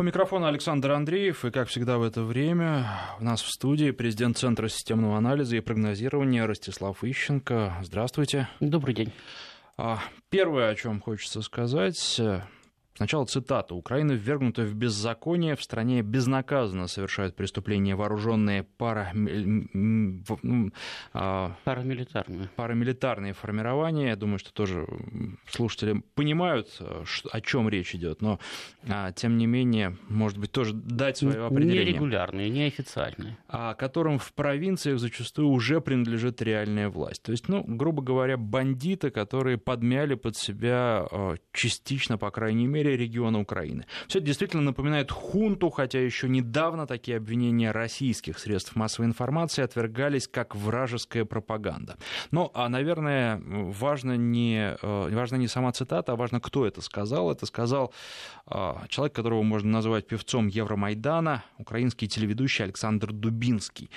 У 0.00 0.04
микрофона 0.04 0.46
Александр 0.46 0.92
Андреев, 0.92 1.44
и, 1.44 1.50
как 1.50 1.66
всегда 1.66 1.98
в 1.98 2.04
это 2.04 2.22
время, 2.22 2.86
у 3.18 3.24
нас 3.24 3.42
в 3.42 3.50
студии 3.50 3.90
президент 3.90 4.38
Центра 4.38 4.68
системного 4.68 5.18
анализа 5.18 5.56
и 5.56 5.60
прогнозирования 5.60 6.46
Ростислав 6.46 7.02
Ищенко. 7.02 7.78
Здравствуйте. 7.82 8.48
Добрый 8.60 8.94
день. 8.94 9.12
А, 9.76 9.98
первое, 10.30 10.70
о 10.70 10.76
чем 10.76 11.00
хочется 11.00 11.42
сказать, 11.42 12.20
Сначала 12.98 13.26
цитата. 13.26 13.76
«Украина 13.76 14.10
ввергнута 14.10 14.62
в 14.62 14.74
беззаконие, 14.74 15.54
в 15.54 15.62
стране 15.62 16.02
безнаказанно 16.02 16.88
совершают 16.88 17.36
преступления 17.36 17.94
вооруженные 17.94 18.64
пара... 18.64 19.12
А, 21.12 21.54
парамилитарные. 21.62 22.50
парамилитарные 22.56 23.34
формирования». 23.34 24.08
Я 24.08 24.16
думаю, 24.16 24.40
что 24.40 24.52
тоже 24.52 24.88
слушатели 25.48 26.02
понимают, 26.16 26.76
о 27.30 27.40
чем 27.40 27.68
речь 27.68 27.94
идет, 27.94 28.20
но 28.20 28.40
а, 28.88 29.12
тем 29.12 29.38
не 29.38 29.46
менее, 29.46 29.96
может 30.08 30.38
быть, 30.38 30.50
тоже 30.50 30.74
дать 30.74 31.18
свое 31.18 31.46
определение. 31.46 31.92
Нерегулярные, 31.92 32.50
неофициальные. 32.50 33.38
А 33.46 33.74
которым 33.74 34.18
в 34.18 34.32
провинциях 34.32 34.98
зачастую 34.98 35.50
уже 35.50 35.80
принадлежит 35.80 36.42
реальная 36.42 36.88
власть. 36.88 37.22
То 37.22 37.30
есть, 37.30 37.46
ну, 37.46 37.62
грубо 37.64 38.02
говоря, 38.02 38.36
бандиты, 38.36 39.10
которые 39.10 39.56
подмяли 39.56 40.14
под 40.14 40.36
себя 40.36 41.06
частично, 41.52 42.18
по 42.18 42.32
крайней 42.32 42.66
мере, 42.66 42.87
территории 42.88 43.08
региона 43.08 43.40
Украины. 43.40 43.84
Все 44.06 44.18
это 44.18 44.26
действительно 44.26 44.62
напоминает 44.62 45.10
хунту, 45.10 45.70
хотя 45.70 46.00
еще 46.00 46.28
недавно 46.28 46.86
такие 46.86 47.16
обвинения 47.16 47.72
российских 47.72 48.38
средств 48.38 48.76
массовой 48.76 49.06
информации 49.06 49.64
отвергались 49.64 50.28
как 50.28 50.56
вражеская 50.56 51.24
пропаганда. 51.24 51.96
Но, 52.30 52.50
а, 52.54 52.68
наверное, 52.68 53.40
важно 53.44 54.16
не, 54.16 54.76
э, 54.82 55.14
важно 55.14 55.36
не 55.36 55.48
сама 55.48 55.72
цитата, 55.72 56.12
а 56.12 56.16
важно, 56.16 56.40
кто 56.40 56.66
это 56.66 56.80
сказал. 56.82 57.30
Это 57.30 57.46
сказал 57.46 57.92
а, 58.46 58.84
человек, 58.88 59.14
которого 59.14 59.42
можно 59.42 59.70
назвать 59.70 60.06
певцом 60.06 60.48
Евромайдана, 60.48 61.42
украинский 61.58 62.08
телеведущий 62.08 62.64
Александр 62.64 63.12
Дубинский. 63.12 63.90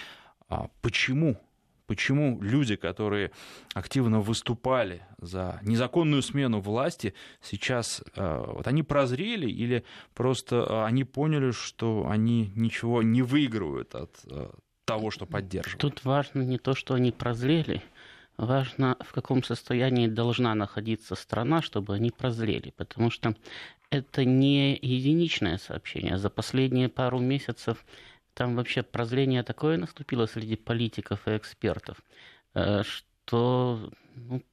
А 0.50 0.68
почему 0.82 1.38
почему 1.92 2.42
люди, 2.42 2.78
которые 2.78 3.32
активно 3.74 4.22
выступали 4.22 5.02
за 5.20 5.60
незаконную 5.62 6.22
смену 6.22 6.62
власти, 6.62 7.14
сейчас 7.42 8.02
э, 8.16 8.46
вот 8.48 8.66
они 8.66 8.82
прозрели 8.82 9.52
или 9.52 9.84
просто 10.14 10.56
э, 10.56 10.86
они 10.86 11.04
поняли, 11.04 11.52
что 11.52 12.08
они 12.10 12.54
ничего 12.56 13.04
не 13.04 13.24
выигрывают 13.24 13.94
от 13.94 14.12
э, 14.26 14.52
того, 14.86 15.12
что 15.12 15.26
поддерживают? 15.26 15.82
Тут 15.82 16.06
важно 16.06 16.44
не 16.44 16.58
то, 16.58 16.76
что 16.76 16.94
они 16.94 17.12
прозрели, 17.12 17.82
важно, 18.38 18.96
в 19.02 19.12
каком 19.12 19.44
состоянии 19.44 20.08
должна 20.08 20.56
находиться 20.56 21.16
страна, 21.16 21.62
чтобы 21.62 21.96
они 21.96 22.12
прозрели, 22.12 22.74
потому 22.78 23.12
что 23.12 23.36
это 23.90 24.24
не 24.24 24.80
единичное 24.82 25.58
сообщение. 25.58 26.18
За 26.18 26.30
последние 26.30 26.88
пару 26.88 27.20
месяцев 27.20 27.84
там 28.34 28.56
вообще 28.56 28.84
прозрение 28.84 29.44
такое 29.44 29.78
наступило 29.78 30.26
среди 30.26 30.56
политиков 30.56 31.28
и 31.28 31.38
экспертов, 31.38 31.98
э, 32.54 32.84
что 32.84 33.92
ну, 34.16 34.44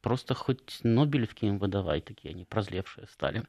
просто 0.00 0.34
хоть 0.34 0.80
Нобелевки 0.82 1.46
им 1.46 1.58
выдавай, 1.58 2.00
такие 2.00 2.32
они 2.32 2.44
прозлевшие 2.44 3.06
стали. 3.08 3.44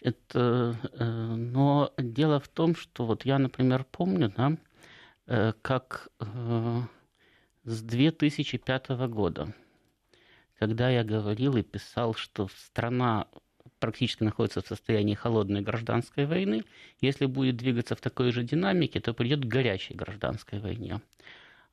Это, 0.00 0.76
э, 0.92 1.04
но 1.04 1.92
дело 1.96 2.40
в 2.40 2.48
том, 2.48 2.74
что 2.74 3.06
вот 3.06 3.24
я, 3.24 3.38
например, 3.38 3.84
помню, 3.84 4.32
да, 4.36 4.56
э, 5.26 5.52
как 5.62 6.08
с 7.64 7.82
2005 7.82 8.88
года, 9.08 9.54
когда 10.58 10.90
я 10.90 11.04
говорил 11.04 11.56
и 11.56 11.62
писал, 11.62 12.14
что 12.14 12.48
страна 12.48 13.28
практически 13.82 14.22
находится 14.22 14.62
в 14.62 14.66
состоянии 14.68 15.14
холодной 15.14 15.60
гражданской 15.60 16.24
войны. 16.24 16.64
Если 17.00 17.26
будет 17.26 17.56
двигаться 17.56 17.96
в 17.96 18.00
такой 18.00 18.30
же 18.30 18.44
динамике, 18.44 19.00
то 19.00 19.12
придет 19.12 19.40
к 19.40 19.48
горячей 19.48 19.94
гражданской 19.94 20.60
войне. 20.60 21.00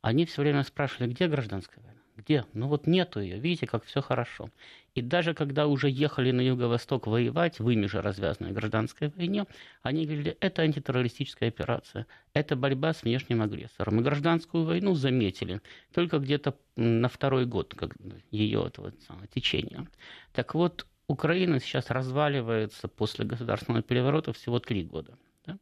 Они 0.01 0.25
все 0.25 0.41
время 0.41 0.63
спрашивали, 0.63 1.11
где 1.11 1.27
гражданская 1.27 1.83
война? 1.83 1.99
Где? 2.17 2.45
Ну 2.53 2.67
вот 2.67 2.87
нету 2.87 3.21
ее, 3.21 3.37
видите, 3.39 3.67
как 3.67 3.85
все 3.85 4.01
хорошо. 4.01 4.49
И 4.95 5.01
даже 5.01 5.33
когда 5.35 5.67
уже 5.67 5.87
ехали 5.87 6.31
на 6.31 6.41
юго-восток 6.41 7.05
воевать, 7.05 7.59
в 7.59 7.69
ими 7.69 7.85
же 7.85 8.01
развязанной 8.01 8.51
гражданской 8.51 9.09
войне, 9.09 9.45
они 9.83 10.05
говорили, 10.05 10.35
это 10.41 10.63
антитеррористическая 10.63 11.49
операция, 11.49 12.07
это 12.33 12.55
борьба 12.55 12.93
с 12.93 13.03
внешним 13.03 13.43
агрессором. 13.43 13.99
И 13.99 14.03
гражданскую 14.03 14.65
войну 14.65 14.95
заметили 14.95 15.61
только 15.93 16.17
где-то 16.17 16.55
на 16.75 17.07
второй 17.07 17.45
год 17.45 17.75
как 17.75 17.95
ее 18.31 18.65
этого 18.65 18.93
самого, 19.07 19.27
течения. 19.27 19.87
Так 20.33 20.55
вот, 20.55 20.87
Украина 21.09 21.59
сейчас 21.59 21.89
разваливается 21.89 22.87
после 22.87 23.25
государственного 23.25 23.81
переворота 23.81 24.31
всего 24.31 24.59
три 24.59 24.83
года. 24.83 25.17
Да? 25.43 25.57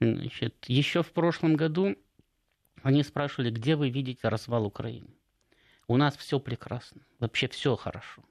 Значит, 0.00 0.54
еще 0.66 1.02
в 1.02 1.12
прошлом 1.12 1.56
году 1.56 1.96
они 2.82 3.02
спрашивали, 3.02 3.50
где 3.50 3.74
вы 3.74 3.88
видите 3.88 4.28
развал 4.28 4.66
Украины. 4.66 5.08
У 5.88 5.96
нас 5.96 6.14
все 6.18 6.38
прекрасно, 6.38 7.00
вообще 7.20 7.48
все 7.48 7.74
хорошо. 7.74 8.22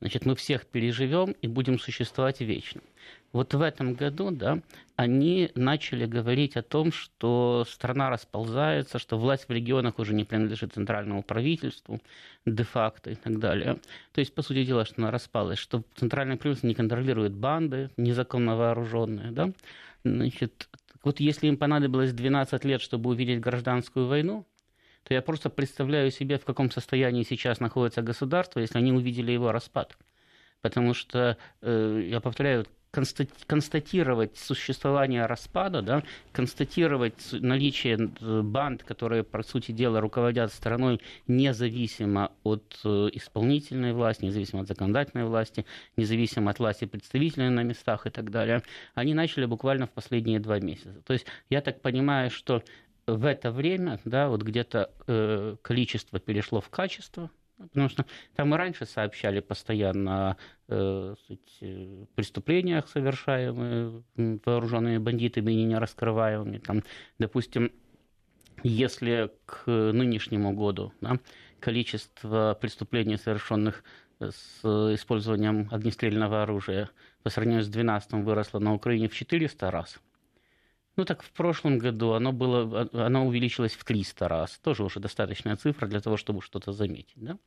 Значит, 0.00 0.26
мы 0.26 0.36
всех 0.36 0.66
переживем 0.66 1.30
и 1.30 1.46
будем 1.46 1.78
существовать 1.78 2.42
вечно. 2.42 2.82
Вот 3.32 3.54
в 3.54 3.62
этом 3.62 3.94
году, 3.94 4.30
да, 4.30 4.58
они 4.96 5.50
начали 5.54 6.04
говорить 6.04 6.56
о 6.56 6.62
том, 6.62 6.92
что 6.92 7.64
страна 7.66 8.10
расползается, 8.10 8.98
что 8.98 9.18
власть 9.18 9.48
в 9.48 9.52
регионах 9.52 9.98
уже 9.98 10.12
не 10.12 10.24
принадлежит 10.24 10.74
центральному 10.74 11.22
правительству, 11.22 12.00
де-факто 12.44 13.10
и 13.10 13.14
так 13.14 13.38
далее. 13.38 13.78
То 14.12 14.20
есть, 14.20 14.34
по 14.34 14.42
сути 14.42 14.64
дела, 14.64 14.84
что 14.84 14.96
она 14.98 15.10
распалась, 15.10 15.58
что 15.58 15.82
центральное 15.96 16.36
правительство 16.36 16.66
не 16.66 16.74
контролирует 16.74 17.32
банды 17.32 17.90
незаконно 17.96 18.54
вооруженные, 18.56 19.30
да. 19.30 19.50
Значит, 20.04 20.68
вот 21.02 21.18
если 21.18 21.46
им 21.46 21.56
понадобилось 21.56 22.12
12 22.12 22.64
лет, 22.64 22.82
чтобы 22.82 23.10
увидеть 23.10 23.40
гражданскую 23.40 24.06
войну, 24.08 24.46
то 25.04 25.14
я 25.14 25.22
просто 25.22 25.48
представляю 25.50 26.10
себе, 26.10 26.38
в 26.38 26.44
каком 26.44 26.70
состоянии 26.70 27.22
сейчас 27.22 27.60
находится 27.60 28.02
государство, 28.02 28.60
если 28.60 28.78
они 28.78 28.92
увидели 28.92 29.32
его 29.32 29.52
распад. 29.52 29.96
Потому 30.60 30.94
что, 30.94 31.38
э, 31.60 32.06
я 32.08 32.20
повторяю, 32.20 32.66
констатировать 32.92 34.36
существование 34.36 35.24
распада, 35.24 35.80
да, 35.80 36.02
констатировать 36.30 37.32
наличие 37.32 38.10
э, 38.20 38.42
банд, 38.42 38.84
которые, 38.84 39.24
по 39.24 39.42
сути 39.42 39.72
дела, 39.72 40.00
руководят 40.00 40.52
страной 40.52 41.00
независимо 41.26 42.32
от 42.42 42.80
э, 42.84 43.08
исполнительной 43.14 43.94
власти, 43.94 44.26
независимо 44.26 44.62
от 44.62 44.68
законодательной 44.68 45.24
власти, 45.24 45.64
независимо 45.96 46.50
от 46.50 46.58
власти 46.58 46.84
представителей 46.84 47.48
на 47.48 47.62
местах 47.62 48.06
и 48.06 48.10
так 48.10 48.30
далее, 48.30 48.62
они 48.94 49.14
начали 49.14 49.46
буквально 49.46 49.86
в 49.86 49.90
последние 49.90 50.38
два 50.38 50.60
месяца. 50.60 51.00
То 51.06 51.14
есть 51.14 51.24
я 51.48 51.62
так 51.62 51.80
понимаю, 51.80 52.30
что 52.30 52.62
в 53.06 53.24
это 53.24 53.50
время, 53.50 54.00
да, 54.04 54.28
вот 54.28 54.42
где-то 54.42 54.90
э, 55.06 55.56
количество 55.62 56.20
перешло 56.20 56.60
в 56.60 56.68
качество, 56.68 57.30
потому 57.68 57.88
что 57.88 58.04
там 58.34 58.54
и 58.54 58.56
раньше 58.56 58.86
сообщали 58.86 59.40
постоянно 59.40 60.30
о 60.30 60.36
э, 60.68 61.14
суть, 61.26 61.58
преступлениях, 62.14 62.88
совершаемых 62.88 64.02
вооруженными 64.16 64.98
бандитами 64.98 65.52
и 65.52 65.64
не 65.64 65.78
раскрываемыми. 65.78 66.58
Там, 66.58 66.82
допустим, 67.18 67.72
если 68.62 69.30
к 69.46 69.66
нынешнему 69.66 70.52
году 70.52 70.92
да, 71.00 71.18
количество 71.60 72.56
преступлений, 72.60 73.16
совершенных 73.16 73.82
с 74.20 74.62
использованием 74.94 75.68
огнестрельного 75.72 76.44
оружия 76.44 76.90
по 77.22 77.30
сравнению 77.30 77.64
с 77.64 77.68
2012 77.68 78.12
выросло 78.24 78.58
на 78.60 78.74
Украине 78.74 79.08
в 79.08 79.14
400 79.14 79.70
раз– 79.70 80.00
ну 80.96 81.04
так 81.04 81.22
в 81.22 81.30
прошлом 81.30 81.78
году 81.78 82.12
оно, 82.12 82.32
было, 82.32 82.88
оно 82.92 83.26
увеличилось 83.26 83.72
в 83.72 83.84
300 83.84 84.28
раз. 84.28 84.58
Тоже 84.58 84.84
уже 84.84 85.00
достаточная 85.00 85.56
цифра 85.56 85.86
для 85.86 86.00
того, 86.00 86.16
чтобы 86.16 86.42
что-то 86.42 86.72
заметить. 86.72 87.16
Да? 87.16 87.38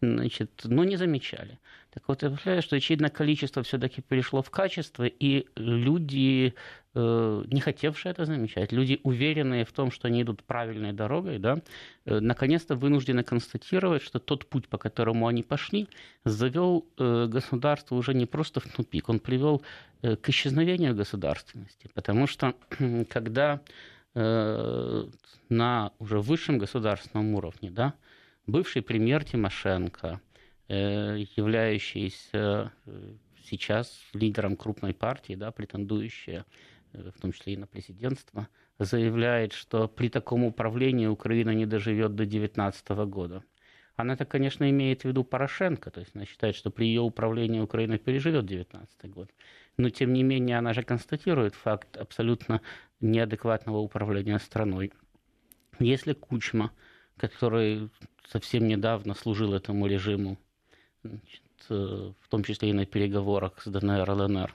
Значит, 0.00 0.50
но 0.64 0.84
не 0.84 0.96
замечали. 0.96 1.58
Так 1.90 2.04
вот, 2.08 2.22
я 2.22 2.28
представляю, 2.28 2.62
что, 2.62 2.76
очевидно, 2.76 3.10
количество 3.10 3.62
все-таки 3.62 4.02
перешло 4.02 4.42
в 4.42 4.50
качество, 4.50 5.04
и 5.04 5.46
люди 5.56 6.54
Э, 7.00 7.44
не 7.46 7.60
хотевшие 7.60 8.10
это 8.10 8.24
замечать, 8.24 8.72
люди, 8.72 8.98
уверенные 9.04 9.64
в 9.64 9.72
том, 9.72 9.92
что 9.92 10.08
они 10.08 10.22
идут 10.22 10.42
правильной 10.42 10.92
дорогой, 10.92 11.38
да, 11.38 11.58
э, 12.06 12.18
наконец-то 12.18 12.74
вынуждены 12.74 13.22
констатировать, 13.22 14.02
что 14.02 14.18
тот 14.18 14.46
путь, 14.46 14.66
по 14.66 14.78
которому 14.78 15.28
они 15.28 15.44
пошли, 15.44 15.86
завел 16.24 16.86
э, 16.96 17.26
государство 17.28 17.94
уже 17.94 18.14
не 18.14 18.26
просто 18.26 18.58
в 18.58 18.66
тупик, 18.72 19.08
он 19.08 19.20
привел 19.20 19.62
к 20.02 20.28
исчезновению 20.28 20.94
государственности. 20.94 21.88
Потому 21.94 22.26
что 22.26 22.54
когда 23.08 23.60
на 24.14 25.92
уже 25.98 26.20
высшем 26.20 26.58
государственном 26.58 27.34
уровне, 27.34 27.70
да, 27.70 27.94
бывший 28.46 28.82
премьер 28.82 29.22
Тимошенко, 29.22 30.20
являющийся 30.68 32.72
сейчас 33.44 34.00
лидером 34.12 34.56
крупной 34.56 34.92
партии, 34.92 35.34
да, 35.34 35.52
претендующая 35.52 36.44
Э, 36.92 37.10
в 37.10 37.20
том 37.20 37.32
числе 37.32 37.54
и 37.54 37.56
на 37.56 37.66
президентство, 37.66 38.48
заявляет, 38.78 39.52
что 39.52 39.88
при 39.88 40.08
таком 40.08 40.44
управлении 40.44 41.06
Украина 41.06 41.50
не 41.50 41.66
доживет 41.66 42.14
до 42.14 42.24
2019 42.24 42.88
года. 43.10 43.44
Она 43.96 44.14
это, 44.14 44.24
конечно, 44.24 44.68
имеет 44.70 45.02
в 45.02 45.04
виду 45.06 45.24
Порошенко, 45.24 45.90
то 45.90 46.00
есть 46.00 46.14
она 46.14 46.24
считает, 46.24 46.54
что 46.54 46.70
при 46.70 46.86
ее 46.86 47.00
управлении 47.00 47.60
Украина 47.60 47.98
переживет 47.98 48.46
2019 48.46 49.10
год. 49.10 49.30
Но 49.78 49.90
тем 49.90 50.12
не 50.12 50.22
менее 50.22 50.58
она 50.58 50.74
же 50.74 50.82
констатирует 50.82 51.54
факт 51.54 51.96
абсолютно 51.96 52.60
неадекватного 53.00 53.78
управления 53.78 54.38
страной. 54.38 54.92
Если 55.78 56.12
Кучма, 56.12 56.72
который 57.16 57.88
совсем 58.26 58.66
недавно 58.66 59.14
служил 59.14 59.54
этому 59.54 59.86
режиму, 59.86 60.36
значит, 61.04 61.42
э, 61.70 62.12
в 62.20 62.28
том 62.28 62.42
числе 62.42 62.70
и 62.70 62.72
на 62.72 62.86
переговорах 62.86 63.62
с 63.62 63.70
ДНР, 63.70 64.10
ЛНР, 64.10 64.54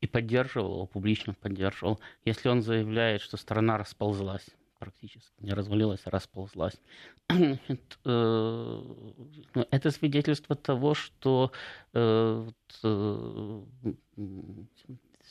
и 0.00 0.06
поддерживал 0.06 0.72
его, 0.74 0.86
публично 0.86 1.34
поддерживал, 1.34 2.00
если 2.24 2.48
он 2.48 2.62
заявляет, 2.62 3.22
что 3.22 3.36
страна 3.36 3.78
расползлась, 3.78 4.46
практически 4.78 5.42
не 5.42 5.52
развалилась, 5.52 6.02
а 6.04 6.10
расползлась. 6.10 6.80
Э, 8.08 8.82
ну, 9.54 9.66
это 9.70 9.90
свидетельство 9.90 10.54
того, 10.54 10.94
что 10.94 11.50
э, 11.92 12.48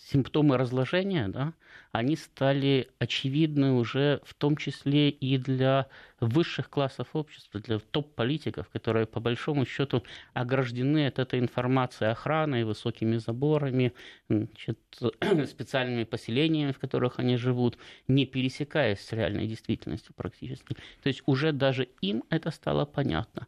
симптомы 0.05 0.57
разложения, 0.57 1.27
да, 1.27 1.53
они 1.91 2.15
стали 2.15 2.89
очевидны 2.99 3.73
уже 3.73 4.21
в 4.23 4.33
том 4.33 4.55
числе 4.57 5.09
и 5.09 5.37
для 5.37 5.87
высших 6.19 6.69
классов 6.69 7.07
общества, 7.13 7.59
для 7.59 7.79
топ-политиков, 7.79 8.69
которые 8.69 9.05
по 9.07 9.19
большому 9.19 9.65
счету 9.65 10.03
ограждены 10.33 11.07
от 11.07 11.19
этой 11.19 11.39
информации 11.39 12.05
охраной, 12.05 12.63
высокими 12.65 13.17
заборами, 13.17 13.93
значит, 14.29 14.79
специальными 15.47 16.03
поселениями, 16.03 16.71
в 16.71 16.79
которых 16.79 17.19
они 17.19 17.37
живут, 17.37 17.77
не 18.07 18.25
пересекаясь 18.25 18.99
с 18.99 19.11
реальной 19.11 19.47
действительностью 19.47 20.13
практически. 20.15 20.75
То 21.01 21.07
есть 21.07 21.23
уже 21.25 21.51
даже 21.51 21.87
им 22.01 22.23
это 22.29 22.51
стало 22.51 22.85
понятно. 22.85 23.47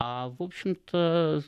А, 0.00 0.28
в 0.28 0.40
общем-то, 0.40 1.42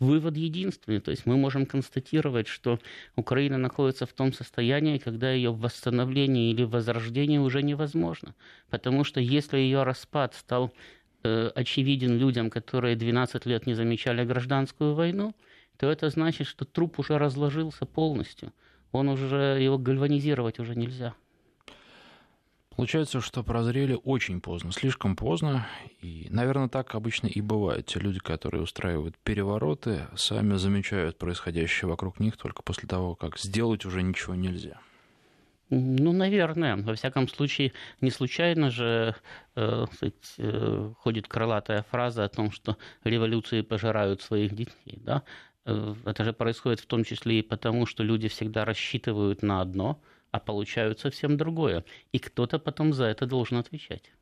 вывод 0.00 0.36
единственный. 0.36 1.00
То 1.00 1.12
есть 1.12 1.24
мы 1.24 1.36
можем 1.36 1.64
констатировать, 1.64 2.48
что 2.48 2.80
Украина 3.14 3.56
находится 3.56 4.04
в 4.04 4.12
том 4.12 4.32
состоянии, 4.32 4.98
когда 4.98 5.30
ее 5.30 5.52
восстановление 5.52 6.50
или 6.50 6.64
возрождение 6.64 7.40
уже 7.40 7.62
невозможно. 7.62 8.34
Потому 8.68 9.04
что 9.04 9.20
если 9.20 9.58
ее 9.58 9.84
распад 9.84 10.34
стал 10.34 10.72
э, 11.22 11.52
очевиден 11.54 12.18
людям, 12.18 12.50
которые 12.50 12.96
12 12.96 13.46
лет 13.46 13.66
не 13.66 13.74
замечали 13.74 14.24
гражданскую 14.24 14.94
войну, 14.94 15.36
то 15.76 15.88
это 15.88 16.10
значит, 16.10 16.48
что 16.48 16.64
труп 16.64 16.98
уже 16.98 17.16
разложился 17.16 17.86
полностью. 17.86 18.52
Он 18.90 19.08
уже, 19.08 19.58
его 19.60 19.78
гальванизировать 19.78 20.58
уже 20.58 20.74
нельзя. 20.74 21.14
Получается, 22.76 23.22
что 23.22 23.42
прозрели 23.42 23.98
очень 24.04 24.42
поздно, 24.42 24.70
слишком 24.70 25.16
поздно. 25.16 25.66
И, 26.02 26.26
наверное, 26.30 26.68
так 26.68 26.94
обычно 26.94 27.26
и 27.26 27.40
бывает. 27.40 27.86
Те 27.86 28.00
люди, 28.00 28.18
которые 28.18 28.62
устраивают 28.62 29.16
перевороты, 29.24 30.06
сами 30.14 30.56
замечают 30.56 31.16
происходящее 31.16 31.88
вокруг 31.88 32.20
них 32.20 32.36
только 32.36 32.62
после 32.62 32.86
того, 32.86 33.14
как 33.14 33.38
сделать 33.38 33.86
уже 33.86 34.02
ничего 34.02 34.34
нельзя. 34.34 34.78
Ну, 35.70 36.12
наверное. 36.12 36.76
Во 36.76 36.94
всяком 36.94 37.28
случае, 37.28 37.72
не 38.02 38.10
случайно 38.10 38.70
же 38.70 39.16
э, 39.56 39.86
э, 40.38 40.92
ходит 40.98 41.28
крылатая 41.28 41.82
фраза 41.90 42.24
о 42.24 42.28
том, 42.28 42.50
что 42.50 42.76
революции 43.04 43.62
пожирают 43.62 44.20
своих 44.20 44.54
детей. 44.54 45.00
Да? 45.02 45.22
Э, 45.64 45.94
это 46.04 46.24
же 46.24 46.34
происходит 46.34 46.80
в 46.80 46.86
том 46.86 47.04
числе 47.04 47.38
и 47.38 47.42
потому, 47.42 47.86
что 47.86 48.02
люди 48.02 48.28
всегда 48.28 48.66
рассчитывают 48.66 49.42
на 49.42 49.62
одно– 49.62 49.98
а 50.36 50.40
получают 50.40 51.00
совсем 51.00 51.36
другое. 51.36 51.84
И 52.12 52.18
кто-то 52.18 52.58
потом 52.58 52.92
за 52.92 53.04
это 53.04 53.26
должен 53.26 53.56
отвечать. 53.58 54.12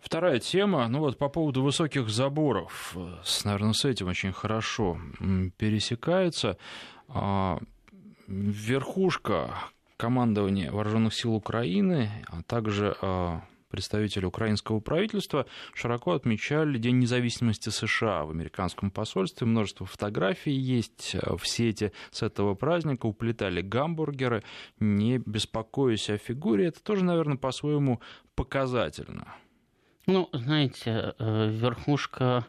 Вторая 0.00 0.38
тема, 0.38 0.88
ну 0.88 0.98
вот 1.00 1.18
по 1.18 1.28
поводу 1.28 1.62
высоких 1.62 2.08
заборов, 2.08 2.96
с, 3.24 3.44
наверное, 3.44 3.72
с 3.72 3.84
этим 3.84 4.08
очень 4.08 4.32
хорошо 4.32 4.98
пересекается. 5.56 6.56
А, 7.08 7.58
верхушка 8.26 9.54
командования 9.96 10.70
Вооруженных 10.70 11.14
сил 11.14 11.34
Украины, 11.34 12.10
а 12.28 12.42
также 12.42 12.96
а, 13.00 13.42
представители 13.68 14.24
украинского 14.24 14.80
правительства 14.80 15.46
широко 15.74 16.12
отмечали 16.12 16.78
День 16.78 16.98
независимости 16.98 17.68
США 17.68 18.24
в 18.24 18.30
американском 18.30 18.90
посольстве. 18.90 19.46
Множество 19.46 19.86
фотографий 19.86 20.52
есть 20.52 21.14
э, 21.14 21.36
в 21.36 21.46
сети 21.46 21.92
с 22.10 22.22
этого 22.22 22.54
праздника. 22.54 23.06
Уплетали 23.06 23.60
гамбургеры, 23.60 24.42
не 24.80 25.18
беспокоясь 25.18 26.10
о 26.10 26.18
фигуре. 26.18 26.66
Это 26.66 26.82
тоже, 26.82 27.04
наверное, 27.04 27.36
по-своему 27.36 28.00
показательно. 28.34 29.34
Ну, 30.06 30.28
знаете, 30.32 31.14
э, 31.18 31.48
верхушка 31.50 32.46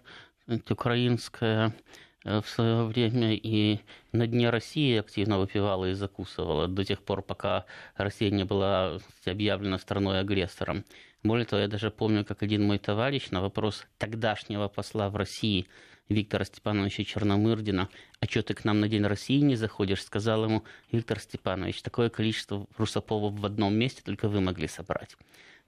украинская 0.69 1.75
э, 2.23 2.41
в 2.41 2.47
свое 2.47 2.85
время 2.85 3.35
и 3.35 3.79
на 4.11 4.27
дне 4.27 4.49
России 4.49 4.97
активно 4.97 5.39
выпивала 5.39 5.85
и 5.85 5.93
закусывала 5.93 6.67
до 6.67 6.85
тех 6.85 7.01
пор, 7.01 7.21
пока 7.21 7.65
Россия 7.95 8.31
не 8.31 8.45
была 8.45 8.99
объявлена 9.25 9.77
страной-агрессором. 9.77 10.85
Более 11.23 11.45
того, 11.45 11.61
я 11.61 11.67
даже 11.67 11.91
помню, 11.91 12.23
как 12.23 12.43
один 12.43 12.63
мой 12.63 12.79
товарищ 12.79 13.29
на 13.29 13.41
вопрос 13.41 13.85
тогдашнего 13.97 14.69
посла 14.69 15.09
в 15.09 15.17
России 15.17 15.67
Виктора 16.07 16.45
Степановича 16.45 17.03
Черномырдина, 17.03 17.89
а 18.19 18.25
что 18.25 18.41
ты 18.41 18.53
к 18.53 18.63
нам 18.63 18.79
на 18.79 18.87
День 18.87 19.03
России 19.03 19.39
не 19.41 19.55
заходишь, 19.55 20.03
сказал 20.03 20.45
ему 20.45 20.63
Виктор 20.91 21.19
Степанович, 21.19 21.81
такое 21.81 22.09
количество 22.09 22.67
русоповов 22.77 23.33
в 23.33 23.45
одном 23.45 23.75
месте 23.75 24.01
только 24.03 24.29
вы 24.29 24.39
могли 24.39 24.67
собрать. 24.67 25.17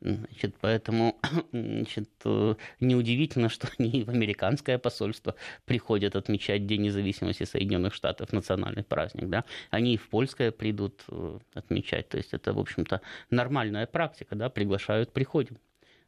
Значит, 0.01 0.55
поэтому 0.59 1.19
значит, 1.51 2.09
э, 2.25 2.55
неудивительно, 2.79 3.49
что 3.49 3.67
они 3.77 4.03
в 4.03 4.09
американское 4.09 4.79
посольство 4.79 5.35
приходят 5.65 6.15
отмечать 6.15 6.65
День 6.65 6.81
независимости 6.81 7.43
Соединенных 7.43 7.93
Штатов, 7.93 8.33
национальный 8.33 8.83
праздник. 8.83 9.29
Да? 9.29 9.45
Они 9.69 9.93
и 9.93 9.97
в 9.97 10.09
польское 10.09 10.51
придут 10.51 11.03
э, 11.07 11.39
отмечать. 11.53 12.09
То 12.09 12.17
есть 12.17 12.33
это, 12.33 12.51
в 12.53 12.59
общем-то, 12.59 13.01
нормальная 13.29 13.85
практика. 13.85 14.35
Да? 14.35 14.49
Приглашают, 14.49 15.13
приходим. 15.13 15.59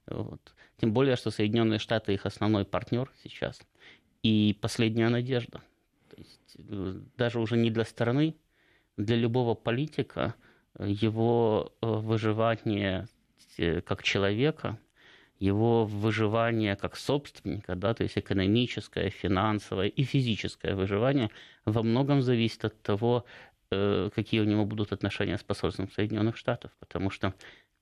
Вот. 0.07 0.41
Тем 0.77 0.91
более, 0.91 1.15
что 1.15 1.29
Соединенные 1.29 1.79
Штаты 1.79 2.15
их 2.15 2.25
основной 2.25 2.65
партнер 2.65 3.11
сейчас. 3.23 3.61
И 4.23 4.57
последняя 4.59 5.09
надежда. 5.09 5.61
То 6.09 6.15
есть, 6.17 6.55
э, 6.57 6.99
даже 7.15 7.39
уже 7.39 7.57
не 7.57 7.69
для 7.69 7.85
страны, 7.85 8.35
для 8.97 9.17
любого 9.17 9.53
политика 9.53 10.33
его 10.79 11.71
выживание 11.81 13.07
как 13.85 14.03
человека, 14.03 14.79
его 15.39 15.85
выживание 15.85 16.75
как 16.75 16.95
собственника, 16.95 17.75
да, 17.75 17.93
то 17.93 18.03
есть 18.03 18.17
экономическое, 18.17 19.09
финансовое 19.09 19.87
и 19.87 20.03
физическое 20.03 20.75
выживание 20.75 21.29
во 21.65 21.83
многом 21.83 22.21
зависит 22.21 22.63
от 22.65 22.81
того, 22.81 23.25
э, 23.71 24.09
какие 24.15 24.39
у 24.39 24.45
него 24.45 24.65
будут 24.65 24.93
отношения 24.93 25.37
с 25.37 25.43
посольством 25.43 25.91
Соединенных 25.91 26.37
Штатов, 26.37 26.71
потому 26.79 27.09
что 27.09 27.33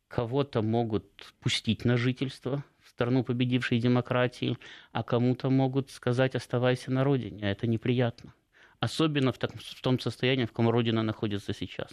кого-то 0.07 0.61
могут 0.61 1.05
пустить 1.39 1.85
на 1.85 1.97
жительство 1.97 2.63
в 2.83 2.89
страну 2.89 3.23
победившей 3.23 3.79
демократии, 3.79 4.57
а 4.91 5.03
кому-то 5.03 5.49
могут 5.49 5.91
сказать 5.91 6.35
«оставайся 6.35 6.91
на 6.91 7.03
родине», 7.03 7.43
а 7.43 7.51
это 7.51 7.67
неприятно. 7.67 8.33
Особенно 8.79 9.31
в, 9.31 9.37
так, 9.37 9.51
в 9.55 9.81
том 9.81 9.99
состоянии, 9.99 10.45
в 10.45 10.49
каком 10.49 10.69
родина 10.69 11.03
находится 11.03 11.53
сейчас. 11.53 11.91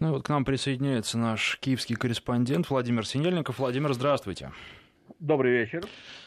Ну 0.00 0.12
вот 0.12 0.24
к 0.24 0.28
нам 0.28 0.44
присоединяется 0.44 1.18
наш 1.18 1.58
киевский 1.60 1.96
корреспондент 1.96 2.70
Владимир 2.70 3.06
Синельников. 3.06 3.58
Владимир, 3.58 3.92
здравствуйте. 3.94 4.52
Добрый 5.20 5.52
вечер. 5.52 5.84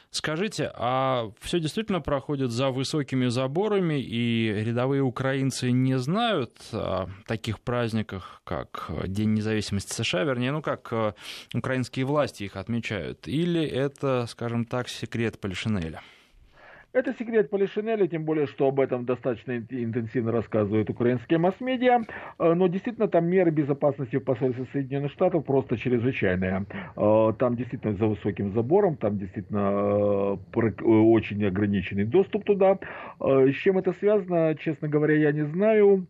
Скажите, 0.10 0.72
а 0.74 1.32
все 1.42 1.60
действительно 1.60 2.00
проходит 2.00 2.50
за 2.52 2.70
высокими 2.70 3.28
заборами, 3.28 4.02
и 4.02 4.48
рядовые 4.66 5.02
украинцы 5.02 5.72
не 5.72 6.00
знают 6.00 6.54
о 6.72 7.10
таких 7.28 7.60
праздниках, 7.60 8.42
как 8.46 8.90
День 9.06 9.34
независимости 9.34 9.94
США, 9.94 10.24
вернее, 10.24 10.52
ну 10.52 10.62
как 10.62 10.88
э, 10.92 11.14
украинские 11.54 12.06
власти 12.06 12.44
их 12.44 12.56
отмечают? 12.56 13.28
Или 13.28 13.64
это, 13.64 14.26
скажем 14.30 14.66
так, 14.66 14.88
секрет 14.88 15.40
Полишинеля? 15.42 16.02
Это 16.98 17.14
секрет 17.14 17.52
Полишинеля, 17.52 18.08
тем 18.08 18.26
более, 18.26 18.48
что 18.48 18.70
об 18.70 18.80
этом 18.80 19.06
достаточно 19.06 19.56
интенсивно 19.56 20.32
рассказывают 20.32 20.90
украинские 20.90 21.38
масс-медиа. 21.38 22.02
Э, 22.40 22.54
но 22.56 22.66
действительно 22.66 23.08
там 23.08 23.28
меры 23.28 23.52
безопасности 23.52 24.16
в 24.16 24.24
посольстве 24.24 24.66
Соединенных 24.74 25.12
Штатов 25.12 25.46
просто 25.46 25.78
чрезвычайные. 25.78 26.66
Э, 26.96 27.34
там 27.38 27.56
действительно 27.56 27.94
за 27.94 28.08
высоким 28.08 28.52
забором, 28.52 28.98
там 28.98 29.20
действительно 29.20 30.40
э, 30.56 30.84
очень 30.84 31.46
ограниченный 31.46 32.06
доступ 32.06 32.46
туда. 32.46 32.80
С 33.20 33.54
чем 33.54 33.78
это 33.78 33.94
связано, 33.94 34.56
честно 34.56 34.88
говоря, 34.88 35.14
я 35.14 35.32
не 35.32 35.44
знаю. 35.44 36.08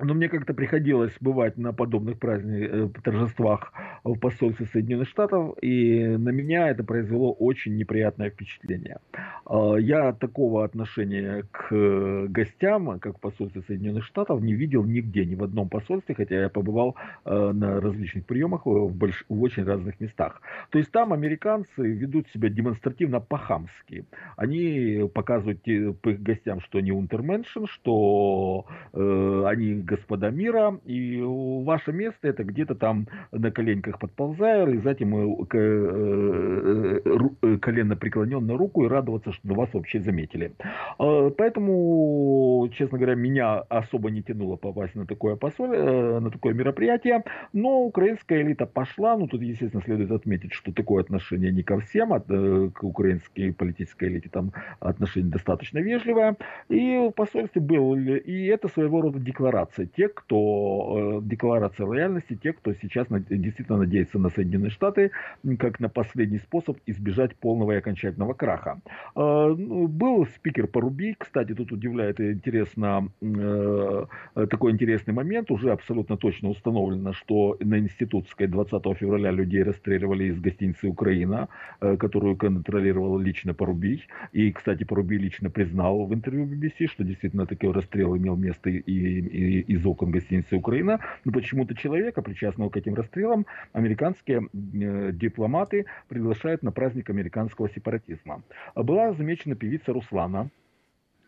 Но 0.00 0.14
мне 0.14 0.28
как-то 0.28 0.54
приходилось 0.54 1.12
бывать 1.20 1.56
на 1.56 1.72
подобных 1.72 2.18
праздниках, 2.18 2.70
э, 2.72 3.02
торжествах 3.02 3.72
в 4.04 4.16
посольстве 4.18 4.66
Соединенных 4.66 5.08
Штатов, 5.08 5.56
и 5.60 6.06
на 6.06 6.28
меня 6.28 6.68
это 6.68 6.84
произвело 6.84 7.32
очень 7.32 7.76
неприятное 7.76 8.30
впечатление. 8.30 8.98
А, 9.44 9.74
я 9.76 10.12
такого 10.12 10.64
отношения 10.64 11.44
к 11.50 12.26
гостям, 12.28 13.00
как 13.00 13.16
в 13.16 13.20
посольстве 13.20 13.62
Соединенных 13.62 14.04
Штатов, 14.04 14.40
не 14.40 14.54
видел 14.54 14.84
нигде, 14.84 15.24
ни 15.24 15.34
в 15.34 15.42
одном 15.42 15.68
посольстве, 15.68 16.14
хотя 16.14 16.42
я 16.42 16.48
побывал 16.48 16.94
э, 17.24 17.52
на 17.52 17.80
различных 17.80 18.24
приемах 18.24 18.66
в, 18.66 18.90
больш... 18.90 19.24
в 19.28 19.42
очень 19.42 19.64
разных 19.64 20.00
местах. 20.00 20.40
То 20.70 20.78
есть 20.78 20.92
там 20.92 21.12
американцы 21.12 21.82
ведут 21.82 22.28
себя 22.28 22.48
демонстративно 22.48 23.20
по-хамски. 23.20 24.04
Они 24.36 25.08
показывают 25.12 25.60
гостям, 26.04 26.60
что 26.60 26.78
они 26.78 26.92
унтерменшен, 26.92 27.66
что 27.66 28.66
э, 28.92 29.44
они 29.46 29.87
господа 29.88 30.30
мира, 30.30 30.78
и 30.84 31.20
ваше 31.22 31.92
место 31.92 32.28
это 32.28 32.44
где-то 32.44 32.74
там 32.74 33.06
на 33.32 33.50
коленках 33.50 33.98
подползая, 33.98 34.66
лизать 34.66 35.00
ему 35.00 35.46
э, 35.52 35.58
э, 35.58 37.00
э, 37.42 37.58
колено 37.58 37.96
преклоненную 37.96 38.58
руку 38.58 38.84
и 38.84 38.88
радоваться, 38.88 39.32
что 39.32 39.54
вас 39.54 39.72
вообще 39.72 40.00
заметили. 40.00 40.52
А, 40.98 41.30
поэтому, 41.30 42.68
честно 42.72 42.98
говоря, 42.98 43.14
меня 43.14 43.58
особо 43.68 44.10
не 44.10 44.22
тянуло 44.22 44.56
попасть 44.56 44.94
на 44.94 45.06
такое, 45.06 45.36
посоль, 45.36 45.76
на 46.20 46.30
такое 46.30 46.54
мероприятие, 46.54 47.24
но 47.52 47.82
украинская 47.82 48.42
элита 48.42 48.66
пошла, 48.66 49.16
ну 49.16 49.26
тут, 49.26 49.42
естественно, 49.42 49.82
следует 49.82 50.10
отметить, 50.10 50.52
что 50.52 50.72
такое 50.72 51.02
отношение 51.02 51.52
не 51.52 51.62
ко 51.62 51.80
всем, 51.80 52.12
а 52.12 52.20
к 52.20 52.84
украинской 52.84 53.52
политической 53.52 54.08
элите 54.08 54.28
там 54.28 54.52
отношение 54.80 55.30
достаточно 55.30 55.78
вежливое, 55.78 56.36
и 56.68 57.08
в 57.08 57.12
посольстве 57.12 57.62
был, 57.62 57.94
и 57.96 58.44
это 58.46 58.68
своего 58.68 59.00
рода 59.00 59.18
декларация 59.18 59.77
декларация. 59.78 59.86
Те, 59.86 60.08
кто, 60.08 61.20
э, 61.22 61.28
декларация 61.28 61.86
лояльности, 61.86 62.38
те, 62.42 62.52
кто 62.52 62.72
сейчас 62.74 63.06
действительно 63.30 63.78
надеется 63.78 64.18
на 64.18 64.30
Соединенные 64.30 64.70
Штаты, 64.70 65.10
как 65.58 65.80
на 65.80 65.88
последний 65.88 66.38
способ 66.38 66.78
избежать 66.86 67.34
полного 67.36 67.72
и 67.72 67.76
окончательного 67.76 68.34
краха. 68.34 68.80
Э, 69.16 69.54
ну, 69.58 69.88
был 69.88 70.26
спикер 70.26 70.66
Поруби, 70.66 71.14
кстати, 71.18 71.54
тут 71.54 71.72
удивляет 71.72 72.20
интересно, 72.20 73.08
э, 73.22 74.06
такой 74.50 74.72
интересный 74.72 75.14
момент, 75.14 75.50
уже 75.50 75.70
абсолютно 75.70 76.16
точно 76.16 76.50
установлено, 76.50 77.12
что 77.12 77.56
на 77.60 77.78
Институтской 77.78 78.46
20 78.46 78.94
февраля 78.94 79.30
людей 79.30 79.62
расстреливали 79.62 80.24
из 80.24 80.40
гостиницы 80.40 80.88
«Украина», 80.88 81.48
которую 81.80 82.36
контролировал 82.36 83.18
лично 83.18 83.54
Порубий. 83.54 84.06
И, 84.32 84.52
кстати, 84.52 84.84
Порубий 84.84 85.18
лично 85.18 85.50
признал 85.50 86.06
в 86.06 86.14
интервью 86.14 86.46
BBC, 86.46 86.88
что 86.88 87.04
действительно 87.04 87.46
такой 87.46 87.72
расстрел 87.72 88.16
имел 88.16 88.36
место 88.36 88.70
и, 88.70 88.80
и, 88.86 89.67
из 89.68 89.86
окон 89.86 90.10
гостиницы 90.10 90.56
«Украина», 90.56 90.98
но 91.24 91.32
почему-то 91.32 91.76
человека, 91.76 92.22
причастного 92.22 92.70
к 92.70 92.76
этим 92.76 92.94
расстрелам, 92.94 93.46
американские 93.72 94.48
э, 94.48 95.12
дипломаты 95.12 95.86
приглашают 96.08 96.62
на 96.62 96.72
праздник 96.72 97.10
американского 97.10 97.68
сепаратизма. 97.68 98.42
Была 98.74 99.12
замечена 99.12 99.54
певица 99.54 99.92
Руслана, 99.92 100.50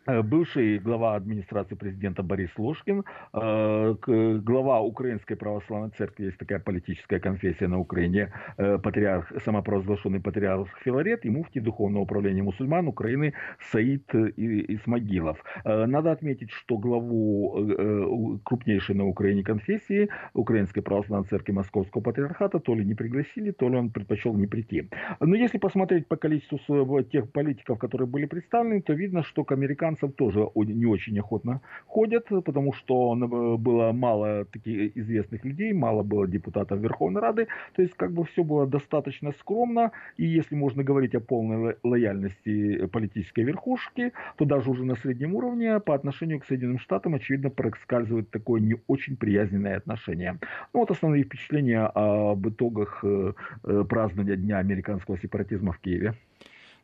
бывший 0.05 0.79
глава 0.79 1.15
администрации 1.15 1.75
президента 1.75 2.23
Борис 2.23 2.49
Ложкин, 2.57 3.03
э, 3.33 3.95
глава 4.43 4.81
Украинской 4.81 5.35
православной 5.35 5.91
церкви, 5.97 6.25
есть 6.25 6.37
такая 6.37 6.59
политическая 6.59 7.19
конфессия 7.19 7.67
на 7.67 7.79
Украине, 7.79 8.31
э, 8.57 8.79
патриарх, 8.79 9.31
самопровозглашенный 9.43 10.19
патриарх 10.19 10.67
Филарет 10.83 11.25
и 11.25 11.29
муфти 11.29 11.59
Духовного 11.59 12.03
управления 12.03 12.41
мусульман 12.43 12.87
Украины 12.87 13.33
Саид 13.71 14.13
Исмагилов. 14.15 15.43
Надо 15.65 16.11
отметить, 16.11 16.51
что 16.51 16.77
главу 16.77 18.39
крупнейшей 18.43 18.95
на 18.95 19.05
Украине 19.05 19.43
конфессии 19.43 20.09
Украинской 20.33 20.81
православной 20.81 21.27
церкви 21.27 21.53
Московского 21.53 22.01
патриархата 22.01 22.59
то 22.59 22.75
ли 22.75 22.85
не 22.85 22.95
пригласили, 22.95 23.51
то 23.51 23.69
ли 23.69 23.77
он 23.77 23.89
предпочел 23.91 24.33
не 24.35 24.47
прийти. 24.47 24.89
Но 25.19 25.35
если 25.35 25.59
посмотреть 25.59 26.07
по 26.07 26.15
количеству 26.15 27.03
тех 27.03 27.31
политиков, 27.31 27.77
которые 27.77 28.07
были 28.07 28.25
представлены, 28.25 28.81
то 28.81 28.93
видно, 28.93 29.23
что 29.23 29.43
к 29.43 29.51
американцам 29.51 29.90
американцев 29.91 30.13
тоже 30.15 30.47
не 30.55 30.85
очень 30.85 31.19
охотно 31.19 31.61
ходят, 31.87 32.27
потому 32.45 32.73
что 32.73 33.15
было 33.57 33.91
мало 33.91 34.45
таких 34.45 34.97
известных 34.97 35.45
людей, 35.45 35.73
мало 35.73 36.03
было 36.03 36.27
депутатов 36.27 36.79
Верховной 36.79 37.21
Рады, 37.21 37.47
то 37.75 37.81
есть 37.81 37.93
как 37.95 38.11
бы 38.11 38.23
все 38.23 38.43
было 38.43 38.67
достаточно 38.67 39.31
скромно, 39.31 39.91
и 40.17 40.25
если 40.25 40.55
можно 40.55 40.83
говорить 40.83 41.15
о 41.15 41.19
полной 41.19 41.75
лояльности 41.83 42.85
политической 42.87 43.43
верхушки, 43.43 44.11
то 44.37 44.45
даже 44.45 44.69
уже 44.69 44.85
на 44.85 44.95
среднем 44.95 45.35
уровне 45.35 45.79
по 45.79 45.93
отношению 45.93 46.39
к 46.39 46.45
Соединенным 46.45 46.79
Штатам, 46.79 47.13
очевидно, 47.13 47.49
проскальзывает 47.49 48.29
такое 48.29 48.61
не 48.61 48.75
очень 48.87 49.17
приязненное 49.17 49.77
отношение. 49.77 50.37
Ну 50.73 50.79
вот 50.79 50.91
основные 50.91 51.23
впечатления 51.23 51.91
об 51.95 52.47
итогах 52.47 53.03
э, 53.03 53.33
э, 53.63 53.85
празднования 53.89 54.35
Дня 54.35 54.59
американского 54.59 55.17
сепаратизма 55.17 55.71
в 55.71 55.79
Киеве. 55.79 56.13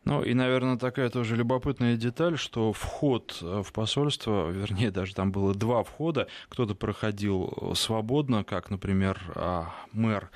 Ну 0.08 0.24
и, 0.24 0.34
наверное, 0.34 0.78
такая 0.78 1.10
тоже 1.10 1.36
любопытная 1.36 1.98
деталь, 1.98 2.38
что 2.38 2.72
вход 2.72 3.40
э, 3.42 3.62
в 3.62 3.74
посольство, 3.74 4.50
вернее, 4.52 4.90
даже 4.90 5.14
там 5.14 5.34
было 5.34 5.54
два 5.54 5.84
входа, 5.84 6.30
кто-то 6.48 6.76
проходил 6.76 7.74
свободно, 7.76 8.46
как, 8.46 8.70
например, 8.70 9.20
а, 9.36 9.74
мэр 9.92 10.30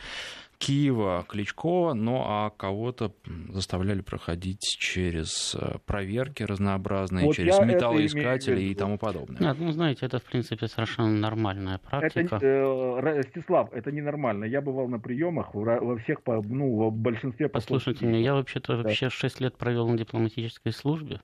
Киева 0.61 1.25
Кличко, 1.27 1.93
ну 1.95 2.21
а 2.23 2.51
кого-то 2.51 3.15
заставляли 3.49 4.01
проходить 4.01 4.61
через 4.77 5.55
э, 5.55 5.79
проверки 5.87 6.43
разнообразные, 6.43 7.25
вот 7.25 7.35
через 7.35 7.57
металлоискатели 7.59 8.61
и 8.61 8.75
тому 8.75 8.99
подобное. 8.99 9.41
Нет, 9.41 9.57
ну 9.59 9.71
знаете, 9.71 10.05
это 10.05 10.19
в 10.19 10.23
принципе 10.23 10.67
совершенно 10.67 11.09
нормальная 11.09 11.79
практика. 11.79 12.35
Это, 12.35 12.45
э, 12.45 12.99
Ростислав, 12.99 13.73
это 13.73 13.91
ненормально. 13.91 14.45
Я 14.45 14.61
бывал 14.61 14.87
на 14.87 14.99
приемах 14.99 15.55
во 15.55 15.97
всех, 15.97 16.19
ну, 16.27 16.89
в 16.89 16.95
большинстве. 16.95 17.49
Послушайте 17.49 18.05
меня, 18.05 18.19
я 18.19 18.33
вообще-то 18.35 18.77
да. 18.77 18.83
вообще 18.83 19.09
6 19.09 19.41
лет 19.41 19.57
провел 19.57 19.87
на 19.87 19.97
дипломатической 19.97 20.71
службе. 20.71 21.21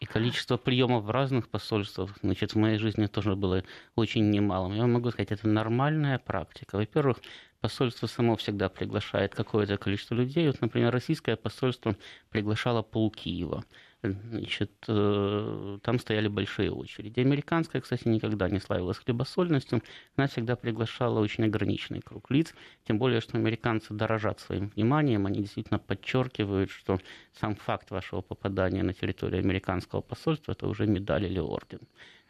И 0.00 0.06
количество 0.06 0.58
приемов 0.58 1.04
в 1.04 1.10
разных 1.10 1.48
посольствах, 1.48 2.10
значит, 2.20 2.52
в 2.52 2.58
моей 2.58 2.78
жизни 2.78 3.06
тоже 3.06 3.36
было 3.36 3.62
очень 3.94 4.28
немалым. 4.28 4.74
Я 4.74 4.86
могу 4.86 5.10
сказать, 5.10 5.32
это 5.32 5.48
нормальная 5.48 6.18
практика. 6.18 6.76
Во-первых, 6.76 7.18
посольство 7.64 8.06
само 8.06 8.36
всегда 8.36 8.68
приглашает 8.68 9.34
какое-то 9.34 9.78
количество 9.78 10.14
людей. 10.14 10.46
Вот, 10.46 10.60
например, 10.60 10.92
российское 10.92 11.34
посольство 11.34 11.96
приглашало 12.30 12.82
пол 12.82 13.10
Киева 13.10 13.64
значит, 14.02 14.70
э, 14.88 15.78
там 15.82 15.98
стояли 15.98 16.28
большие 16.28 16.70
очереди. 16.70 17.20
Американская, 17.20 17.80
кстати, 17.80 18.06
никогда 18.08 18.48
не 18.50 18.60
славилась 18.60 18.98
хлебосольностью, 18.98 19.82
она 20.16 20.26
всегда 20.26 20.56
приглашала 20.56 21.20
очень 21.20 21.44
ограниченный 21.44 22.00
круг 22.00 22.30
лиц, 22.30 22.54
тем 22.86 22.98
более, 22.98 23.22
что 23.22 23.38
американцы 23.38 23.94
дорожат 23.94 24.40
своим 24.40 24.68
вниманием, 24.68 25.24
они 25.26 25.40
действительно 25.40 25.78
подчеркивают, 25.78 26.70
что 26.70 26.98
сам 27.32 27.54
факт 27.54 27.90
вашего 27.90 28.20
попадания 28.20 28.82
на 28.82 28.92
территорию 28.92 29.40
американского 29.40 30.02
посольства– 30.02 30.52
это 30.56 30.66
уже 30.66 30.86
медаль 30.86 31.24
или 31.24 31.38
орден. 31.38 31.80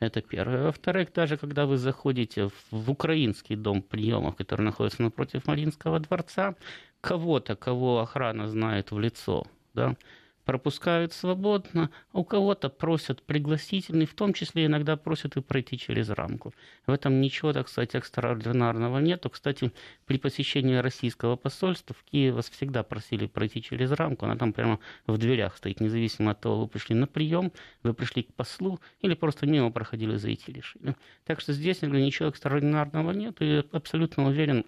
Это 0.05 0.21
первое. 0.21 0.65
Во-вторых, 0.65 1.13
даже 1.13 1.37
когда 1.37 1.67
вы 1.67 1.79
заходите 1.79 2.51
в 2.71 2.91
украинский 2.91 3.57
дом 3.57 3.83
приемов, 3.83 4.37
который 4.37 4.63
находится 4.63 5.03
напротив 5.03 5.47
Маринского 5.47 5.99
дворца, 6.01 6.55
кого-то, 7.01 7.57
кого 7.57 8.01
охрана 8.01 8.49
знает 8.49 8.91
в 8.91 8.99
лицо, 8.99 9.47
да, 9.75 9.97
пропускают 10.45 11.13
свободно, 11.13 11.91
а 12.13 12.19
у 12.19 12.25
кого-то 12.25 12.69
просят 12.69 13.23
пригласительный, 13.23 14.07
в 14.07 14.15
том 14.15 14.33
числе 14.33 14.67
иногда 14.67 14.97
просят 14.97 15.37
и 15.37 15.41
пройти 15.41 15.79
через 15.79 16.11
рамку. 16.11 16.53
В 16.87 16.93
этом 16.93 17.21
ничего, 17.21 17.53
так 17.53 17.69
сказать, 17.69 17.95
экстраординарного 17.95 18.99
нету. 18.99 19.31
Кстати, 19.31 19.73
при 20.07 20.19
посещении 20.19 20.77
российского 20.77 21.37
посольства 21.37 21.95
в 21.99 22.05
Киеве 22.05 22.33
вас 22.33 22.51
всегда 22.51 22.83
просили 22.83 23.27
пройти 23.27 23.63
через 23.63 23.91
рамку, 23.93 24.27
она 24.27 24.37
там 24.37 24.53
прямо 24.53 24.79
в 25.07 25.19
дверях 25.19 25.57
стоит, 25.57 25.81
независимо 25.81 26.33
от 26.33 26.41
того, 26.41 26.61
вы 26.63 26.69
пришли 26.69 26.95
на 26.95 27.07
прием, 27.07 27.53
вы 27.83 27.95
пришли 27.95 28.23
к 28.23 28.35
послу 28.35 28.81
или 29.01 29.15
просто 29.15 29.47
мимо 29.47 29.71
проходили, 29.71 30.17
зайти 30.17 30.53
решили. 30.53 30.95
Так 31.25 31.41
что 31.41 31.53
здесь 31.53 31.83
ничего 31.83 32.29
экстраординарного 32.29 33.13
нет, 33.13 33.37
и 33.41 33.65
абсолютно 33.73 34.27
уверен, 34.27 34.65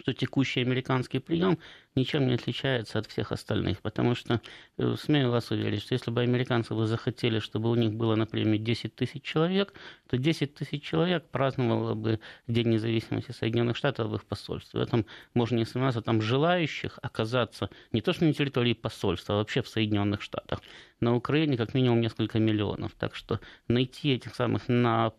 что 0.00 0.12
текущий 0.12 0.60
американский 0.60 1.18
прием 1.18 1.58
ничем 1.94 2.26
не 2.26 2.34
отличается 2.34 2.98
от 2.98 3.06
всех 3.06 3.32
остальных, 3.32 3.82
потому 3.82 4.14
что, 4.14 4.40
э, 4.78 4.96
смею 4.98 5.30
вас 5.30 5.50
уверить, 5.50 5.82
что 5.82 5.94
если 5.94 6.10
бы 6.10 6.22
американцы 6.22 6.74
бы 6.74 6.86
захотели, 6.86 7.38
чтобы 7.38 7.70
у 7.70 7.74
них 7.74 7.92
было, 7.92 8.16
например, 8.16 8.58
10 8.58 8.94
тысяч 8.94 9.22
человек, 9.22 9.74
то 10.08 10.16
10 10.16 10.54
тысяч 10.54 10.82
человек 10.82 11.28
праздновало 11.30 11.94
бы 11.94 12.20
День 12.48 12.68
независимости 12.68 13.32
Соединенных 13.32 13.76
Штатов 13.76 14.10
в 14.10 14.14
их 14.14 14.24
посольстве. 14.24 14.80
В 14.80 14.82
этом 14.82 15.06
можно 15.34 15.56
не 15.56 15.66
сомневаться, 15.66 16.00
там 16.00 16.22
желающих 16.22 16.98
оказаться 17.02 17.68
не 17.92 18.00
то 18.00 18.12
что 18.12 18.24
на 18.24 18.32
территории 18.32 18.72
посольства, 18.72 19.34
а 19.34 19.38
вообще 19.38 19.62
в 19.62 19.68
Соединенных 19.68 20.22
Штатах. 20.22 20.60
На 21.00 21.14
Украине 21.14 21.56
как 21.56 21.74
минимум 21.74 22.00
несколько 22.00 22.38
миллионов. 22.38 22.92
Так 22.98 23.14
что 23.14 23.40
найти 23.68 24.14
этих 24.14 24.34
самых 24.34 24.68
на 24.68 25.12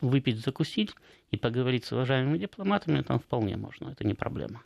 выпить, 0.00 0.40
закусить 0.40 0.94
и 1.30 1.36
поговорить 1.36 1.84
с 1.84 1.92
уважаемыми 1.92 2.38
дипломатами, 2.38 3.02
там 3.02 3.18
вполне 3.18 3.56
можно, 3.56 3.90
это 3.90 4.06
не 4.06 4.14
проблема. 4.14 4.62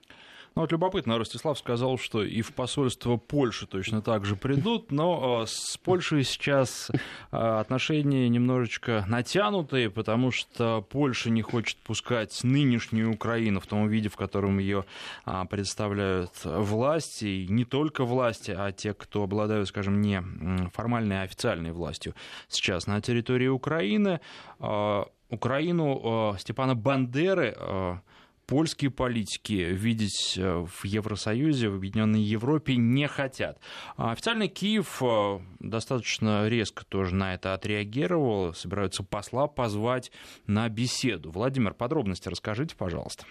Ну 0.56 0.62
вот 0.62 0.70
любопытно, 0.70 1.18
Ростислав 1.18 1.58
сказал, 1.58 1.98
что 1.98 2.22
и 2.22 2.40
в 2.40 2.52
посольство 2.52 3.16
Польши 3.16 3.66
точно 3.66 4.02
так 4.02 4.24
же 4.24 4.36
придут, 4.36 4.92
но 4.92 5.42
э, 5.42 5.46
с 5.48 5.76
Польшей 5.78 6.22
сейчас 6.22 6.92
э, 6.92 7.36
отношения 7.36 8.28
немножечко 8.28 9.04
натянутые, 9.08 9.90
потому 9.90 10.30
что 10.30 10.80
Польша 10.88 11.30
не 11.30 11.42
хочет 11.42 11.76
пускать 11.78 12.44
нынешнюю 12.44 13.12
Украину 13.12 13.58
в 13.58 13.66
том 13.66 13.88
виде, 13.88 14.08
в 14.08 14.14
котором 14.14 14.60
ее 14.60 14.84
а, 15.24 15.44
представляют 15.44 16.30
власти, 16.44 17.24
и 17.24 17.48
не 17.48 17.64
только 17.64 18.04
власти, 18.04 18.54
а 18.56 18.70
те, 18.70 18.94
кто 18.94 19.24
обладают, 19.24 19.66
скажем, 19.68 20.00
не 20.00 20.22
формальной, 20.72 21.22
а 21.22 21.24
официальной 21.24 21.72
властью 21.72 22.14
сейчас 22.46 22.86
на 22.86 23.00
территории 23.00 23.48
Украины. 23.48 24.20
А, 24.60 25.08
Украину 25.30 26.36
Степана 26.38 26.76
Бандеры 26.76 27.56
польские 28.46 28.90
политики 28.90 29.52
видеть 29.52 30.34
э, 30.36 30.64
в 30.66 30.84
Евросоюзе, 30.84 31.68
в 31.68 31.76
Объединенной 31.76 32.20
Европе 32.20 32.76
не 32.76 33.08
хотят. 33.08 33.58
А 33.96 34.12
официальный 34.12 34.48
Киев 34.48 35.02
э, 35.02 35.40
достаточно 35.60 36.48
резко 36.48 36.84
тоже 36.84 37.14
на 37.14 37.34
это 37.34 37.54
отреагировал, 37.54 38.54
собираются 38.54 39.02
посла 39.02 39.46
позвать 39.46 40.10
на 40.46 40.68
беседу. 40.68 41.30
Владимир, 41.30 41.74
подробности 41.74 42.28
расскажите, 42.28 42.76
пожалуйста. 42.76 43.24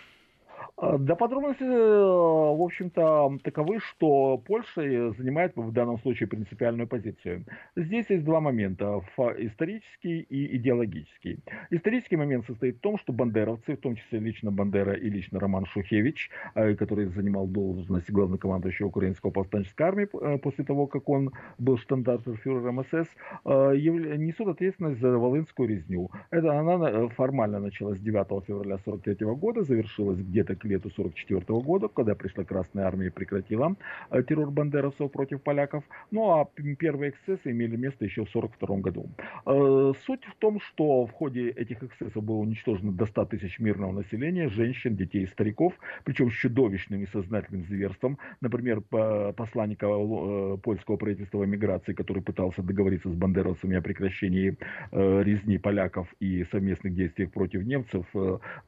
А, 0.84 0.98
да, 0.98 1.16
подробности, 1.16 1.63
э, 1.63 1.68
в 1.68 2.62
общем-то, 2.62 3.38
таковы, 3.42 3.80
что 3.80 4.38
Польша 4.38 5.13
занимает 5.18 5.56
в 5.56 5.72
данном 5.72 5.98
случае 6.00 6.28
принципиальную 6.28 6.88
позицию. 6.88 7.46
Здесь 7.78 8.10
есть 8.10 8.25
два 8.25 8.42
момента, 8.42 9.02
исторический 9.38 10.20
и 10.20 10.58
идеологический. 10.58 11.40
Исторический 11.70 12.18
момент 12.18 12.46
состоит 12.46 12.78
в 12.78 12.80
том, 12.82 12.98
что 12.98 13.13
бандеровцы, 13.13 13.78
в 13.78 13.80
том 13.80 13.96
числе 13.96 14.20
лично 14.20 14.52
Бандера 14.52 14.94
и 14.94 15.10
лично 15.10 15.40
Роман 15.40 15.66
Шухевич, 15.66 16.30
э, 16.56 16.75
который 16.75 17.06
занимал 17.06 17.48
должность 17.48 18.12
главнокомандующего 18.12 18.88
украинского 18.88 19.32
повстанческой 19.32 19.88
армии 19.88 20.08
э, 20.12 20.38
после 20.38 20.66
того, 20.66 20.88
как 20.88 21.08
он 21.08 21.32
был 21.60 21.78
штандартфюрером 21.78 22.84
СС, 22.84 23.10
несут 23.46 24.48
ответственность 24.50 25.00
за 25.00 25.18
Волынскую 25.18 25.70
резню. 25.70 26.12
Это 26.30 26.60
она 26.60 27.08
формально 27.10 27.60
началась 27.60 28.00
9 28.00 28.46
февраля 28.46 28.75
1943 28.75 29.28
года, 29.36 29.63
завершилась 29.63 30.20
где-то 30.20 30.58
к 30.58 30.73
лету 30.74 30.89
1944 30.89 31.60
года, 31.62 31.88
когда 31.88 32.15
пришла 32.15 32.44
Красная 32.44 32.86
Армия 32.86 33.08
и 33.08 33.10
прекратила 33.10 33.75
э, 34.12 34.24
террор 34.24 34.51
бандеровцев 34.51 35.12
против 35.12 35.42
поляков. 35.42 35.84
Ну 36.12 36.32
а 36.32 36.46
первые 36.77 37.12
эксцессы 37.12 37.51
имели 37.51 37.75
место 37.75 38.06
еще 38.06 38.25
в 38.25 38.36
1942 38.36 38.77
году. 38.77 39.10
Э, 39.46 39.94
суть 40.06 40.25
в 40.25 40.36
том, 40.36 40.60
что 40.60 41.06
в 41.06 41.12
ходе 41.12 41.50
этих 41.50 41.84
эксцессов 41.84 42.24
было 42.24 42.38
уничтожено 42.38 42.92
до 42.92 43.06
100 43.06 43.25
тысяч 43.25 43.60
мирного 43.60 43.92
населения, 43.92 44.50
женщин, 44.50 44.96
детей 44.96 45.24
и 45.24 45.27
стариков, 45.27 45.74
причем 46.03 46.30
с 46.30 46.34
чудовищным 46.34 47.03
и 47.03 47.08
сознательным 47.08 47.65
зверством. 47.65 48.18
Например, 48.42 48.82
посланника 48.82 49.88
э, 49.88 50.58
польского 50.58 50.98
правительства 50.98 51.44
миграции, 51.44 51.94
который 51.94 52.24
пытался 52.24 52.62
договориться 52.62 53.10
с 53.10 53.13
бандеровцами 53.13 53.77
о 53.77 53.82
прекращении 53.82 54.58
резни 54.92 55.58
поляков 55.58 56.08
и 56.20 56.44
совместных 56.51 56.96
действий 56.96 57.25
против 57.25 57.63
немцев, 57.65 58.06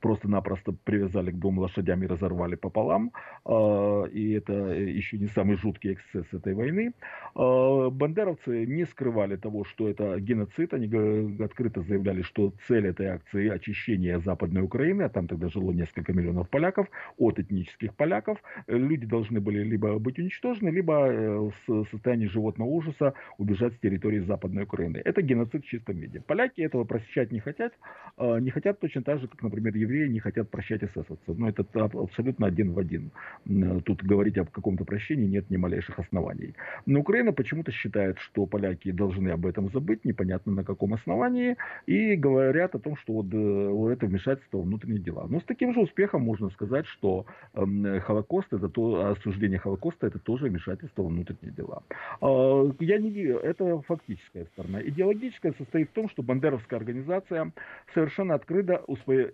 просто-напросто 0.02 0.74
привязали 0.84 1.32
к 1.32 1.40
двум 1.40 1.60
лошадям 1.60 1.95
лошадями 1.96 2.06
разорвали 2.06 2.56
пополам, 2.56 3.12
а, 3.46 4.06
и 4.06 4.32
это 4.32 4.54
еще 4.54 5.18
не 5.18 5.28
самый 5.28 5.58
жуткий 5.58 5.94
эксцесс 5.94 6.26
этой 6.34 6.54
войны. 6.54 6.94
А, 7.36 7.90
бандеровцы 7.90 8.66
не 8.66 8.86
скрывали 8.86 9.36
того, 9.36 9.64
что 9.64 9.88
это 9.88 10.20
геноцид, 10.20 10.74
они 10.74 10.88
открыто 11.44 11.82
заявляли, 11.82 12.22
что 12.22 12.54
цель 12.68 12.88
этой 12.88 13.08
акции 13.08 13.50
очищение 13.50 14.20
Западной 14.20 14.62
Украины, 14.62 15.04
а 15.04 15.10
там 15.10 15.28
тогда 15.28 15.50
жило 15.50 15.72
несколько 15.72 16.14
миллионов 16.14 16.50
поляков, 16.50 16.88
от 17.18 17.40
этнических 17.40 17.94
поляков. 17.96 18.38
Люди 18.68 19.06
должны 19.06 19.40
были 19.40 19.64
либо 19.64 20.00
быть 20.00 20.20
уничтожены, 20.20 20.70
либо 20.70 20.94
э, 20.94 21.52
в 21.68 21.86
состоянии 21.92 22.28
животного 22.28 22.70
ужаса 22.70 23.14
убежать 23.38 23.74
с 23.74 23.80
территории 23.80 24.20
Западной 24.20 24.64
Украины. 24.64 25.02
Это 25.06 25.22
геноцид 25.22 25.64
в 25.64 25.68
чистом 25.68 25.98
виде. 25.98 26.22
Поляки 26.22 26.62
этого 26.62 26.84
прощать 26.84 27.32
не 27.32 27.40
хотят, 27.40 27.74
а, 28.18 28.38
не 28.40 28.52
хотят 28.52 28.80
точно 28.80 29.02
так 29.02 29.20
же, 29.20 29.28
как, 29.28 29.44
например, 29.44 29.76
евреи 29.76 30.08
не 30.08 30.20
хотят 30.20 30.50
прощать 30.50 30.84
эсэсовцев. 30.84 31.38
Но 31.38 31.50
это 31.50 31.64
абсолютно 31.76 32.48
один 32.48 32.74
в 32.74 32.80
один. 32.80 33.12
Тут 33.86 34.04
говорить 34.04 34.38
об 34.38 34.50
каком-то 34.50 34.86
прощении 34.86 35.28
нет 35.28 35.50
ни 35.50 35.58
малейших 35.58 36.00
оснований. 36.00 36.54
Но 36.86 37.00
Украина 37.00 37.34
почему-то 37.34 37.72
считает, 37.72 38.18
что 38.20 38.46
поляки 38.46 38.92
должны 38.92 39.30
об 39.30 39.46
этом 39.46 39.70
забыть, 39.72 40.06
непонятно 40.06 40.52
на 40.54 40.64
каком 40.64 40.94
основании, 40.94 41.58
и 41.86 42.16
говорят 42.16 42.76
о 42.76 42.80
том, 42.80 42.96
что 42.98 43.14
вот 43.14 43.28
э, 43.32 43.94
это 43.94 44.06
вмешательство 44.06 44.60
в 44.60 44.64
внутренние 44.64 45.00
дела. 45.00 45.28
Но 45.30 45.40
с 45.40 45.44
таким 45.44 45.74
же 45.74 45.82
успехом 45.82 46.22
можно 46.22 46.50
сказать, 46.52 46.86
что 46.88 47.26
эм, 47.54 48.00
Холокост, 48.02 48.54
это 48.54 48.70
то, 48.70 49.12
осуждение 49.12 49.60
Холокоста, 49.60 50.08
это 50.08 50.20
тоже 50.20 50.48
вмешательство 50.48 51.04
в 51.04 51.08
внутренние 51.08 51.52
дела. 51.52 51.84
А, 52.22 52.72
я 52.80 52.98
не 52.98 53.16
это 53.16 53.82
фактическая 53.82 54.46
сторона. 54.54 54.82
Идеологическая 54.82 55.54
состоит 55.58 55.90
в 55.90 55.94
том, 55.94 56.10
что 56.10 56.24
бандеровская 56.24 56.80
организация 56.80 57.52
совершенно 57.94 58.36
открыто 58.36 58.84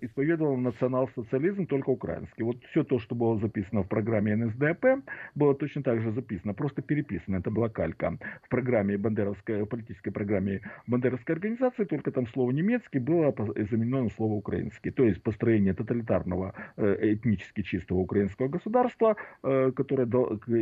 исповедовала 0.02 0.58
национал-социализм 0.58 1.66
только 1.66 1.90
украинский 1.90 2.31
порядке. 2.32 2.44
Вот 2.44 2.58
все 2.72 2.84
то, 2.84 3.00
что 3.00 3.16
было 3.16 3.38
записано 3.38 3.84
в 3.84 3.88
программе 3.88 4.36
НСДАП, 4.36 5.04
было 5.36 5.56
точно 5.56 5.84
так 5.84 6.02
же 6.02 6.12
записано, 6.12 6.54
просто 6.54 6.82
переписано. 6.82 7.38
Это 7.38 7.52
была 7.52 7.70
калька. 7.70 8.18
В 8.44 8.50
программе 8.50 8.98
бандеровской, 8.98 9.66
политической 9.66 10.12
программе 10.12 10.62
бандеровской 10.88 11.36
организации, 11.36 11.86
только 11.86 12.12
там 12.12 12.28
слово 12.28 12.52
немецкий 12.52 13.00
было 13.00 13.34
заменено 13.70 14.04
на 14.04 14.10
слово 14.10 14.34
украинский. 14.34 14.92
То 14.92 15.04
есть 15.04 15.22
построение 15.24 15.74
тоталитарного 15.74 16.54
э, 16.78 17.14
этнически 17.14 17.64
чистого 17.64 18.00
украинского 18.00 18.48
государства, 18.48 19.16
э, 19.44 19.72
которое, 19.76 20.08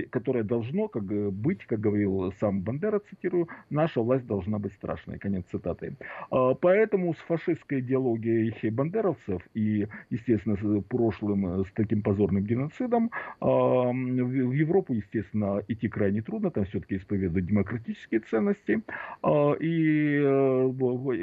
которое 0.09 0.43
должно 0.43 0.87
как, 0.87 1.03
быть, 1.03 1.65
как 1.65 1.79
говорил 1.79 2.33
сам 2.39 2.61
Бандера, 2.61 2.99
цитирую, 3.09 3.47
наша 3.69 4.01
власть 4.01 4.25
должна 4.25 4.59
быть 4.59 4.73
страшной. 4.73 5.19
Конец 5.19 5.45
цитаты. 5.51 5.95
А, 6.31 6.53
поэтому 6.53 7.13
с 7.13 7.17
фашистской 7.17 7.79
идеологией 7.79 8.69
бандеровцев 8.69 9.41
и, 9.53 9.87
естественно, 10.09 10.55
с 10.55 10.83
прошлым 10.83 11.58
э, 11.58 11.58
с 11.65 11.71
таким 11.73 12.01
позорным 12.01 12.43
геноцидом. 12.43 13.11
В 13.39 14.51
Европу, 14.51 14.93
естественно, 14.93 15.61
идти 15.67 15.87
крайне 15.87 16.21
трудно, 16.21 16.51
там 16.51 16.65
все-таки 16.65 16.97
исповедуют 16.97 17.45
демократические 17.45 18.21
ценности. 18.21 18.81
А, 19.21 19.53
и 19.53 20.17
э, 20.17 20.25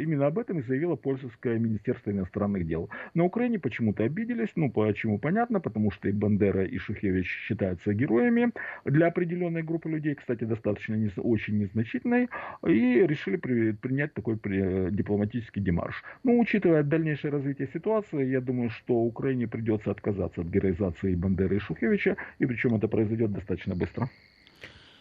именно 0.02 0.26
об 0.26 0.38
этом 0.38 0.58
и 0.58 0.62
заявило 0.62 0.96
польское 0.96 1.58
Министерство 1.58 2.10
иностранных 2.10 2.66
дел. 2.66 2.90
На 3.14 3.24
Украине 3.24 3.58
почему-то 3.58 4.04
обиделись, 4.04 4.50
ну 4.56 4.70
почему 4.70 5.18
понятно, 5.18 5.60
потому 5.60 5.90
что 5.90 6.08
и 6.08 6.12
Бандера, 6.12 6.64
и 6.64 6.78
Шухевич 6.78 7.26
считаются 7.26 7.94
героями 7.94 8.52
для 8.84 9.06
определенной 9.08 9.62
группы 9.62 9.88
людей, 9.88 10.14
кстати, 10.14 10.44
достаточно 10.44 10.94
не, 10.94 11.10
очень 11.16 11.58
незначительной, 11.58 12.28
и 12.66 13.06
решили 13.06 13.36
при, 13.36 13.72
принять 13.72 14.14
такой 14.14 14.36
при, 14.36 14.90
дипломатический 14.90 15.60
демарш. 15.60 16.02
Ну, 16.24 16.38
учитывая 16.38 16.82
дальнейшее 16.82 17.30
развитие 17.30 17.68
ситуации, 17.72 18.26
я 18.26 18.40
думаю, 18.40 18.70
что 18.70 18.94
Украине 18.94 19.46
придется 19.46 19.90
отказаться 19.90 20.25
отказаться 20.26 20.40
от 20.40 20.46
героизации 20.48 21.14
Бандеры 21.14 21.56
и 21.56 21.58
Шухевича, 21.58 22.16
и 22.38 22.46
причем 22.46 22.74
это 22.74 22.88
произойдет 22.88 23.32
достаточно 23.32 23.74
быстро. 23.74 24.10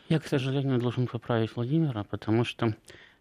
Я, 0.10 0.20
к 0.20 0.28
сожалению, 0.28 0.80
должен 0.80 1.08
поправить 1.08 1.56
Владимира, 1.56 2.04
потому 2.04 2.44
что 2.44 2.76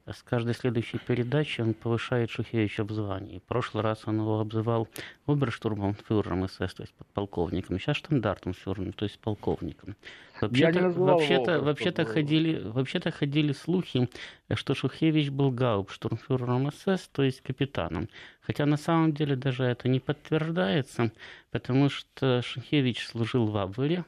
с 0.06 0.22
каждой 0.22 0.54
следующей 0.54 0.98
передачи 0.98 1.62
он 1.62 1.72
повышает 1.72 2.30
Шухевича 2.30 2.84
в 2.84 2.92
звании. 2.92 3.38
В 3.38 3.42
прошлый 3.44 3.82
раз 3.82 4.02
он 4.06 4.20
его 4.20 4.38
обзывал 4.38 4.88
оберштурмфюрером 5.26 6.46
СС, 6.46 6.74
то 6.74 6.82
есть 6.82 6.94
подполковником, 6.94 7.78
сейчас 7.78 7.96
штандартенфюрером, 7.96 8.92
то 8.92 9.04
есть 9.04 9.18
полковником. 9.18 9.96
Вообще-то, 10.40 10.90
вообще-то, 10.90 11.60
вообще-то, 11.60 12.04
ходили, 12.04 12.60
вообще-то 12.68 13.10
ходили 13.12 13.52
слухи, 13.52 14.10
что 14.52 14.74
Шухевич 14.74 15.30
был 15.30 15.50
гауптштурмфюрером 15.50 16.70
СС, 16.70 17.08
то 17.08 17.22
есть 17.22 17.40
капитаном. 17.40 18.10
Хотя 18.42 18.66
на 18.66 18.76
самом 18.76 19.14
деле 19.14 19.36
даже 19.36 19.64
это 19.64 19.88
не 19.88 20.00
подтверждается, 20.00 21.12
потому 21.50 21.88
что 21.88 22.42
Шухевич 22.42 23.06
служил 23.06 23.46
в 23.46 23.56
Абвере, 23.56 24.04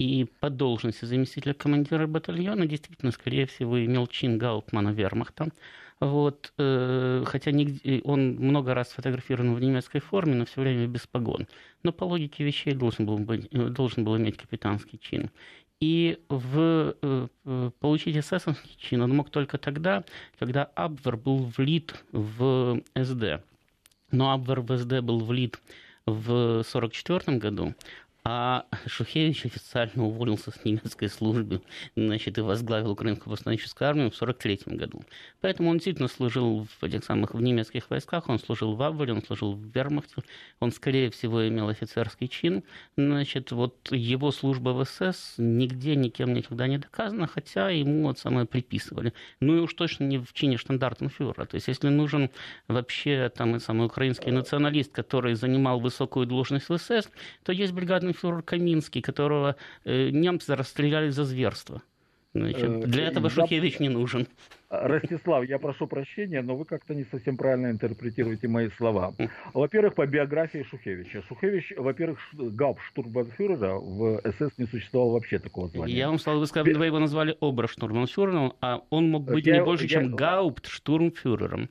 и 0.00 0.24
по 0.40 0.48
должности 0.48 1.04
заместителя 1.04 1.52
командира 1.52 2.06
батальона 2.06 2.66
действительно, 2.66 3.12
скорее 3.12 3.44
всего, 3.44 3.84
имел 3.84 4.06
чин 4.06 4.38
Гауптмана 4.38 4.88
вермахта. 4.88 5.48
Вот, 6.00 6.54
э, 6.56 7.22
хотя 7.26 7.50
он 8.04 8.36
много 8.36 8.72
раз 8.72 8.88
сфотографирован 8.88 9.54
в 9.54 9.60
немецкой 9.60 10.00
форме, 10.00 10.34
но 10.34 10.46
все 10.46 10.62
время 10.62 10.86
без 10.86 11.06
погон. 11.06 11.46
Но 11.82 11.92
по 11.92 12.04
логике 12.04 12.44
вещей 12.44 12.72
должен 12.72 13.04
был, 13.04 13.18
быть, 13.18 13.48
э, 13.50 13.68
должен 13.68 14.04
был 14.04 14.16
иметь 14.16 14.38
капитанский 14.38 14.98
чин. 14.98 15.28
И 15.80 16.18
в, 16.30 16.96
э, 17.02 17.70
получить 17.80 18.16
эсэсовский 18.16 18.76
чин 18.78 19.02
он 19.02 19.14
мог 19.14 19.28
только 19.28 19.58
тогда, 19.58 20.04
когда 20.38 20.64
Абвер 20.64 21.18
был 21.18 21.52
влит 21.58 21.94
в 22.12 22.80
СД. 22.94 23.42
Но 24.10 24.32
Абвер 24.32 24.62
в 24.62 24.78
СД 24.78 25.00
был 25.02 25.18
влит 25.18 25.60
в 26.06 26.62
1944 26.64 27.36
году, 27.36 27.74
А 28.22 28.66
Шухевич 28.86 29.46
официально 29.46 30.04
уволился 30.04 30.50
с 30.50 30.62
немецкой 30.64 31.08
службы 31.08 31.62
значит, 31.96 32.36
и 32.36 32.42
возглавил 32.42 32.90
Украинскую 32.90 33.32
восстановительскую 33.32 33.88
армию 33.88 34.10
в 34.10 34.14
1943 34.14 34.76
году. 34.76 35.02
Поэтому 35.40 35.70
он 35.70 35.76
действительно 35.76 36.08
служил 36.08 36.66
в 36.80 36.84
этих 36.84 37.02
самых 37.04 37.34
в 37.34 37.40
немецких 37.40 37.88
войсках, 37.88 38.28
он 38.28 38.38
служил 38.38 38.74
в 38.74 38.82
Абвере, 38.82 39.14
он 39.14 39.22
служил 39.22 39.54
в 39.54 39.64
Вермахте, 39.74 40.22
он, 40.58 40.70
скорее 40.70 41.10
всего, 41.10 41.48
имел 41.48 41.68
офицерский 41.68 42.28
чин. 42.28 42.62
Значит, 42.96 43.52
вот 43.52 43.90
его 43.90 44.32
служба 44.32 44.70
в 44.70 44.84
СС 44.84 45.34
нигде 45.38 45.96
никем 45.96 46.34
никогда 46.34 46.66
не 46.66 46.76
доказана, 46.76 47.26
хотя 47.26 47.70
ему 47.70 48.08
вот 48.08 48.18
самое 48.18 48.44
приписывали. 48.46 49.14
Ну 49.40 49.56
и 49.56 49.60
уж 49.60 49.72
точно 49.72 50.04
не 50.04 50.18
в 50.18 50.32
чине 50.34 50.58
штандартенфюрера. 50.58 51.46
То 51.46 51.54
есть, 51.54 51.68
если 51.68 51.88
нужен 51.88 52.30
вообще 52.68 53.32
там 53.34 53.56
и 53.56 53.60
самый 53.60 53.86
украинский 53.86 54.30
националист, 54.30 54.92
который 54.92 55.34
занимал 55.34 55.80
высокую 55.80 56.26
должность 56.26 56.68
в 56.68 56.76
СС, 56.76 57.08
то 57.44 57.52
есть 57.52 57.72
бригадный 57.72 58.09
фюрер 58.12 58.42
Каминский, 58.42 59.02
которого 59.02 59.56
э, 59.84 60.10
немцы 60.10 60.54
расстреляли 60.54 61.10
за 61.10 61.24
зверство. 61.24 61.82
Значит, 62.32 62.62
э, 62.62 62.86
для 62.86 63.06
этого 63.08 63.24
я... 63.24 63.30
Шухевич 63.30 63.80
не 63.80 63.88
нужен. 63.88 64.26
Ростислав, 64.68 65.44
я 65.48 65.58
прошу 65.58 65.88
прощения, 65.88 66.42
но 66.42 66.56
вы 66.56 66.64
как-то 66.64 66.94
не 66.94 67.04
совсем 67.04 67.36
правильно 67.36 67.72
интерпретируете 67.72 68.46
мои 68.46 68.68
слова. 68.70 69.14
Во-первых, 69.52 69.96
по 69.96 70.06
биографии 70.06 70.62
Шухевича. 70.62 71.22
Шухевич, 71.28 71.72
во-первых, 71.76 72.20
гауптштурмбанфюрера 72.32 73.74
в 73.74 74.20
СС 74.24 74.58
не 74.58 74.66
существовало 74.66 75.14
вообще 75.14 75.40
такого 75.40 75.68
звания. 75.68 75.92
Я 75.92 76.08
вам 76.08 76.20
сказал, 76.20 76.38
вы 76.38 76.46
сказали, 76.46 76.74
вы 76.74 76.86
его 76.86 77.00
назвали 77.00 77.36
оберштурмбанфюрером, 77.40 78.52
а 78.60 78.82
он 78.90 79.10
мог 79.10 79.24
быть 79.24 79.46
я, 79.46 79.58
не 79.58 79.64
больше, 79.64 79.84
я... 79.84 79.88
чем 79.88 80.14
гауптштурмфюрером. 80.14 81.68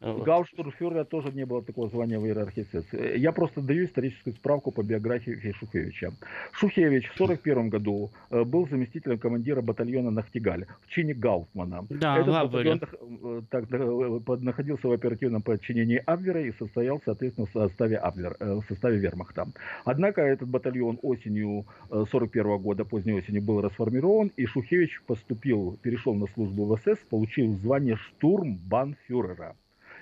Гауштурфюрера 0.00 1.04
тоже 1.04 1.32
не 1.32 1.46
было 1.46 1.62
такого 1.62 1.88
звания 1.88 2.18
в 2.18 2.26
иерархии 2.26 2.66
СС. 2.70 2.86
Я 3.16 3.32
просто 3.32 3.62
даю 3.62 3.86
историческую 3.86 4.34
справку 4.34 4.70
по 4.70 4.82
биографии 4.82 5.52
Шухевича. 5.52 6.12
Шухевич 6.52 7.08
в 7.08 7.14
1941 7.14 7.70
году 7.70 8.10
э, 8.30 8.44
был 8.44 8.68
заместителем 8.68 9.18
командира 9.18 9.62
батальона 9.62 10.10
Нахтигаль 10.10 10.66
в 10.82 10.90
чине 10.90 11.14
Гауфмана. 11.14 11.86
Да, 11.88 12.18
Этот 12.18 12.52
батальон 12.52 12.80
э, 12.82 13.42
так, 13.50 13.64
э, 13.72 14.36
находился 14.40 14.88
в 14.88 14.92
оперативном 14.92 15.40
подчинении 15.40 16.02
Абвера 16.04 16.42
и 16.42 16.52
состоял, 16.52 17.00
соответственно, 17.02 17.46
в 17.46 17.52
составе, 17.52 17.96
Абвер, 17.96 18.36
в 18.38 18.64
составе 18.68 18.98
Вермахта. 18.98 19.48
Однако 19.86 20.20
этот 20.20 20.48
батальон 20.48 20.98
осенью 21.02 21.64
1941 21.88 22.58
года, 22.58 22.84
поздней 22.84 23.14
осенью, 23.14 23.42
был 23.42 23.62
расформирован, 23.62 24.30
и 24.36 24.44
Шухевич 24.44 25.00
поступил, 25.06 25.78
перешел 25.82 26.14
на 26.14 26.26
службу 26.26 26.66
в 26.66 26.78
СС, 26.78 26.98
получил 27.08 27.54
звание 27.54 27.96
штурмбанфюрера 27.96 29.56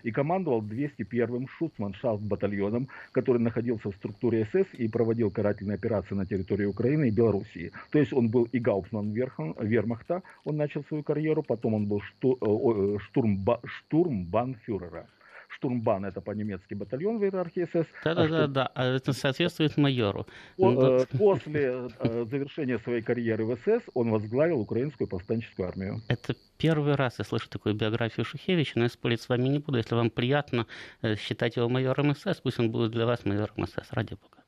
и 0.05 0.13
командовал 0.13 0.63
201-м 0.63 1.49
Шуцманшафт-батальоном, 1.59 2.89
который 3.11 3.39
находился 3.39 3.91
в 3.91 3.97
структуре 3.97 4.47
СС 4.53 4.69
и 4.75 4.87
проводил 4.87 5.31
карательные 5.31 5.75
операции 5.75 6.15
на 6.15 6.27
территории 6.27 6.67
Украины 6.67 7.09
и 7.09 7.11
Белоруссии. 7.11 7.73
То 7.91 7.99
есть 7.99 8.13
он 8.13 8.29
был 8.29 8.45
и 8.53 8.61
гауптман 8.61 9.13
Вермахта, 9.13 10.23
он 10.45 10.57
начал 10.57 10.85
свою 10.85 11.03
карьеру, 11.03 11.43
потом 11.43 11.75
он 11.75 11.87
был 11.87 12.01
штурм, 12.01 13.01
штурмба, 13.01 13.61
штурмбанфюрера 13.65 15.09
штурмбан, 15.57 16.05
это 16.05 16.21
по-немецки 16.21 16.75
батальон 16.75 17.19
в 17.19 17.25
иерархии 17.25 17.67
СС. 17.67 17.87
Да-да-да, 18.05 18.45
а 18.45 18.47
да, 18.49 18.71
а 18.75 18.85
это 18.85 19.13
соответствует 19.13 19.77
майору. 19.77 20.27
Ну, 20.59 21.01
э, 21.01 21.07
после 21.19 21.91
э, 21.99 22.25
завершения 22.29 22.79
своей 22.79 23.03
карьеры 23.03 23.45
в 23.45 23.57
СС 23.57 23.83
он 23.95 24.11
возглавил 24.11 24.61
украинскую 24.61 25.09
повстанческую 25.09 25.69
армию. 25.69 26.03
Это 26.09 26.35
первый 26.59 26.95
раз 26.95 27.19
я 27.19 27.25
слышу 27.25 27.49
такую 27.49 27.75
биографию 27.75 28.25
Шухевича, 28.25 28.73
но 28.77 28.85
я 28.85 28.89
спорить 28.89 29.21
с 29.21 29.29
вами 29.29 29.49
не 29.49 29.59
буду. 29.59 29.79
Если 29.79 29.95
вам 29.95 30.11
приятно 30.11 30.67
э, 31.03 31.17
считать 31.17 31.57
его 31.57 31.69
майором 31.69 32.15
СС, 32.15 32.41
пусть 32.43 32.59
он 32.59 32.71
будет 32.71 32.91
для 32.91 33.07
вас 33.07 33.25
майором 33.25 33.67
СС, 33.67 33.93
ради 33.93 34.15
бога. 34.15 34.39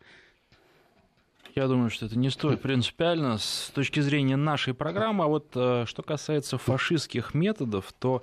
Я 1.54 1.68
думаю, 1.68 1.88
что 1.88 2.04
это 2.04 2.18
не 2.18 2.28
столь 2.28 2.58
принципиально 2.58 3.38
с 3.38 3.70
точки 3.74 4.00
зрения 4.00 4.36
нашей 4.36 4.74
программы. 4.74 5.24
А 5.24 5.26
вот 5.26 5.52
что 5.52 6.02
касается 6.04 6.58
фашистских 6.58 7.32
методов, 7.32 7.94
то 7.98 8.22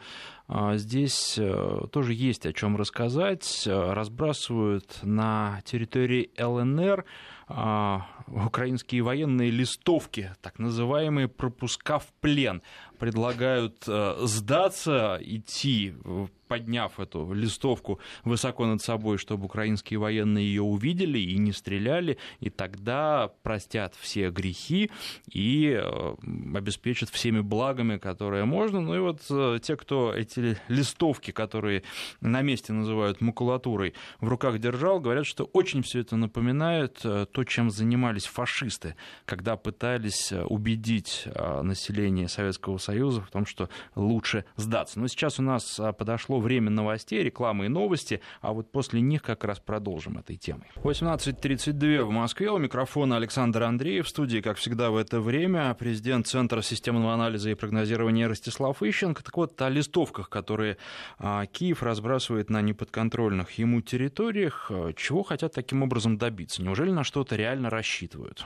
здесь 0.76 1.36
э, 1.38 1.82
тоже 1.92 2.14
есть 2.14 2.46
о 2.46 2.54
чем 2.54 2.76
рассказать. 2.76 3.64
Разбрасывают 3.66 5.00
на 5.02 5.62
территории 5.66 6.30
ЛНР 6.38 7.06
а, 7.48 8.08
украинские 8.28 9.04
военные 9.04 9.52
листовки, 9.52 10.32
так 10.42 10.60
называемые 10.60 11.28
пропуска 11.28 12.00
в 12.00 12.08
плен. 12.22 12.62
Предлагают 13.00 13.84
э, 13.88 14.16
сдаться, 14.22 15.20
идти 15.22 15.94
подняв 16.54 17.00
эту 17.00 17.34
листовку 17.34 18.00
высоко 18.24 18.68
над 18.68 18.80
собой, 18.80 19.18
чтобы 19.18 19.46
украинские 19.46 19.98
военные 19.98 20.46
ее 20.46 20.62
увидели 20.62 21.18
и 21.18 21.36
не 21.40 21.52
стреляли, 21.52 22.20
и 22.42 22.52
тогда 22.52 23.32
простят 23.42 23.96
все 23.96 24.30
грехи 24.30 24.92
и 25.32 25.76
э, 25.76 26.16
обеспечат 26.54 27.10
всеми 27.10 27.40
благами, 27.40 27.98
которые 27.98 28.46
можно. 28.46 28.82
Ну 28.82 28.96
и 28.96 29.00
вот 29.00 29.22
э, 29.32 29.60
те, 29.64 29.76
кто 29.76 30.14
эти 30.14 30.33
листовки, 30.68 31.32
которые 31.32 31.84
на 32.22 32.42
месте 32.42 32.74
называют 32.74 33.22
макулатурой, 33.22 33.94
в 34.20 34.28
руках 34.28 34.60
держал, 34.60 35.00
говорят, 35.00 35.26
что 35.26 35.46
очень 35.46 35.84
все 35.84 36.00
это 36.00 36.16
напоминает 36.16 37.02
э, 37.04 37.26
то, 37.32 37.44
чем 37.44 37.70
занимались 37.70 38.26
фашисты, 38.26 38.96
когда 39.26 39.56
пытались 39.56 40.32
убедить 40.32 41.28
население 41.62 42.28
Советского 42.28 42.78
Союза 42.78 43.22
в 43.22 43.30
том, 43.30 43.46
что 43.46 43.70
лучше 43.96 44.46
сдаться. 44.56 45.00
Но 45.00 45.08
сейчас 45.08 45.40
у 45.40 45.44
нас 45.44 45.80
подошло 45.98 46.40
время 46.40 46.70
новостей, 46.70 47.24
рекламы 47.24 47.66
и 47.66 47.70
новости, 47.70 48.22
а 48.42 48.54
вот 48.54 48.72
после 48.72 49.02
них 49.02 49.22
как 49.22 49.44
раз 49.44 49.60
продолжим 49.60 50.18
этой 50.18 50.38
темой. 50.38 50.68
18.32 50.76 52.04
в 52.04 52.10
Москве, 52.10 52.50
у 52.52 52.58
микрофона 52.58 53.18
Александр 53.18 53.64
Андреев, 53.64 54.06
в 54.06 54.10
студии, 54.10 54.40
как 54.40 54.58
всегда, 54.58 54.92
в 54.92 54.98
это 54.98 55.20
время 55.20 55.74
президент 55.74 56.28
Центра 56.28 56.62
системного 56.62 57.14
анализа 57.14 57.50
и 57.50 57.56
прогнозирования 57.56 58.28
Ростислав 58.28 58.82
Ищенко. 58.82 59.24
Так 59.24 59.36
вот, 59.38 59.62
о 59.62 59.70
листовках, 59.70 60.23
которые 60.30 60.78
а, 61.20 61.46
Киев 61.46 61.84
разбрасывает 61.84 62.50
на 62.50 62.62
неподконтрольных 62.62 63.52
ему 63.52 63.82
территориях, 63.82 64.68
а, 64.70 64.94
чего 64.94 65.24
хотят 65.24 65.54
таким 65.54 65.84
образом 65.84 66.18
добиться? 66.18 66.62
Неужели 66.62 66.92
на 66.92 67.04
что-то 67.04 67.36
реально 67.36 67.70
рассчитывают? 67.70 68.46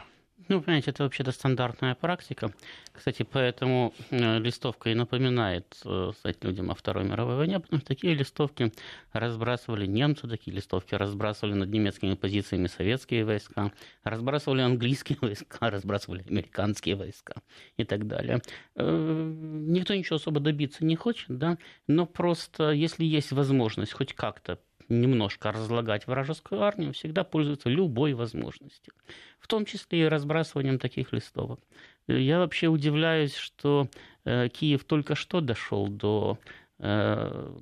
Ну, 0.49 0.61
понимаете, 0.61 0.91
это 0.91 1.03
вообще-то 1.03 1.31
стандартная 1.31 1.93
практика. 1.95 2.53
Кстати, 2.93 3.23
поэтому 3.23 3.93
э, 4.11 4.39
листовка 4.39 4.89
и 4.89 4.93
напоминает 4.93 5.77
э, 5.83 6.11
кстати, 6.13 6.37
людям 6.41 6.71
о 6.71 6.75
Второй 6.75 7.03
мировой 7.03 7.35
войне, 7.35 7.59
потому 7.59 7.79
что 7.79 7.87
такие 7.87 8.13
листовки 8.13 8.71
разбрасывали 9.11 9.85
немцы, 9.85 10.27
такие 10.27 10.55
листовки 10.55 10.95
разбрасывали 10.95 11.53
над 11.53 11.69
немецкими 11.69 12.13
позициями 12.15 12.67
советские 12.67 13.25
войска, 13.25 13.73
разбрасывали 14.03 14.61
английские 14.61 15.17
войска, 15.21 15.69
разбрасывали 15.69 16.23
американские 16.27 16.95
войска 16.95 17.35
и 17.75 17.83
так 17.83 18.07
далее. 18.07 18.41
Э, 18.75 19.33
никто 19.67 19.93
ничего 19.95 20.15
особо 20.15 20.39
добиться 20.39 20.85
не 20.85 20.95
хочет, 20.95 21.37
да, 21.37 21.57
но 21.87 22.05
просто 22.05 22.71
если 22.71 23.03
есть 23.03 23.33
возможность 23.33 23.91
хоть 23.91 24.13
как-то 24.13 24.59
немножко 24.89 25.51
разлагать 25.51 26.07
вражескую 26.07 26.61
армию, 26.61 26.93
всегда 26.93 27.23
пользуются 27.23 27.69
любой 27.69 28.13
возможностью, 28.13 28.93
в 29.39 29.47
том 29.47 29.65
числе 29.65 30.03
и 30.03 30.07
разбрасыванием 30.07 30.79
таких 30.79 31.13
листовок. 31.13 31.59
Я 32.07 32.39
вообще 32.39 32.67
удивляюсь, 32.67 33.35
что 33.35 33.89
э, 34.23 34.49
Киев 34.49 34.83
только 34.85 35.15
что 35.15 35.41
дошел 35.41 35.87
до 35.87 36.39
э, 36.79 37.57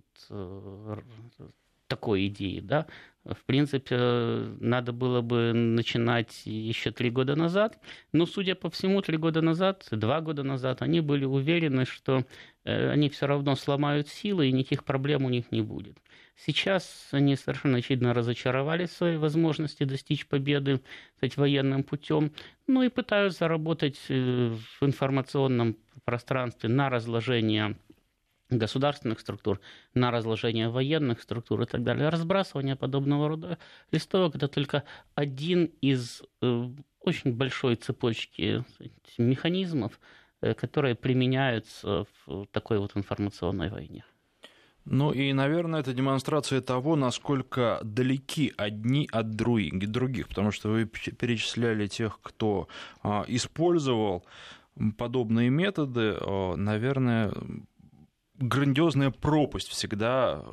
такой 1.88 2.28
идеи, 2.28 2.60
да, 2.60 2.86
в 3.26 3.44
принципе, 3.46 3.98
надо 4.60 4.92
было 4.94 5.22
бы 5.22 5.52
начинать 5.54 6.44
еще 6.46 6.92
три 6.92 7.10
года 7.10 7.36
назад, 7.36 7.80
но, 8.12 8.28
судя 8.28 8.54
по 8.54 8.70
всему, 8.70 9.02
три 9.02 9.18
года 9.18 9.42
назад, 9.42 9.88
два 9.90 10.22
года 10.22 10.44
назад 10.44 10.84
они 10.84 11.02
были 11.02 11.26
уверены, 11.26 11.86
что 11.86 12.24
э, 12.66 12.90
они 12.92 13.10
все 13.10 13.26
равно 13.26 13.56
сломают 13.56 14.10
силы 14.10 14.48
и 14.48 14.52
никаких 14.52 14.84
проблем 14.84 15.26
у 15.26 15.30
них 15.30 15.52
не 15.52 15.62
будет. 15.62 15.98
Сейчас 16.36 17.08
они 17.12 17.36
совершенно 17.38 17.78
очевидно 17.78 18.14
разочаровались 18.14 18.90
в 18.90 18.98
своей 18.98 19.18
возможности 19.18 19.86
достичь 19.86 20.28
победы 20.28 20.82
кстати, 21.16 21.40
военным 21.40 21.84
путем, 21.84 22.34
ну 22.68 22.84
и 22.84 22.90
пытаются 22.90 23.48
работать 23.48 24.00
э, 24.10 24.54
в 24.80 24.86
информационном 24.86 25.78
пространстве 26.04 26.70
на 26.70 26.90
разложение 26.90 27.78
государственных 28.50 29.22
структур, 29.22 29.60
на 29.94 30.12
разложение 30.12 30.70
военных 30.70 31.22
структур 31.22 31.62
и 31.62 31.66
так 31.66 31.84
далее. 31.84 32.10
Разбрасывание 32.10 32.76
подобного 32.76 33.30
рода 33.30 33.58
листовок– 33.92 34.36
это 34.38 34.48
только 34.50 34.84
один 35.16 35.72
из 35.82 36.22
э, 36.42 36.70
очень 37.00 37.34
большой 37.34 37.76
цепочки 37.76 38.66
механизмов, 39.18 40.00
э, 40.42 40.54
которые 40.54 40.96
применяются 40.96 42.06
в 42.26 42.46
такой 42.48 42.78
вот 42.80 42.92
информационной 42.96 43.70
войне. 43.70 44.04
Ну 44.86 45.12
и, 45.12 45.34
наверное, 45.34 45.80
это 45.80 45.94
демонстрация 45.94 46.62
того, 46.62 46.96
насколько 46.96 47.80
далеки 47.84 48.54
одни 48.56 49.10
от 49.12 49.32
других, 49.32 50.28
потому 50.28 50.52
что 50.52 50.70
вы 50.70 50.86
перечисляли 50.86 51.88
тех, 51.88 52.20
кто 52.22 52.68
а, 53.02 53.26
использовал 53.28 54.24
подобные 54.98 55.50
методы, 55.50 56.16
наверное, 56.56 57.32
грандиозная 58.38 59.12
пропасть 59.12 59.70
всегда, 59.70 60.44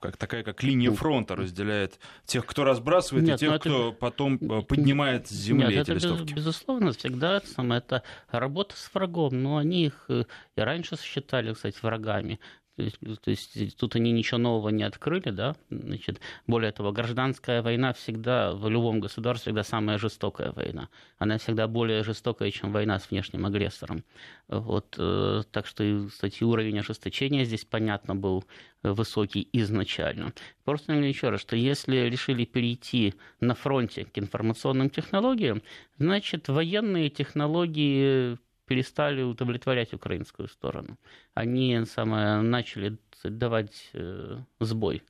как 0.00 0.16
такая 0.16 0.42
как 0.42 0.62
линия 0.62 0.90
ну, 0.90 0.96
фронта 0.96 1.34
разделяет 1.34 1.98
тех, 2.24 2.46
кто 2.46 2.64
разбрасывает, 2.64 3.26
нет, 3.26 3.36
и 3.36 3.40
тех, 3.40 3.50
ну, 3.50 3.56
это... 3.56 3.68
кто 3.68 3.92
потом 3.92 4.36
э, 4.36 4.62
поднимает 4.62 5.28
с 5.28 5.32
земли 5.32 5.64
нет, 5.64 5.72
эти 5.72 5.80
это 5.80 5.94
листовки. 5.94 6.32
Безусловно, 6.34 6.92
всегда 6.92 7.40
самое 7.40 7.80
это 7.80 8.02
работа 8.30 8.76
с 8.76 8.92
врагом, 8.94 9.42
но 9.42 9.56
они 9.56 9.86
их 9.86 10.04
э, 10.08 10.24
и 10.56 10.60
раньше 10.60 10.96
считали, 11.00 11.52
кстати, 11.52 11.78
врагами. 11.82 12.38
То 12.76 12.82
есть, 12.82 12.98
то 13.00 13.30
есть 13.30 13.76
тут 13.76 13.96
они 13.96 14.12
ничего 14.12 14.38
нового 14.38 14.70
не 14.70 14.82
открыли, 14.82 15.28
да, 15.30 15.56
значит, 15.68 16.20
более 16.46 16.72
того, 16.72 16.90
гражданская 16.90 17.60
война 17.60 17.92
всегда 17.92 18.52
в 18.54 18.66
любом 18.70 19.00
государстве 19.00 19.50
всегда 19.50 19.62
самая 19.62 19.98
жестокая 19.98 20.52
война. 20.52 20.88
Она 21.18 21.36
всегда 21.36 21.68
более 21.68 22.02
жестокая, 22.02 22.50
чем 22.50 22.72
война 22.72 22.98
с 22.98 23.10
внешним 23.10 23.44
агрессором. 23.44 24.04
Вот, 24.48 24.94
э, 24.98 25.42
так 25.50 25.66
что, 25.66 26.06
кстати, 26.08 26.42
уровень 26.44 26.78
ожесточения 26.78 27.44
здесь, 27.44 27.66
понятно, 27.66 28.14
был 28.14 28.44
высокий 28.82 29.46
изначально. 29.52 30.32
Просто 30.64 30.94
еще 30.94 31.28
раз, 31.28 31.42
что 31.42 31.56
если 31.56 31.96
решили 32.08 32.46
перейти 32.46 33.14
на 33.40 33.54
фронте 33.54 34.06
к 34.06 34.18
информационным 34.18 34.88
технологиям, 34.88 35.62
значит, 35.98 36.48
военные 36.48 37.10
технологии 37.10 38.38
перестали 38.66 39.22
удовлетворять 39.22 39.92
украинскую 39.92 40.48
сторону. 40.48 40.98
Они 41.34 41.84
самое, 41.84 42.40
начали 42.40 42.98
давать 43.24 43.90
э, 43.92 44.38
сбой. 44.60 45.02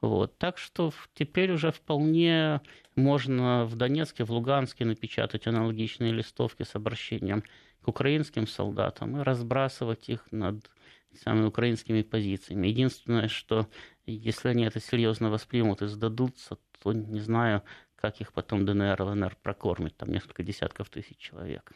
Вот. 0.00 0.38
Так 0.38 0.58
что 0.58 0.92
теперь 1.14 1.52
уже 1.52 1.72
вполне 1.72 2.60
можно 2.94 3.64
в 3.64 3.76
Донецке, 3.76 4.24
в 4.24 4.30
Луганске 4.30 4.84
напечатать 4.84 5.46
аналогичные 5.46 6.12
листовки 6.12 6.62
с 6.62 6.74
обращением 6.74 7.42
к 7.82 7.88
украинским 7.88 8.46
солдатам 8.46 9.20
и 9.20 9.24
разбрасывать 9.24 10.08
их 10.08 10.24
над 10.30 10.70
самыми 11.14 11.46
украинскими 11.46 12.02
позициями. 12.02 12.68
Единственное, 12.68 13.28
что 13.28 13.66
если 14.06 14.48
они 14.48 14.64
это 14.64 14.80
серьезно 14.80 15.30
воспримут 15.30 15.82
и 15.82 15.86
сдадутся, 15.86 16.58
то 16.80 16.92
не 16.92 17.20
знаю, 17.20 17.62
как 17.96 18.20
их 18.20 18.32
потом 18.32 18.64
ДНР, 18.64 19.00
ЛНР 19.02 19.36
прокормит, 19.42 19.96
там 19.96 20.10
несколько 20.10 20.42
десятков 20.44 20.88
тысяч 20.90 21.16
человек. 21.16 21.72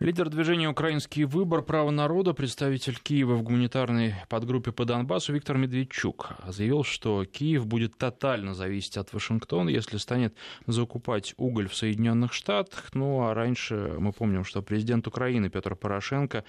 Лидер 0.00 0.30
движения 0.30 0.66
«Украинский 0.66 1.24
выбор. 1.24 1.60
Право 1.60 1.90
народа», 1.90 2.32
представитель 2.32 2.98
Киева 2.98 3.34
в 3.34 3.42
гуманитарной 3.42 4.14
подгруппе 4.30 4.72
по 4.72 4.86
Донбассу 4.86 5.34
Виктор 5.34 5.58
Медведчук 5.58 6.36
заявил, 6.46 6.84
что 6.84 7.26
Киев 7.26 7.66
будет 7.66 7.98
тотально 7.98 8.54
зависеть 8.54 8.96
от 8.96 9.12
Вашингтона, 9.12 9.68
если 9.68 9.98
станет 9.98 10.34
закупать 10.66 11.34
уголь 11.36 11.68
в 11.68 11.76
Соединенных 11.76 12.32
Штатах. 12.32 12.88
Ну, 12.94 13.24
а 13.24 13.34
раньше 13.34 13.94
мы 13.98 14.14
помним, 14.14 14.44
что 14.44 14.62
президент 14.62 15.06
Украины 15.06 15.50
Петр 15.50 15.76
Порошенко 15.76 16.44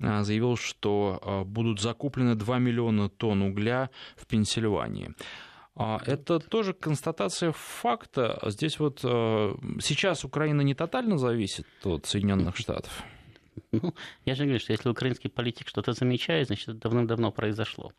а, 0.00 0.22
заявил, 0.22 0.56
что 0.56 1.18
а, 1.20 1.42
будут 1.42 1.80
закуплены 1.80 2.36
2 2.36 2.58
миллиона 2.60 3.08
тонн 3.08 3.42
угля 3.42 3.90
в 4.14 4.24
Пенсильвании. 4.28 5.10
А 5.76 6.00
это 6.06 6.38
тоже 6.38 6.72
констатация 6.72 7.52
факта. 7.52 8.38
Здесь 8.46 8.78
вот 8.78 9.00
э, 9.02 9.54
сейчас 9.80 10.24
Украина 10.24 10.60
не 10.60 10.74
тотально 10.74 11.18
зависит 11.18 11.66
от 11.84 12.06
Соединенных 12.06 12.56
Штатов. 12.56 13.02
Ну, 13.72 13.94
я 14.24 14.34
же 14.34 14.44
говорю, 14.44 14.60
что 14.60 14.72
если 14.72 14.88
украинский 14.88 15.30
политик 15.30 15.68
что-то 15.68 15.92
замечает, 15.92 16.46
значит, 16.46 16.68
это 16.68 16.78
давным-давно 16.78 17.32
произошло. 17.32 17.92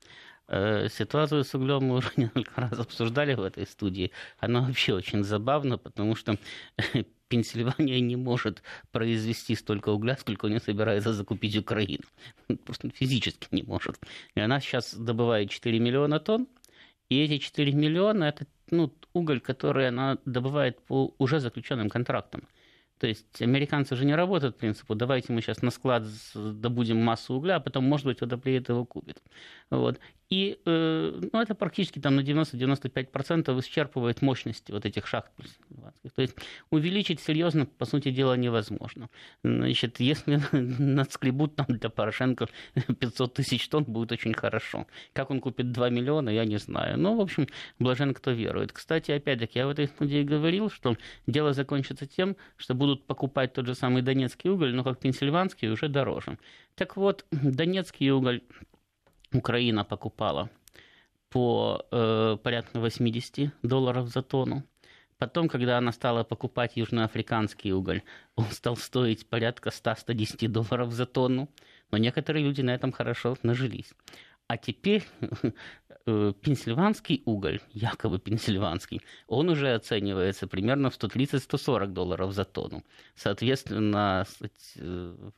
Э, 0.48 0.88
ситуацию 0.90 1.44
с 1.44 1.54
углем 1.56 1.84
мы 1.86 1.96
уже 1.98 2.12
несколько 2.18 2.62
раз 2.62 2.80
обсуждали 2.80 3.34
в 3.34 3.44
этой 3.44 3.66
студии. 3.66 4.12
Она 4.40 4.62
вообще 4.62 4.94
очень 4.94 5.24
забавна, 5.24 5.78
потому 5.78 6.16
что 6.16 6.38
Пенсильвания 7.28 8.00
не 8.00 8.16
может 8.16 8.62
произвести 8.92 9.56
столько 9.56 9.90
угля, 9.90 10.16
сколько 10.18 10.48
не 10.48 10.60
собирается 10.60 11.14
закупить 11.14 11.58
Украину. 11.58 12.04
Просто 12.66 12.90
физически 12.90 13.48
не 13.52 13.64
может. 13.64 14.00
И 14.36 14.40
она 14.40 14.60
сейчас 14.60 14.94
добывает 14.94 15.50
4 15.50 15.80
миллиона 15.80 16.20
тонн, 16.20 16.48
и 17.10 17.22
эти 17.22 17.38
4 17.38 17.74
миллиона– 17.74 18.24
это 18.26 18.48
ну, 18.72 18.94
уголь, 19.14 19.40
который 19.40 19.88
она 19.88 20.18
добывает 20.26 20.82
по 20.86 21.14
уже 21.18 21.40
заключенным 21.40 21.90
контрактам. 21.90 22.48
То 22.98 23.08
есть 23.08 23.42
американцы 23.42 23.96
же 23.96 24.06
не 24.06 24.16
работают 24.16 24.56
по 24.56 24.62
принципу, 24.62 24.96
давайте 24.96 25.34
мы 25.34 25.42
сейчас 25.42 25.62
на 25.62 25.70
склад 25.70 26.04
добудем 26.34 26.98
массу 26.98 27.34
угля, 27.34 27.58
а 27.58 27.60
потом, 27.60 27.84
может 27.84 28.06
быть, 28.06 28.22
водоплеет 28.22 28.70
его 28.70 28.86
купит. 28.86 29.22
Вот. 29.70 30.00
И 30.30 30.60
э, 30.66 31.22
ну, 31.32 31.40
это 31.40 31.54
практически 31.54 32.00
там, 32.00 32.16
на 32.16 32.22
90-95% 32.22 33.60
исчерпывает 33.60 34.22
мощности 34.22 34.72
вот 34.72 34.86
этих 34.86 35.06
шахт. 35.06 35.32
То 36.16 36.22
есть 36.22 36.36
увеличить 36.72 37.20
серьезно, 37.20 37.68
по 37.68 37.86
сути 37.86 38.10
дела, 38.10 38.36
невозможно. 38.36 39.10
Значит, 39.44 40.00
если 40.00 40.42
надскребут 40.52 41.56
там 41.56 41.68
для 41.70 41.90
Порошенко 41.90 42.48
500 43.00 43.34
тысяч 43.36 43.68
тонн, 43.70 43.84
будет 43.84 44.12
очень 44.12 44.34
хорошо. 44.34 44.88
Как 45.14 45.30
он 45.30 45.40
купит 45.40 45.72
2 45.72 45.90
миллиона, 45.90 46.30
я 46.30 46.46
не 46.46 46.58
знаю. 46.58 46.98
Но, 46.98 47.16
в 47.16 47.22
общем, 47.22 47.48
блажен, 47.78 48.14
кто 48.14 48.32
верует. 48.32 48.72
Кстати, 48.72 49.12
опять-таки, 49.12 49.60
я 49.60 49.68
в 49.68 49.70
этой 49.70 49.88
студии 49.88 50.24
говорил, 50.24 50.72
что 50.72 50.98
дело 51.28 51.54
закончится 51.54 52.08
тем, 52.08 52.36
что 52.58 52.74
будут 52.74 53.06
покупать 53.06 53.54
тот 53.54 53.68
же 53.68 53.76
самый 53.76 54.02
донецкий 54.02 54.50
уголь, 54.50 54.74
но 54.74 54.84
как 54.84 55.00
пенсильванский 55.00 55.70
уже 55.70 55.88
дороже. 55.88 56.40
Так 56.74 56.98
вот, 56.98 57.26
донецкий 57.32 58.10
уголь 58.10 58.42
Украина 59.34 59.84
покупала 59.84 60.50
по 61.30 61.86
э, 61.92 62.38
порядка 62.42 62.80
80 62.80 63.52
долларов 63.64 64.08
за 64.08 64.22
тонну. 64.22 64.64
Потом, 65.18 65.48
когда 65.48 65.78
она 65.78 65.92
стала 65.92 66.24
покупать 66.24 66.76
южноафриканский 66.76 67.72
уголь, 67.72 68.02
он 68.36 68.46
стал 68.52 68.78
стоить 68.78 69.28
порядка 69.28 69.70
100-110 69.70 70.48
долларов 70.48 70.92
за 70.92 71.06
тонну. 71.06 71.50
Но 71.92 71.98
некоторые 71.98 72.46
люди 72.46 72.62
на 72.62 72.74
этом 72.74 72.92
хорошо 72.92 73.38
нажились. 73.44 73.94
А 74.48 74.58
теперь 74.58 75.04
э, 76.06 76.34
пенсильванский 76.42 77.24
уголь, 77.26 77.62
якобы 77.72 78.20
пенсильванский, 78.20 79.02
он 79.28 79.50
уже 79.50 79.74
оценивается 79.74 80.48
примерно 80.48 80.90
в 80.90 80.98
130-140 80.98 81.88
долларов 81.88 82.34
за 82.34 82.46
тонну. 82.46 82.84
Соответственно, 83.16 84.26
э, 84.76 85.32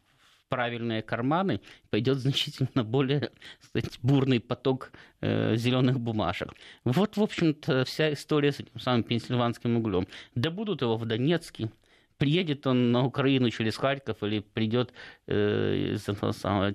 правильные 0.50 1.02
карманы, 1.02 1.62
пойдет 1.90 2.18
значительно 2.20 2.84
более 2.84 3.32
сказать, 3.62 4.00
бурный 4.02 4.40
поток 4.40 4.92
э, 5.22 5.56
зеленых 5.56 6.00
бумажек. 6.00 6.54
Вот, 6.84 7.18
в 7.18 7.22
общем-то, 7.22 7.86
вся 7.86 8.14
история 8.14 8.52
с 8.52 8.60
этим 8.60 8.80
самым 8.80 9.04
пенсильванским 9.04 9.78
углем. 9.78 10.08
Да 10.36 10.52
будут 10.52 10.82
его 10.82 10.98
в 10.98 11.06
Донецке, 11.06 11.70
приедет 12.18 12.68
он 12.68 12.92
на 12.92 13.06
Украину 13.06 13.50
через 13.50 13.78
Харьков 13.78 14.24
или 14.24 14.40
придет 14.40 14.94
э, 15.28 15.96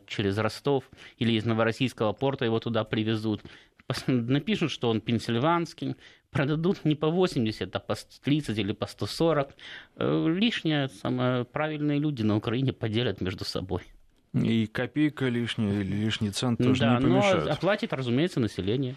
через 0.06 0.38
Ростов 0.38 0.90
или 1.18 1.32
из 1.32 1.44
Новороссийского 1.44 2.12
порта 2.12 2.44
его 2.44 2.60
туда 2.60 2.84
привезут. 2.84 3.42
Напишут, 4.06 4.70
что 4.70 4.88
он 4.88 5.00
пенсильванский, 5.00 5.96
продадут 6.32 6.84
не 6.84 6.94
по 6.94 7.08
80, 7.08 7.76
а 7.76 7.78
по 7.78 7.94
130 7.94 8.58
или 8.58 8.72
по 8.72 8.86
140. 8.86 9.54
Э, 9.96 10.26
лишнее, 10.28 10.88
самое 10.88 11.44
правильные 11.44 11.98
люди 11.98 12.22
на 12.22 12.36
Украине 12.36 12.72
поделят 12.72 13.20
между 13.20 13.44
собой. 13.44 13.82
И 14.32 14.66
копейка 14.66 15.28
лишняя 15.28 15.82
или 15.82 15.94
лишний 15.94 16.30
цент 16.30 16.58
тоже 16.58 16.80
да, 16.80 16.96
не 16.96 17.02
помешают. 17.02 17.44
но 17.44 17.52
оплатит, 17.52 17.92
разумеется, 17.92 18.40
население. 18.40 18.96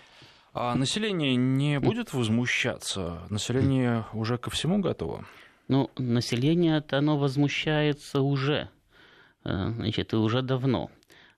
А 0.54 0.76
население 0.76 1.36
не 1.36 1.82
будет 1.82 2.13
возмущаться? 2.13 3.19
Население 3.30 4.06
уже 4.13 4.38
ко 4.38 4.50
всему 4.50 4.80
готово? 4.80 5.26
Ну, 5.67 5.91
население-то 5.98 7.00
оно 7.00 7.17
возмущается 7.17 8.21
уже, 8.21 8.69
э, 9.43 9.71
значит, 9.76 10.13
и 10.13 10.15
уже 10.15 10.41
давно. 10.41 10.89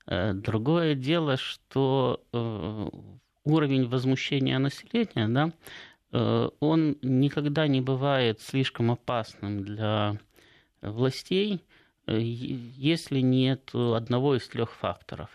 Э, 0.05 0.33
другое 0.33 0.93
дело, 0.93 1.37
что 1.37 2.21
уровень 3.47 3.87
возмущения 3.87 4.59
населения, 4.59 5.27
да, 5.27 5.51
он 6.11 6.97
никогда 7.01 7.67
не 7.67 7.81
бывает 7.81 8.41
слишком 8.41 8.91
опасным 8.91 9.63
для 9.63 10.17
властей, 10.81 11.63
э, 12.05 12.19
если 12.19 13.19
нет 13.19 13.71
одного 13.73 14.35
из 14.35 14.47
трех 14.47 14.73
факторов. 14.73 15.29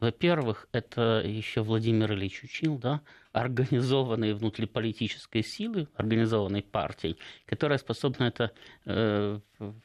Во-первых, 0.00 0.68
это 0.70 1.22
еще 1.24 1.62
Владимир 1.62 2.12
Ильич 2.12 2.44
учил, 2.44 2.78
да, 2.78 3.00
организованной 3.32 4.32
внутриполитической 4.32 5.42
силы, 5.42 5.88
организованной 5.96 6.62
партией, 6.62 7.18
которая 7.46 7.78
способна 7.78 8.24
это 8.24 8.52
э, 8.84 9.40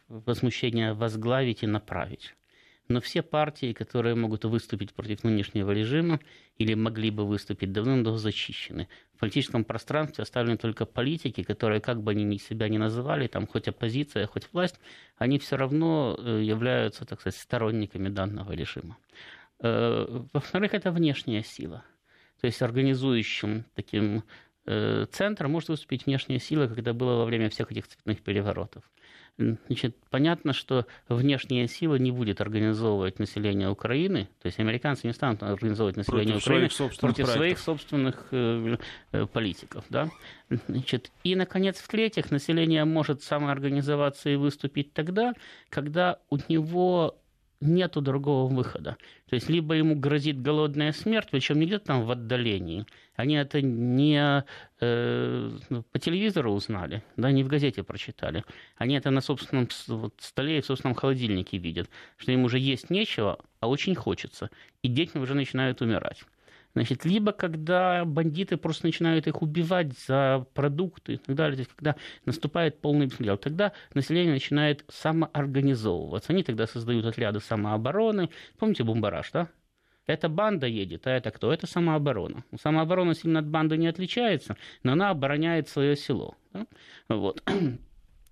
возмущение 0.07 0.93
возглавить 0.93 1.63
и 1.63 1.67
направить. 1.67 2.35
Но 2.87 2.99
все 2.99 3.21
партии, 3.21 3.73
которые 3.73 4.15
могут 4.15 4.43
выступить 4.45 4.93
против 4.93 5.23
нынешнего 5.23 5.71
режима 5.71 6.19
или 6.57 6.73
могли 6.73 7.11
бы 7.11 7.25
выступить, 7.25 7.71
давным-давно 7.71 8.17
зачищены. 8.17 8.89
В 9.15 9.19
политическом 9.19 9.63
пространстве 9.63 10.23
оставлены 10.23 10.57
только 10.57 10.85
политики, 10.85 11.43
которые, 11.43 11.79
как 11.79 12.01
бы 12.03 12.11
они 12.11 12.37
себя 12.37 12.67
ни 12.67 12.77
называли, 12.77 13.27
там 13.27 13.47
хоть 13.47 13.67
оппозиция, 13.67 14.27
хоть 14.27 14.47
власть, 14.51 14.79
они 15.17 15.39
все 15.39 15.55
равно 15.55 16.17
э, 16.19 16.41
являются, 16.43 17.05
так 17.05 17.21
сказать, 17.21 17.39
сторонниками 17.39 18.09
данного 18.09 18.51
режима. 18.51 18.97
Э, 19.61 20.23
во-вторых, 20.33 20.73
это 20.73 20.91
внешняя 20.91 21.43
сила. 21.43 21.85
То 22.41 22.47
есть 22.47 22.61
организующим 22.61 23.65
таким 23.75 24.23
Э, 24.65 25.05
центр 25.11 25.47
может 25.47 25.69
выступить 25.69 26.05
внешняя 26.05 26.39
сила, 26.39 26.67
когда 26.67 26.93
было 26.93 27.17
во 27.17 27.25
время 27.25 27.49
всех 27.49 27.71
этих 27.71 27.87
цветных 27.87 28.21
переворотов. 28.21 28.83
Значит, 29.37 29.97
понятно, 30.11 30.53
что 30.53 30.85
внешняя 31.09 31.67
сила 31.67 31.95
не 31.95 32.11
будет 32.11 32.39
организовывать 32.39 33.17
население 33.17 33.67
Украины, 33.67 34.29
то 34.41 34.45
есть 34.45 34.59
американцы 34.59 35.07
не 35.07 35.13
станут 35.13 35.41
организовывать 35.41 35.97
население 35.97 36.33
против 36.33 36.45
Украины 36.45 36.69
своих 36.69 36.97
против 36.99 37.27
своих 37.27 37.59
собственных 37.59 38.27
э, 38.29 38.77
э, 39.11 39.25
политиков. 39.25 39.85
Да? 39.89 40.09
Значит, 40.67 41.11
и, 41.23 41.35
наконец, 41.35 41.77
в-третьих, 41.77 42.29
население 42.29 42.85
может 42.85 43.23
самоорганизоваться 43.23 44.29
и 44.29 44.35
выступить 44.35 44.93
тогда, 44.93 45.33
когда 45.69 46.19
у 46.29 46.37
него 46.47 47.17
нету 47.67 48.01
другого 48.01 48.51
выхода. 48.51 48.97
То 49.29 49.35
есть 49.35 49.49
либо 49.49 49.73
ему 49.73 49.95
грозит 49.95 50.41
голодная 50.41 50.91
смерть, 50.91 51.29
причем 51.31 51.59
не 51.59 51.65
где-то 51.65 51.85
там 51.85 52.05
в 52.05 52.11
отдалении. 52.11 52.85
Они 53.15 53.35
это 53.35 53.61
не 53.61 54.43
э, 54.79 55.57
ну, 55.69 55.83
по 55.83 55.99
телевизору 55.99 56.51
узнали, 56.51 57.03
да, 57.15 57.31
не 57.31 57.43
в 57.43 57.47
газете 57.47 57.83
прочитали. 57.83 58.43
Они 58.77 58.95
это 58.95 59.11
на 59.11 59.21
собственном 59.21 59.67
вот, 59.87 60.13
столе 60.19 60.57
и 60.57 60.61
в 60.61 60.65
собственном 60.65 60.95
холодильнике 60.95 61.57
видят, 61.57 61.89
что 62.17 62.31
им 62.31 62.43
уже 62.43 62.59
есть 62.59 62.89
нечего, 62.89 63.39
а 63.59 63.67
очень 63.67 63.95
хочется. 63.95 64.49
И 64.81 64.87
дети 64.87 65.17
уже 65.17 65.33
начинают 65.35 65.81
умирать. 65.81 66.23
Значит, 66.73 67.05
либо 67.05 67.31
когда 67.31 68.03
бандиты 68.03 68.57
просто 68.57 68.87
начинают 68.87 69.27
их 69.27 69.41
убивать 69.41 69.97
за 70.07 70.47
продукты 70.53 71.13
и 71.13 71.17
так 71.17 71.35
далее, 71.35 71.55
то 71.55 71.61
есть 71.61 71.71
когда 71.75 71.95
наступает 72.25 72.81
полный 72.81 73.05
беспредел, 73.05 73.37
тогда 73.37 73.73
население 73.93 74.33
начинает 74.33 74.83
самоорганизовываться. 74.89 76.33
Они 76.33 76.41
тогда 76.41 76.65
создают 76.65 77.05
отряды 77.05 77.39
самообороны. 77.41 78.29
Помните 78.57 78.83
бомбараж, 78.83 79.31
да? 79.31 79.49
Эта 80.05 80.29
банда 80.29 80.67
едет, 80.67 81.07
а 81.07 81.11
это 81.11 81.31
кто? 81.31 81.53
Это 81.53 81.67
самооборона. 81.67 82.43
Самооборона 82.59 83.13
сильно 83.13 83.39
от 83.39 83.47
банды 83.47 83.77
не 83.77 83.87
отличается, 83.87 84.57
но 84.81 84.93
она 84.93 85.11
обороняет 85.11 85.69
свое 85.69 85.95
село. 85.95 86.35
Да? 86.53 86.65
Вот. 87.09 87.43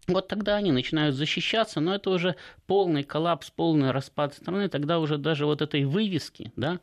Вот 0.07 0.27
тогда 0.27 0.55
они 0.57 0.71
начинают 0.71 1.15
защищаться, 1.15 1.79
но 1.79 1.93
это 1.93 2.09
уже 2.09 2.35
полный 2.65 3.03
коллапс, 3.03 3.51
полный 3.51 3.91
распад 3.91 4.33
страны, 4.33 4.67
тогда 4.67 4.99
уже 4.99 5.17
даже 5.17 5.45
вот 5.45 5.61
этой 5.61 5.85
вывески, 5.85 6.51
да, 6.55 6.79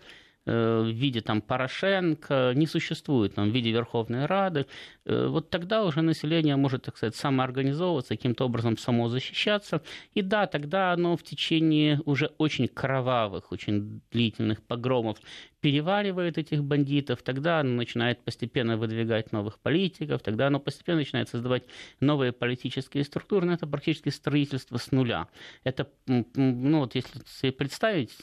в 0.52 0.88
виде 0.88 1.20
там, 1.20 1.40
Порошенко 1.40 2.52
не 2.54 2.66
существует 2.66 3.34
там, 3.34 3.50
в 3.50 3.54
виде 3.54 3.70
Верховной 3.70 4.26
Рады, 4.26 4.66
э, 5.04 5.26
вот 5.28 5.50
тогда 5.50 5.84
уже 5.84 6.02
население 6.02 6.56
может, 6.56 6.82
так 6.82 6.96
сказать, 6.96 7.16
самоорганизовываться, 7.16 8.16
каким-то 8.16 8.44
образом 8.44 8.76
само 8.78 9.08
защищаться. 9.08 9.82
И 10.14 10.22
да, 10.22 10.46
тогда 10.46 10.92
оно 10.92 11.16
в 11.16 11.22
течение 11.22 12.00
уже 12.04 12.30
очень 12.38 12.68
кровавых, 12.68 13.52
очень 13.52 14.00
длительных 14.10 14.62
погромов 14.62 15.18
переваривает 15.60 16.38
этих 16.38 16.62
бандитов, 16.62 17.22
тогда 17.22 17.60
оно 17.60 17.74
начинает 17.74 18.22
постепенно 18.22 18.76
выдвигать 18.76 19.32
новых 19.32 19.58
политиков, 19.58 20.22
тогда 20.22 20.46
оно 20.46 20.60
постепенно 20.60 20.98
начинает 20.98 21.28
создавать 21.28 21.64
новые 22.00 22.32
политические 22.32 23.04
структуры, 23.04 23.46
но 23.46 23.54
это 23.54 23.66
практически 23.66 24.10
строительство 24.10 24.76
с 24.76 24.92
нуля. 24.92 25.28
Это, 25.64 25.88
ну 26.06 26.80
вот 26.80 26.94
если 26.94 27.20
себе 27.26 27.52
представить 27.52 28.16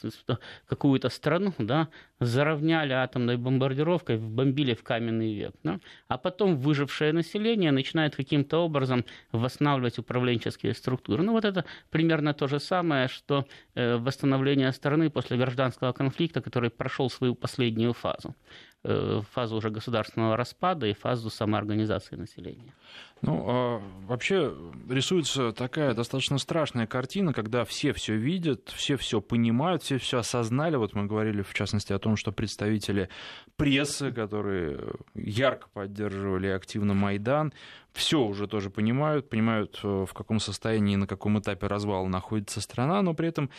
какую-то 0.66 1.08
страну, 1.08 1.52
да, 1.58 1.88
заровняли 2.20 2.92
атомной 2.92 3.36
бомбардировкой, 3.36 4.16
бомбили 4.16 4.74
в 4.74 4.82
каменный 4.82 5.34
век, 5.34 5.54
да, 5.62 5.80
а 6.08 6.16
потом 6.16 6.56
выжившее 6.56 7.12
население 7.12 7.72
начинает 7.72 8.16
каким-то 8.16 8.58
образом 8.58 9.04
восстанавливать 9.32 9.98
управленческие 9.98 10.74
структуры. 10.74 11.22
Ну 11.22 11.32
вот 11.32 11.44
это 11.44 11.64
примерно 11.90 12.32
то 12.32 12.46
же 12.46 12.60
самое, 12.60 13.08
что 13.08 13.46
э, 13.74 13.96
восстановление 13.96 14.72
страны 14.72 15.10
после 15.10 15.36
гражданского 15.36 15.92
конфликта, 15.92 16.40
который 16.40 16.70
прошел 16.70 17.10
свой 17.10 17.25
свою 17.26 17.34
последнюю 17.34 17.92
фазу. 17.92 18.34
Э, 18.84 19.20
фазу 19.32 19.56
уже 19.56 19.70
государственного 19.70 20.36
распада 20.36 20.86
и 20.86 20.92
фазу 20.92 21.28
самоорганизации 21.28 22.14
населения. 22.16 22.72
Ну, 23.22 23.44
а 23.48 23.82
вообще 24.06 24.54
рисуется 24.88 25.52
такая 25.52 25.94
достаточно 25.94 26.38
страшная 26.38 26.86
картина, 26.86 27.32
когда 27.32 27.64
все 27.64 27.92
все 27.92 28.14
видят, 28.14 28.68
все 28.68 28.96
все 28.96 29.20
понимают, 29.20 29.82
все 29.82 29.98
все 29.98 30.18
осознали. 30.18 30.76
Вот 30.76 30.94
мы 30.94 31.06
говорили, 31.06 31.42
в 31.42 31.52
частности, 31.52 31.92
о 31.92 31.98
том, 31.98 32.16
что 32.16 32.30
представители 32.30 33.08
прессы, 33.56 34.12
которые 34.12 34.78
ярко 35.14 35.68
поддерживали 35.72 36.46
активно 36.46 36.94
Майдан, 36.94 37.52
все 37.92 38.20
уже 38.20 38.46
тоже 38.46 38.70
понимают, 38.70 39.28
понимают, 39.28 39.80
э, 39.82 40.06
в 40.08 40.14
каком 40.14 40.38
состоянии, 40.38 40.94
на 40.96 41.08
каком 41.08 41.40
этапе 41.40 41.66
развала 41.66 42.06
находится 42.06 42.60
страна, 42.60 43.02
но 43.02 43.14
при 43.14 43.28
этом 43.28 43.50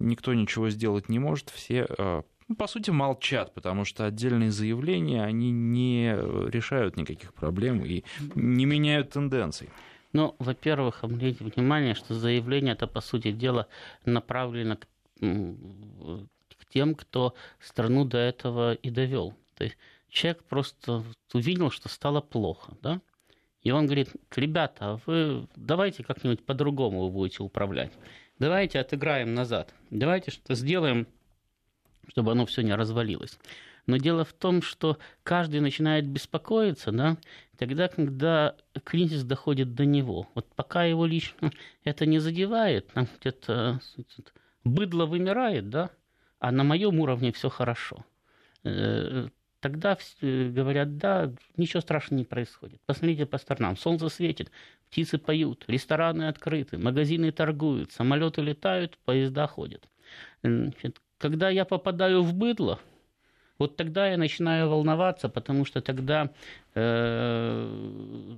никто 0.00 0.34
ничего 0.34 0.70
сделать 0.70 1.08
не 1.08 1.18
может, 1.18 1.50
все 1.50 1.86
э, 1.88 2.22
по 2.54 2.66
сути, 2.68 2.90
молчат, 2.90 3.52
потому 3.54 3.84
что 3.84 4.06
отдельные 4.06 4.50
заявления, 4.50 5.24
они 5.24 5.50
не 5.50 6.12
решают 6.50 6.96
никаких 6.96 7.34
проблем 7.34 7.84
и 7.84 8.04
не 8.34 8.66
меняют 8.66 9.10
тенденций. 9.10 9.68
Ну, 10.12 10.36
во-первых, 10.38 11.02
обратите 11.02 11.44
внимание, 11.44 11.94
что 11.94 12.14
заявление 12.14 12.74
это, 12.74 12.86
по 12.86 13.00
сути 13.00 13.32
дела, 13.32 13.66
направлено 14.04 14.76
к, 14.76 14.86
к 15.20 16.66
тем, 16.72 16.94
кто 16.94 17.34
страну 17.60 18.04
до 18.04 18.18
этого 18.18 18.74
и 18.74 18.90
довел. 18.90 19.34
То 19.56 19.64
есть 19.64 19.76
человек 20.08 20.44
просто 20.44 21.02
увидел, 21.34 21.70
что 21.70 21.88
стало 21.88 22.20
плохо, 22.20 22.76
да? 22.80 23.00
И 23.62 23.72
он 23.72 23.86
говорит, 23.86 24.10
ребята, 24.36 24.92
а 24.92 25.00
вы 25.06 25.48
давайте 25.56 26.04
как-нибудь 26.04 26.46
по-другому 26.46 27.02
вы 27.06 27.10
будете 27.10 27.42
управлять. 27.42 27.92
Давайте 28.38 28.78
отыграем 28.78 29.34
назад. 29.34 29.74
Давайте 29.90 30.30
что-то 30.30 30.54
сделаем 30.54 31.08
чтобы 32.08 32.32
оно 32.32 32.46
все 32.46 32.62
не 32.62 32.74
развалилось. 32.74 33.38
Но 33.86 33.98
дело 33.98 34.24
в 34.24 34.32
том, 34.32 34.62
что 34.62 34.98
каждый 35.22 35.60
начинает 35.60 36.06
беспокоиться, 36.06 36.90
да, 36.90 37.16
тогда, 37.56 37.88
когда 37.88 38.56
кризис 38.84 39.22
доходит 39.22 39.74
до 39.74 39.84
него. 39.84 40.28
Вот 40.34 40.46
пока 40.54 40.84
его 40.84 41.06
лично 41.06 41.50
это 41.84 42.06
не 42.06 42.18
задевает, 42.18 42.88
там 42.92 43.06
где-то 43.20 43.80
быдло 44.64 45.06
вымирает, 45.06 45.70
да, 45.70 45.90
а 46.38 46.50
на 46.50 46.64
моем 46.64 46.98
уровне 47.00 47.32
все 47.32 47.48
хорошо. 47.48 48.04
Э, 48.64 49.28
тогда 49.60 49.96
говорят, 50.20 50.98
да, 50.98 51.32
ничего 51.56 51.80
страшного 51.80 52.18
не 52.18 52.24
происходит. 52.24 52.80
Посмотрите 52.86 53.26
по 53.26 53.38
сторонам. 53.38 53.76
Солнце 53.76 54.08
светит, 54.08 54.50
птицы 54.90 55.18
поют, 55.18 55.64
рестораны 55.68 56.28
открыты, 56.28 56.78
магазины 56.78 57.30
торгуют, 57.32 57.92
самолеты 57.92 58.42
летают, 58.42 58.98
поезда 59.04 59.46
ходят. 59.46 59.88
Значит, 60.42 61.00
когда 61.18 61.50
я 61.50 61.64
попадаю 61.64 62.22
в 62.22 62.34
быдло, 62.34 62.80
вот 63.58 63.76
тогда 63.76 64.08
я 64.08 64.16
начинаю 64.16 64.68
волноваться, 64.68 65.28
потому 65.28 65.64
что 65.64 65.80
тогда 65.80 66.30
э, 66.74 68.36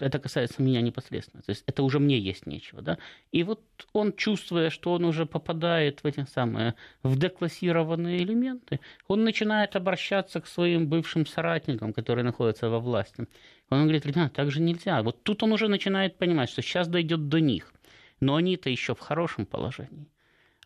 это 0.00 0.18
касается 0.18 0.62
меня 0.62 0.80
непосредственно. 0.80 1.42
То 1.42 1.50
есть 1.50 1.62
это 1.66 1.82
уже 1.82 1.98
мне 1.98 2.18
есть 2.18 2.46
нечего. 2.46 2.80
Да? 2.82 2.98
И 3.32 3.42
вот 3.42 3.60
он, 3.92 4.12
чувствуя, 4.14 4.70
что 4.70 4.92
он 4.92 5.04
уже 5.04 5.26
попадает 5.26 6.02
в 6.02 6.06
эти 6.06 6.24
самые, 6.24 6.74
в 7.02 7.18
деклассированные 7.18 8.22
элементы, 8.22 8.80
он 9.08 9.24
начинает 9.24 9.76
обращаться 9.76 10.40
к 10.40 10.46
своим 10.46 10.88
бывшим 10.88 11.26
соратникам, 11.26 11.92
которые 11.92 12.24
находятся 12.24 12.70
во 12.70 12.80
власти. 12.80 13.26
Он 13.68 13.82
говорит, 13.82 14.06
ребята, 14.06 14.34
так 14.34 14.50
же 14.50 14.60
нельзя. 14.60 15.02
Вот 15.02 15.22
тут 15.22 15.42
он 15.42 15.52
уже 15.52 15.68
начинает 15.68 16.16
понимать, 16.16 16.50
что 16.50 16.62
сейчас 16.62 16.88
дойдет 16.88 17.28
до 17.28 17.40
них. 17.40 17.72
Но 18.20 18.36
они-то 18.36 18.70
еще 18.70 18.94
в 18.94 19.00
хорошем 19.00 19.46
положении 19.46 20.06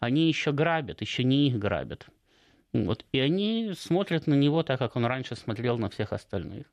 они 0.05 0.29
еще 0.29 0.53
грабят, 0.53 1.01
еще 1.01 1.25
не 1.25 1.49
их 1.49 1.59
грабят. 1.59 2.07
Вот. 2.73 3.05
И 3.13 3.21
они 3.21 3.73
смотрят 3.77 4.27
на 4.27 4.35
него 4.35 4.63
так, 4.63 4.79
как 4.79 4.97
он 4.97 5.07
раньше 5.07 5.37
смотрел 5.37 5.79
на 5.79 5.89
всех 5.89 6.13
остальных. 6.13 6.67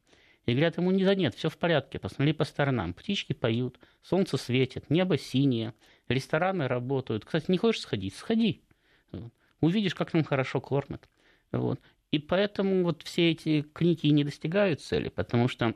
И 0.45 0.53
говорят 0.53 0.77
ему, 0.77 0.89
не 0.91 1.05
да 1.05 1.13
нет, 1.13 1.35
все 1.35 1.49
в 1.49 1.57
порядке, 1.57 1.99
посмотри 1.99 2.33
по 2.33 2.43
сторонам. 2.45 2.93
Птички 2.93 3.33
поют, 3.33 3.79
солнце 4.01 4.37
светит, 4.37 4.89
небо 4.89 5.17
синее, 5.17 5.73
рестораны 6.07 6.67
работают. 6.67 7.25
Кстати, 7.25 7.51
не 7.51 7.57
хочешь 7.57 7.81
сходить? 7.81 8.15
Сходи. 8.15 8.63
Увидишь, 9.59 9.93
как 9.93 10.13
нам 10.13 10.23
хорошо 10.23 10.59
кормят. 10.59 11.07
Вот. 11.51 11.79
И 12.09 12.17
поэтому 12.17 12.83
вот 12.83 13.03
все 13.03 13.31
эти 13.31 13.61
книги 13.61 14.07
не 14.07 14.23
достигают 14.23 14.81
цели, 14.81 15.09
потому 15.09 15.47
что 15.47 15.75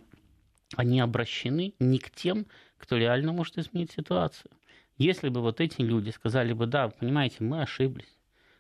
они 0.75 0.99
обращены 0.99 1.75
не 1.79 1.99
к 1.99 2.09
тем, 2.09 2.47
кто 2.77 2.97
реально 2.97 3.31
может 3.31 3.57
изменить 3.59 3.91
ситуацию. 3.91 4.51
Если 4.97 5.29
бы 5.29 5.41
вот 5.41 5.59
эти 5.59 5.81
люди 5.81 6.09
сказали 6.09 6.53
бы, 6.53 6.67
да, 6.67 6.89
понимаете, 6.89 7.37
мы 7.43 7.61
ошиблись, 7.61 8.17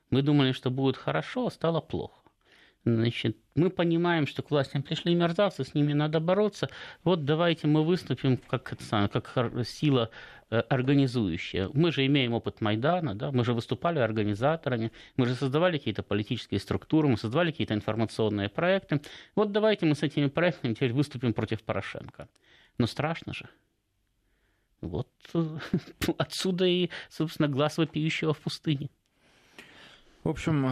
мы 0.09 0.21
думали, 0.21 0.51
что 0.51 0.69
будет 0.69 0.97
хорошо, 0.97 1.47
а 1.47 1.51
стало 1.51 1.79
плохо. 1.79 2.25
Значит, 2.85 3.37
мы 3.55 3.71
понимаем, 3.71 4.27
что 4.27 4.43
к 4.43 4.51
властям 4.51 4.83
пришли 4.83 5.15
мерзавцы, 5.15 5.63
с 5.63 5.73
ними 5.73 5.93
надо 5.93 6.19
бороться. 6.19 6.69
Вот 7.03 7.25
давайте 7.25 7.65
мы 7.65 7.83
выступим 7.83 8.37
как, 8.37 8.63
как 8.63 9.65
сила 9.65 10.11
э, 10.51 10.59
организующая. 10.59 11.69
Мы 11.73 11.91
же 11.91 12.05
имеем 12.05 12.33
опыт 12.33 12.61
Майдана, 12.61 13.15
да? 13.15 13.31
мы 13.31 13.43
же 13.43 13.53
выступали 13.53 13.97
организаторами, 13.97 14.91
мы 15.17 15.25
же 15.25 15.33
создавали 15.33 15.79
какие-то 15.79 16.03
политические 16.03 16.59
структуры, 16.59 17.07
мы 17.07 17.17
создавали 17.17 17.49
какие-то 17.49 17.73
информационные 17.73 18.49
проекты. 18.49 19.01
Вот 19.35 19.51
давайте 19.51 19.87
мы 19.87 19.95
с 19.95 20.03
этими 20.03 20.27
проектами 20.27 20.75
теперь 20.75 20.93
выступим 20.93 21.33
против 21.33 21.63
Порошенко. 21.63 22.27
Но 22.77 22.85
страшно 22.85 23.33
же. 23.33 23.49
Вот 24.85 25.07
отсюда 26.17 26.65
и, 26.65 26.89
собственно, 27.09 27.47
глаз 27.47 27.77
вопиющего 27.77 28.33
в 28.33 28.39
пустыне. 28.39 28.89
В 30.25 30.29
общем, 30.29 30.71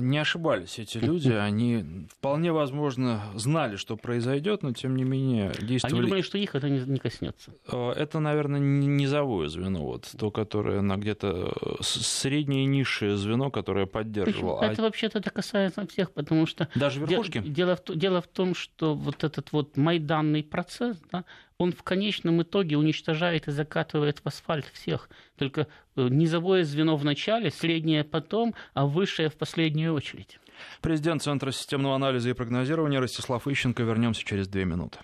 не 0.00 0.16
ошибались 0.16 0.78
эти 0.78 0.96
люди. 1.04 1.30
Они 1.30 2.06
вполне 2.08 2.52
возможно 2.52 3.22
знали, 3.34 3.76
что 3.76 3.98
произойдет, 3.98 4.62
но 4.62 4.72
тем 4.72 4.96
не 4.96 5.04
менее 5.04 5.52
действовали. 5.60 5.98
Они 5.98 6.06
думали, 6.06 6.22
что 6.22 6.38
их 6.38 6.54
это 6.54 6.70
не 6.70 6.98
коснется. 6.98 7.52
Э, 7.70 7.90
это, 7.90 8.18
наверное, 8.18 8.60
низовое 8.60 9.48
звено, 9.48 9.84
вот 9.84 10.10
то, 10.18 10.30
которое 10.30 10.80
на 10.80 10.96
где-то 10.96 11.52
э, 11.54 11.74
среднее 11.82 12.62
и 12.62 12.66
низшее 12.66 13.18
звено, 13.18 13.50
которое 13.50 13.84
поддерживало. 13.84 14.62
Это 14.62 14.80
а... 14.80 14.84
вообще-то 14.86 15.18
это 15.18 15.30
касается 15.30 15.86
всех, 15.86 16.12
потому 16.12 16.46
что 16.46 16.70
даже 16.74 17.00
верхушки. 17.00 17.40
Дело, 17.40 17.52
дело, 17.52 17.76
в, 17.76 17.98
дело 17.98 18.20
в 18.22 18.26
том, 18.26 18.54
что 18.54 18.94
вот 18.94 19.22
этот 19.22 19.52
вот 19.52 19.76
майданный 19.76 20.42
процесс, 20.42 20.96
да, 21.12 21.26
он 21.58 21.72
в 21.72 21.82
конечном 21.82 22.42
итоге 22.42 22.76
уничтожает 22.76 23.48
и 23.48 23.52
закатывает 23.52 24.20
в 24.20 24.26
асфальт 24.26 24.66
всех. 24.72 25.08
Только 25.38 25.66
э, 25.96 26.08
низовое 26.08 26.64
звено 26.64 26.96
в 26.96 27.04
начале, 27.04 27.50
среднее 27.50 28.04
потом, 28.04 28.54
а 28.74 28.86
высшее 28.86 29.28
в 29.28 29.34
последнюю 29.34 29.94
очередь. 29.94 30.38
Президент 30.80 31.22
Центра 31.22 31.50
системного 31.50 31.94
анализа 31.94 32.30
и 32.30 32.32
прогнозирования 32.32 33.00
Ростислав 33.00 33.46
Ищенко. 33.46 33.82
Вернемся 33.82 34.24
через 34.24 34.48
две 34.48 34.64
минуты. 34.64 34.98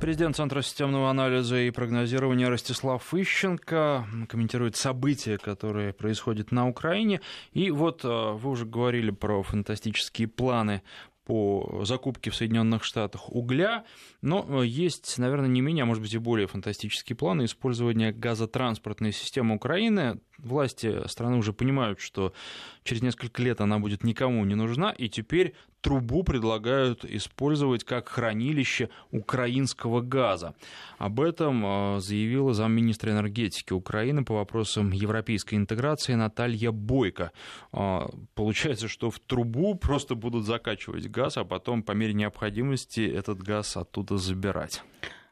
Президент 0.00 0.34
Центра 0.34 0.62
системного 0.62 1.10
анализа 1.10 1.58
и 1.58 1.70
прогнозирования 1.70 2.48
Ростислав 2.48 3.12
Ищенко 3.12 4.06
комментирует 4.30 4.76
события, 4.76 5.36
которые 5.36 5.92
происходят 5.92 6.52
на 6.52 6.68
Украине. 6.68 7.20
И 7.52 7.70
вот 7.70 8.02
э, 8.04 8.08
вы 8.08 8.50
уже 8.50 8.64
говорили 8.64 9.10
про 9.10 9.42
фантастические 9.42 10.26
планы 10.26 10.82
по 11.30 11.84
закупке 11.84 12.32
в 12.32 12.34
Соединенных 12.34 12.82
Штатах 12.82 13.30
угля, 13.30 13.84
но 14.20 14.44
э, 14.48 14.66
есть, 14.66 15.16
наверное, 15.16 15.46
не 15.46 15.60
менее, 15.60 15.84
а 15.84 15.86
может 15.86 16.02
быть 16.02 16.12
и 16.12 16.18
более 16.18 16.48
фантастические 16.48 17.14
планы 17.14 17.44
использования 17.44 18.10
газотранспортной 18.10 19.12
системы 19.12 19.54
Украины. 19.54 20.18
Власти 20.38 21.06
страны 21.06 21.36
уже 21.36 21.52
понимают, 21.52 22.00
что 22.00 22.32
через 22.82 23.02
несколько 23.02 23.40
лет 23.42 23.60
она 23.60 23.78
будет 23.78 24.02
никому 24.02 24.44
не 24.44 24.56
нужна, 24.56 24.90
и 24.90 25.08
теперь 25.08 25.54
трубу 25.80 26.22
предлагают 26.22 27.04
использовать 27.04 27.84
как 27.84 28.08
хранилище 28.08 28.90
украинского 29.10 30.00
газа. 30.00 30.54
Об 30.98 31.20
этом 31.20 31.64
э, 31.64 32.00
заявила 32.00 32.54
замминистра 32.54 33.10
энергетики 33.12 33.72
Украины 33.72 34.24
по 34.24 34.34
вопросам 34.34 34.90
европейской 34.90 35.54
интеграции 35.54 36.14
Наталья 36.14 36.70
Бойко. 36.70 37.32
Э, 37.72 38.06
получается, 38.34 38.88
что 38.88 39.10
в 39.10 39.18
трубу 39.18 39.74
просто 39.74 40.14
будут 40.14 40.44
закачивать 40.44 41.08
газ, 41.10 41.36
а 41.36 41.44
потом 41.44 41.82
по 41.82 41.92
мере 41.92 42.12
необходимости 42.12 43.00
этот 43.00 43.42
газ 43.42 43.76
оттуда 43.76 44.16
забирать. 44.16 44.82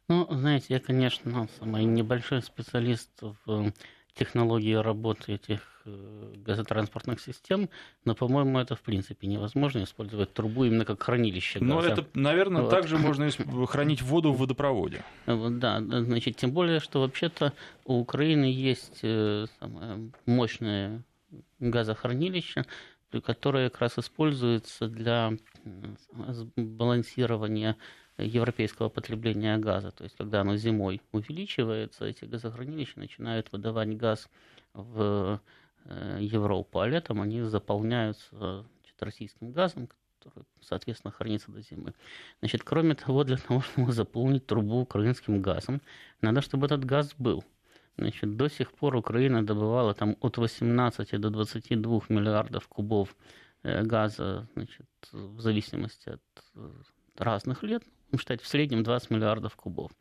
Ну, 0.09 0.27
знаете, 0.31 0.67
я, 0.71 0.81
конечно, 0.81 1.49
самый 1.59 1.85
небольшой 1.85 2.43
специалист 2.43 3.11
в 3.45 3.73
технологии 4.19 4.75
работы 4.75 5.35
этих 5.35 5.61
э, 5.85 6.35
газотранспортных 6.37 7.21
систем, 7.21 7.69
но, 8.05 8.15
по-моему, 8.15 8.59
это 8.59 8.77
в 8.77 8.81
принципе 8.81 9.27
невозможно 9.27 9.83
использовать 9.85 10.33
трубу 10.35 10.65
именно 10.65 10.85
как 10.85 11.03
хранилище 11.03 11.61
газа. 11.61 11.73
Но 11.73 11.83
это, 11.83 12.07
наверное, 12.15 12.63
вот. 12.63 12.71
также 12.71 12.99
можно 12.99 13.31
хранить 13.67 14.03
воду 14.03 14.33
в 14.33 14.39
водопроводе. 14.39 15.05
Да, 15.27 15.81
значит, 15.81 16.37
тем 16.37 16.53
более, 16.53 16.81
что 16.81 17.01
вообще-то 17.01 17.53
у 17.85 18.01
Украины 18.01 18.45
есть 18.45 19.01
э, 19.03 19.47
самое 19.61 20.11
мощное 20.27 21.03
газохранилище, 21.61 22.65
которое 23.25 23.71
как 23.71 23.81
раз 23.81 23.99
используется 23.99 24.89
для 24.89 25.33
балансирования 26.57 27.77
европейского 28.19 28.89
потребления 28.89 29.57
газа. 29.59 29.91
То 29.91 30.05
есть, 30.05 30.17
когда 30.17 30.41
оно 30.41 30.57
зимой 30.57 31.01
увеличивается, 31.13 32.05
эти 32.05 32.25
газохранилища 32.25 32.99
начинают 32.99 33.53
выдавать 33.53 33.97
газ 33.97 34.29
в 34.75 35.41
э, 35.85 36.19
Европу, 36.21 36.81
а 36.81 36.89
летом 36.89 37.21
они 37.21 37.43
заполняются 37.43 38.67
российским 39.01 39.53
газом, 39.53 39.89
который, 40.19 40.45
соответственно, 40.61 41.13
хранится 41.13 41.51
до 41.53 41.61
зимы. 41.61 41.95
Значит, 42.41 42.63
кроме 42.65 42.95
того, 42.95 43.25
для 43.25 43.37
того, 43.37 43.61
чтобы 43.61 43.93
заполнить 43.93 44.47
трубу 44.47 44.81
украинским 44.81 45.41
газом, 45.43 45.81
надо, 46.21 46.41
чтобы 46.41 46.67
этот 46.67 46.85
газ 46.85 47.15
был. 47.19 47.45
Значит, 47.97 48.37
до 48.37 48.49
сих 48.49 48.73
пор 48.73 48.95
Украина 48.97 49.45
добывала 49.45 49.93
там 49.93 50.17
от 50.21 50.39
18 50.39 51.21
до 51.21 51.31
22 51.31 52.01
миллиардов 52.09 52.69
кубов 52.69 53.17
э, 53.63 53.83
газа, 53.83 54.47
значит, 54.55 54.87
в 55.13 55.41
зависимости 55.41 56.11
от 56.11 56.23
э, 56.55 56.71
разных 57.17 57.65
лет, 57.65 57.83
считать, 58.17 58.41
в 58.41 58.47
среднем 58.47 58.83
20 58.83 59.11
миллиардов 59.11 59.57
кубов. 59.57 59.93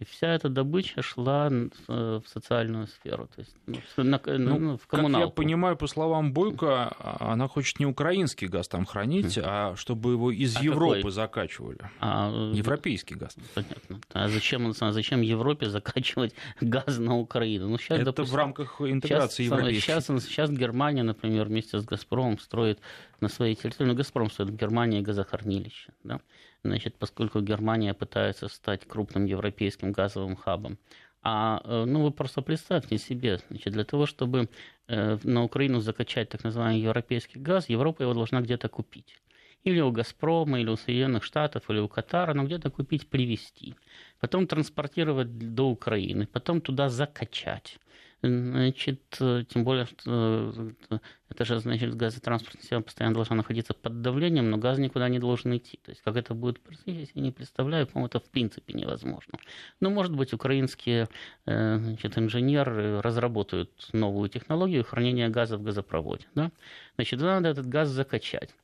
И 0.00 0.04
вся 0.04 0.34
эта 0.34 0.48
добыча 0.48 1.02
шла 1.02 1.48
э, 1.52 2.20
в 2.20 2.28
социальную 2.28 2.88
сферу, 2.88 3.28
то 3.28 3.40
есть 3.40 3.54
ну, 3.66 3.78
на, 3.96 4.20
ну, 4.26 4.58
ну, 4.58 4.76
в 4.76 4.88
коммуналку. 4.88 5.28
Как 5.28 5.38
я 5.38 5.42
понимаю, 5.44 5.76
по 5.76 5.86
словам 5.86 6.32
Бойко, 6.32 6.92
а, 6.98 7.32
она 7.32 7.46
хочет 7.46 7.78
не 7.78 7.86
украинский 7.86 8.48
газ 8.48 8.66
там 8.66 8.86
хранить, 8.86 9.38
а 9.40 9.76
чтобы 9.76 10.10
его 10.10 10.32
из 10.32 10.56
а 10.56 10.64
Европы 10.64 10.96
какой? 10.96 11.12
закачивали. 11.12 11.78
А, 12.00 12.28
э, 12.28 12.56
Европейский 12.56 13.14
газ. 13.14 13.36
Понятно. 13.54 14.00
А 14.12 14.28
зачем, 14.28 14.72
зачем 14.72 15.20
Европе 15.20 15.70
закачивать 15.70 16.34
газ 16.60 16.98
на 16.98 17.16
Украину? 17.16 17.68
Ну, 17.68 17.78
сейчас, 17.78 17.98
Это 17.98 18.06
допустим, 18.06 18.34
в 18.34 18.36
рамках 18.36 18.80
интеграции 18.80 19.44
сейчас, 19.44 19.52
европейской. 19.52 19.80
Сейчас, 19.80 20.06
сейчас 20.24 20.50
Германия, 20.50 21.04
например, 21.04 21.46
вместе 21.46 21.78
с 21.78 21.84
«Газпромом» 21.84 22.40
строит 22.40 22.80
на 23.20 23.28
своей 23.28 23.54
территории, 23.54 23.90
ну, 23.90 23.94
«Газпром» 23.94 24.28
строит 24.28 24.50
в 24.50 24.56
Германии 24.56 25.00
газохранилище, 25.02 25.92
да? 26.02 26.20
Значит, 26.64 26.96
поскольку 26.96 27.40
Германия 27.40 27.94
пытается 27.94 28.48
стать 28.48 28.86
крупным 28.86 29.26
европейским 29.26 29.92
газовым 29.92 30.36
хабом. 30.36 30.78
А 31.22 31.60
э, 31.64 31.84
ну, 31.86 32.02
вы 32.02 32.10
просто 32.10 32.42
представьте 32.42 32.98
себе, 32.98 33.38
значит, 33.48 33.72
для 33.72 33.84
того, 33.84 34.06
чтобы 34.06 34.48
э, 34.88 35.18
на 35.22 35.44
Украину 35.44 35.80
закачать 35.80 36.28
так 36.28 36.44
называемый 36.44 36.80
европейский 36.80 37.38
газ, 37.38 37.68
Европа 37.68 38.02
его 38.02 38.14
должна 38.14 38.40
где-то 38.40 38.68
купить. 38.68 39.20
Или 39.62 39.80
у 39.80 39.90
«Газпрома», 39.90 40.60
или 40.60 40.68
у 40.68 40.76
Соединенных 40.76 41.24
Штатов, 41.24 41.70
или 41.70 41.78
у 41.78 41.88
Катара, 41.88 42.34
но 42.34 42.44
где-то 42.44 42.70
купить, 42.70 43.08
привезти. 43.08 43.74
Потом 44.20 44.46
транспортировать 44.46 45.54
до 45.54 45.70
Украины, 45.70 46.26
потом 46.26 46.60
туда 46.60 46.90
закачать. 46.90 47.78
Значит, 48.24 49.16
э, 49.20 49.44
тем 49.48 49.64
более, 49.64 49.84
что 49.84 50.74
э, 50.90 50.98
это 51.28 51.44
же, 51.44 51.58
значит, 51.58 51.94
газотранспортная 51.94 52.62
система 52.62 52.82
постоянно 52.82 53.14
должна 53.14 53.36
находиться 53.36 53.74
под 53.74 54.00
давлением, 54.00 54.50
но 54.50 54.56
газ 54.56 54.78
никуда 54.78 55.08
не 55.08 55.18
должен 55.18 55.54
идти. 55.56 55.78
То 55.84 55.90
есть, 55.90 56.00
как 56.02 56.16
это 56.16 56.32
будет 56.32 56.60
происходить, 56.60 57.10
я 57.14 57.22
не 57.22 57.32
представляю, 57.32 57.86
по-моему, 57.86 58.06
это 58.06 58.20
в 58.20 58.30
принципе 58.30 58.72
невозможно. 58.72 59.38
Но, 59.80 59.90
может 59.90 60.14
быть, 60.16 60.32
украинские 60.32 61.08
э, 61.44 61.78
значит, 61.78 62.16
инженеры 62.16 63.02
разработают 63.02 63.70
новую 63.92 64.30
технологию 64.30 64.84
хранения 64.84 65.28
газа 65.28 65.58
в 65.58 65.62
газопроводе. 65.62 66.26
Да? 66.34 66.50
Значит, 66.96 67.20
надо 67.20 67.48
этот 67.48 67.66
газ 67.66 67.88
закачать 67.88 68.54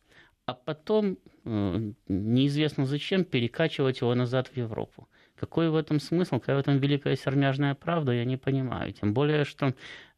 а 0.46 0.54
потом 0.54 1.16
неизвестно 1.44 2.84
зачем 2.84 3.24
перекачивать 3.24 4.00
его 4.00 4.14
назад 4.16 4.48
в 4.48 4.56
Европу. 4.56 5.08
Какой 5.40 5.70
в 5.70 5.74
этом 5.74 6.00
смысл, 6.00 6.38
какая 6.38 6.56
в 6.56 6.60
этом 6.60 6.76
великая 6.76 7.16
сермяжная 7.16 7.74
правда, 7.74 8.12
я 8.12 8.26
не 8.26 8.36
понимаю. 8.36 8.92
Тем 8.92 9.14
более, 9.14 9.46
что, 9.46 9.72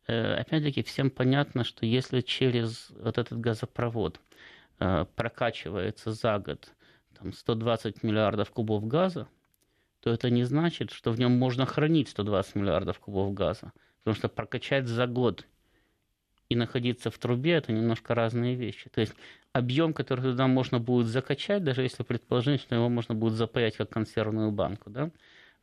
э, 0.08 0.34
опять-таки, 0.34 0.82
всем 0.82 1.10
понятно, 1.10 1.62
что 1.62 1.86
если 1.86 2.22
через 2.22 2.90
вот 2.98 3.18
этот 3.18 3.38
газопровод 3.38 4.20
э, 4.80 5.06
прокачивается 5.14 6.10
за 6.10 6.40
год 6.40 6.72
там, 7.16 7.32
120 7.32 8.02
миллиардов 8.02 8.50
кубов 8.50 8.84
газа, 8.88 9.28
то 10.00 10.10
это 10.10 10.28
не 10.28 10.42
значит, 10.42 10.90
что 10.90 11.12
в 11.12 11.20
нем 11.20 11.38
можно 11.38 11.66
хранить 11.66 12.08
120 12.08 12.56
миллиардов 12.56 12.98
кубов 12.98 13.32
газа. 13.32 13.72
Потому 14.02 14.16
что 14.16 14.28
прокачать 14.28 14.88
за 14.88 15.06
год 15.06 15.46
и 16.52 16.56
находиться 16.56 17.10
в 17.10 17.18
трубе– 17.18 17.52
это 17.52 17.72
немножко 17.72 18.14
разные 18.14 18.54
вещи. 18.54 18.88
То 18.90 19.00
есть 19.00 19.14
объем, 19.52 19.92
который 19.92 20.22
туда 20.22 20.46
можно 20.46 20.78
будет 20.78 21.06
закачать, 21.06 21.64
даже 21.64 21.82
если 21.82 22.02
предположить, 22.02 22.60
что 22.60 22.74
его 22.74 22.88
можно 22.88 23.14
будет 23.14 23.34
запаять 23.34 23.76
как 23.76 23.90
консервную 23.90 24.50
банку, 24.50 24.90
да, 24.90 25.10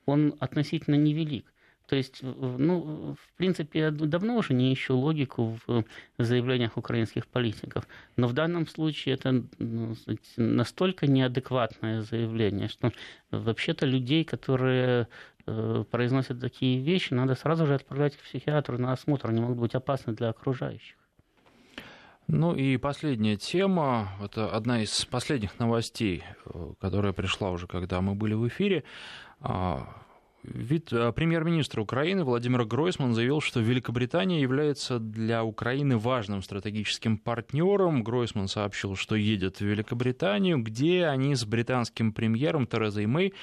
он 0.06 0.36
относительно 0.40 0.96
невелик. 0.96 1.46
То 1.90 1.96
есть, 1.96 2.22
ну, 2.22 3.16
в 3.20 3.38
принципе, 3.38 3.80
я 3.80 3.92
давно 3.92 4.38
уже 4.38 4.54
не 4.54 4.72
ищу 4.72 4.96
логику 4.96 5.58
в 5.66 5.84
заявлениях 6.20 6.78
украинских 6.78 7.26
политиков. 7.26 7.88
Но 8.16 8.28
в 8.28 8.34
данном 8.34 8.68
случае 8.68 9.16
это 9.16 9.44
ну, 9.58 9.96
настолько 10.38 11.08
неадекватное 11.08 12.02
заявление, 12.04 12.68
что 12.68 12.92
вообще-то 13.32 13.88
людей, 13.88 14.24
которые 14.24 15.08
произносят 15.92 16.40
такие 16.40 16.80
вещи, 16.82 17.14
надо 17.14 17.36
сразу 17.36 17.66
же 17.66 17.76
отправлять 17.76 18.16
к 18.16 18.22
психиатру 18.22 18.78
на 18.78 18.94
осмотр. 18.94 19.30
Они 19.30 19.42
могут 19.42 19.58
быть 19.58 19.76
опасны 19.76 20.14
для 20.14 20.30
окружающих. 20.30 20.96
Ну 22.32 22.54
и 22.54 22.78
последняя 22.78 23.38
тема, 23.38 24.10
это 24.24 24.52
одна 24.52 24.84
из 24.84 25.04
последних 25.06 25.58
новостей, 25.58 26.24
э, 26.46 26.74
которая 26.80 27.12
пришла 27.12 27.50
уже, 27.50 27.66
когда 27.66 28.02
мы 28.02 28.14
были 28.14 28.36
в 28.36 28.48
эфире. 28.48 28.84
А, 29.42 30.00
вид 30.44 30.94
э, 30.94 31.12
премьер-министр 31.12 31.80
Украины 31.80 32.24
Владимир 32.24 32.66
Гройсман 32.66 33.16
заявил, 33.16 33.42
что 33.42 33.62
Великобритания 33.62 34.42
является 34.42 35.00
для 35.00 35.44
Украины 35.44 35.98
важным 35.98 36.44
стратегическим 36.44 37.18
партнером. 37.18 38.04
Гройсман 38.04 38.48
сообщил, 38.48 38.96
что 38.96 39.16
едет 39.16 39.58
в 39.58 39.62
Великобританию, 39.62 40.62
где 40.62 41.08
они 41.08 41.34
с 41.34 41.44
британским 41.46 42.14
премьером 42.14 42.68
Терезой 42.68 43.08
Мэй 43.08 43.34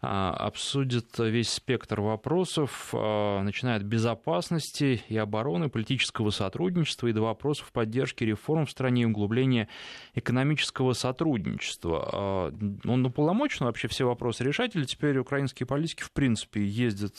обсудит 0.00 1.18
весь 1.18 1.50
спектр 1.50 2.00
вопросов, 2.00 2.90
а, 2.92 3.42
начиная 3.42 3.78
от 3.78 3.82
безопасности 3.82 5.02
и 5.08 5.16
обороны, 5.16 5.68
политического 5.68 6.30
сотрудничества 6.30 7.08
и 7.08 7.12
до 7.12 7.22
вопросов 7.22 7.72
поддержки 7.72 8.22
реформ 8.22 8.66
в 8.66 8.70
стране 8.70 9.02
и 9.02 9.04
углубления 9.06 9.68
экономического 10.14 10.92
сотрудничества. 10.92 12.10
А, 12.12 12.54
он 12.84 13.06
уполномочен 13.06 13.66
вообще 13.66 13.88
все 13.88 14.06
вопросы 14.06 14.44
решать, 14.44 14.76
или 14.76 14.84
теперь 14.84 15.18
украинские 15.18 15.66
политики 15.66 16.02
в 16.02 16.12
принципе 16.12 16.64
ездят 16.64 17.16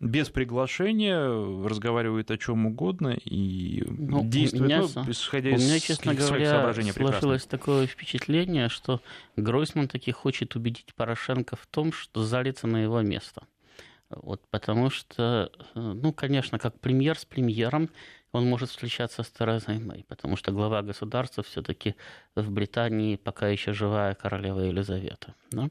без 0.00 0.30
приглашения, 0.30 1.20
разговаривают 1.66 2.30
о 2.30 2.38
чем 2.38 2.66
угодно 2.66 3.18
и 3.22 3.84
ну, 3.86 4.24
действуют, 4.24 4.64
меня, 4.64 4.82
ну, 4.94 5.10
исходя 5.10 5.50
из 5.50 5.62
у 5.62 5.66
меня, 5.66 5.78
честно 5.78 6.14
говоря, 6.14 6.50
соображений 6.50 6.92
сложилось 6.92 7.44
такое 7.44 7.86
впечатление, 7.86 8.68
что 8.68 9.00
Гройсман 9.36 9.88
таки 9.88 10.10
хочет 10.10 10.56
убедить 10.56 10.94
Порошенко 10.94 11.56
в 11.56 11.66
том, 11.66 11.81
что 11.90 12.22
залится 12.22 12.68
на 12.68 12.84
его 12.84 13.00
место. 13.00 13.42
Вот, 14.10 14.42
потому 14.50 14.90
что, 14.90 15.50
ну, 15.74 16.12
конечно, 16.12 16.58
как 16.58 16.78
премьер 16.78 17.18
с 17.18 17.24
премьером 17.24 17.90
он 18.32 18.46
может 18.48 18.70
встречаться 18.70 19.22
с 19.22 19.30
Терезой 19.30 19.78
Мэй, 19.78 20.04
потому 20.08 20.36
что 20.36 20.52
глава 20.52 20.82
государства 20.82 21.42
все-таки 21.42 21.94
в 22.34 22.50
Британии 22.50 23.16
пока 23.16 23.48
еще 23.48 23.72
живая 23.72 24.14
королева 24.14 24.60
Елизавета. 24.60 25.34
Да? 25.50 25.68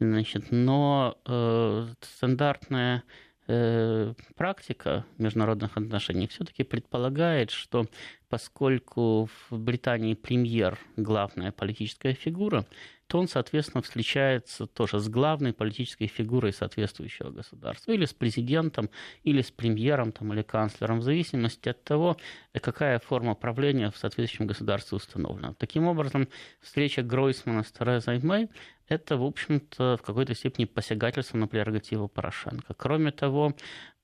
Значит, 0.00 0.50
но 0.50 1.18
э, 1.24 1.86
стандартная 2.00 3.04
э, 3.46 4.14
практика 4.34 5.04
международных 5.18 5.76
отношений 5.76 6.26
все-таки 6.26 6.64
предполагает, 6.64 7.50
что 7.50 7.86
поскольку 8.28 9.28
в 9.50 9.58
Британии 9.58 10.14
премьер 10.14 10.78
главная 10.96 11.52
политическая 11.52 12.14
фигура, 12.14 12.66
то 13.10 13.18
он, 13.18 13.26
соответственно, 13.26 13.82
встречается 13.82 14.66
тоже 14.68 15.00
с 15.00 15.08
главной 15.08 15.52
политической 15.52 16.06
фигурой 16.06 16.52
соответствующего 16.52 17.30
государства, 17.30 17.90
или 17.90 18.04
с 18.04 18.14
президентом, 18.14 18.88
или 19.24 19.42
с 19.42 19.50
премьером 19.50 20.12
там, 20.12 20.32
или 20.32 20.42
канцлером, 20.42 21.00
в 21.00 21.02
зависимости 21.02 21.68
от 21.68 21.82
того, 21.82 22.16
какая 22.52 23.00
форма 23.00 23.34
правления 23.34 23.90
в 23.90 23.96
соответствующем 23.96 24.46
государстве 24.46 24.94
установлена. 24.94 25.54
Таким 25.54 25.88
образом, 25.88 26.28
встреча 26.60 27.02
Гройсмана 27.02 27.64
с 27.64 27.72
Терезой 27.72 28.20
Мэй– 28.20 28.48
это, 28.86 29.16
в 29.16 29.24
общем-то, 29.24 29.96
в 29.96 30.02
какой-то 30.02 30.36
степени 30.36 30.66
посягательство 30.66 31.36
на 31.36 31.48
прерогативу 31.48 32.06
Порошенко. 32.06 32.74
Кроме 32.74 33.10
того, 33.10 33.56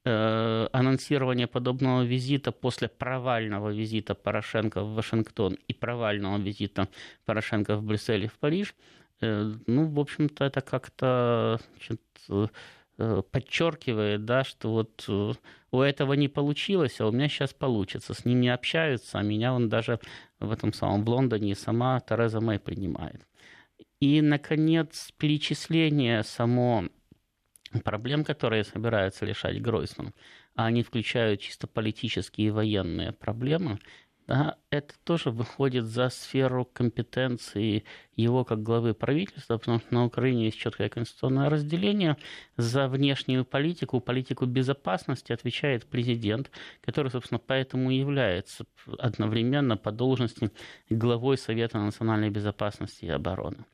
анонсирование 0.07 1.47
подобного 1.47 2.03
визита 2.03 2.53
после 2.53 2.89
провального 2.89 3.71
визита 3.71 4.15
Порошенко 4.15 4.83
в 4.83 4.95
Вашингтон 4.95 5.59
и 5.69 5.75
провального 5.75 6.39
визита 6.39 6.89
Порошенко 7.25 7.77
в 7.77 7.83
Брюссель 7.83 8.25
и 8.25 8.29
в 8.29 8.39
Париж– 8.39 8.75
Э, 9.21 9.53
ну, 9.67 9.87
в 9.87 9.99
общем-то, 9.99 10.45
это 10.45 10.61
как-то 10.61 11.61
э, 12.99 13.23
подчеркивает, 13.31 14.25
да, 14.25 14.45
что 14.45 14.73
вот 14.73 15.05
э, 15.09 15.33
у 15.71 15.81
этого 15.81 16.15
не 16.15 16.29
получилось, 16.29 17.01
а 17.01 17.07
у 17.07 17.13
меня 17.13 17.29
сейчас 17.29 17.53
получится. 17.55 18.15
С 18.15 18.25
ним 18.25 18.41
не 18.41 18.49
общаются, 18.49 19.19
а 19.19 19.23
меня 19.23 19.53
он 19.55 19.69
даже 19.69 20.01
в 20.39 20.51
этом 20.53 20.73
самом 20.73 21.05
в 21.05 21.09
Лондоне 21.09 21.55
сама 21.55 22.01
Тереза 22.01 22.41
Мэй 22.41 22.59
принимает. 22.59 23.27
И, 24.01 24.21
наконец, 24.21 25.13
перечисление 25.19 26.23
само 26.23 26.85
проблем, 27.85 28.25
которые 28.25 28.65
собираются 28.65 29.25
решать 29.25 29.61
Гройсман, 29.61 30.15
а 30.55 30.67
они 30.67 30.83
включают 30.83 31.41
чисто 31.41 31.67
политические 31.67 32.49
и 32.49 32.51
военные 32.51 33.13
проблемы, 33.13 33.79
да, 34.27 34.57
это 34.71 34.95
тоже 35.05 35.31
выходит 35.31 35.85
за 35.85 36.09
сферу 36.09 36.65
компетенции 36.65 37.85
его 38.17 38.45
как 38.45 38.61
главы 38.61 38.93
правительства, 38.93 39.57
потому 39.57 39.79
что 39.79 39.95
на 39.95 40.05
Украине 40.05 40.47
есть 40.47 40.59
четкое 40.59 40.89
конституционное 40.89 41.49
разделение. 41.49 42.17
За 42.57 42.89
внешнюю 42.89 43.45
политику, 43.45 44.01
политику 44.01 44.47
безопасности 44.47 45.33
отвечает 45.33 45.87
президент, 45.87 46.51
который, 46.81 47.13
собственно, 47.13 47.39
поэтому 47.39 47.91
является 47.91 48.65
одновременно 48.99 49.77
по 49.77 49.93
должности 49.93 50.51
главой 50.91 51.39
Совета 51.39 51.79
национальной 51.79 52.31
безопасности 52.31 53.05
и 53.05 53.11
обороны 53.11 53.65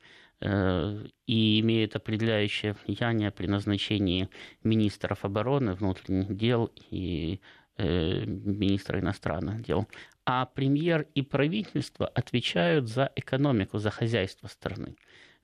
и 0.44 1.60
имеет 1.60 1.96
определяющее 1.96 2.74
влияние 2.84 3.30
при 3.30 3.46
назначении 3.46 4.28
министров 4.64 5.24
обороны, 5.24 5.74
внутренних 5.74 6.36
дел 6.36 6.70
и 6.90 7.40
э, 7.76 8.24
министра 8.26 8.98
иностранных 9.00 9.62
дел 9.62 9.86
а 10.24 10.46
премьер 10.46 11.06
и 11.14 11.22
правительство 11.22 12.06
отвечают 12.06 12.88
за 12.88 13.10
экономику, 13.16 13.78
за 13.78 13.90
хозяйство 13.90 14.46
страны. 14.46 14.96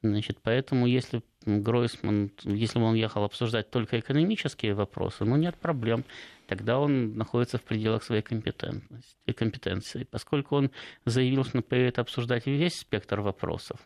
Значит, 0.03 0.38
поэтому 0.42 0.86
если 0.86 1.22
Гройсман, 1.44 2.30
если 2.44 2.78
бы 2.78 2.84
он 2.84 2.94
ехал 2.94 3.24
обсуждать 3.24 3.70
только 3.70 3.99
экономические 3.99 4.74
вопросы, 4.74 5.24
ну 5.24 5.36
нет 5.36 5.57
проблем, 5.57 6.05
тогда 6.46 6.78
он 6.78 7.16
находится 7.16 7.59
в 7.59 7.62
пределах 7.62 8.05
своей 8.05 8.22
компетентности, 8.22 9.32
компетенции. 9.32 10.05
Поскольку 10.05 10.55
он 10.55 10.70
заявил, 11.05 11.44
что 11.44 11.59
он 11.59 11.62
поедет 11.64 11.99
обсуждать 11.99 12.46
весь 12.46 12.78
спектр 12.78 13.20
вопросов, 13.20 13.80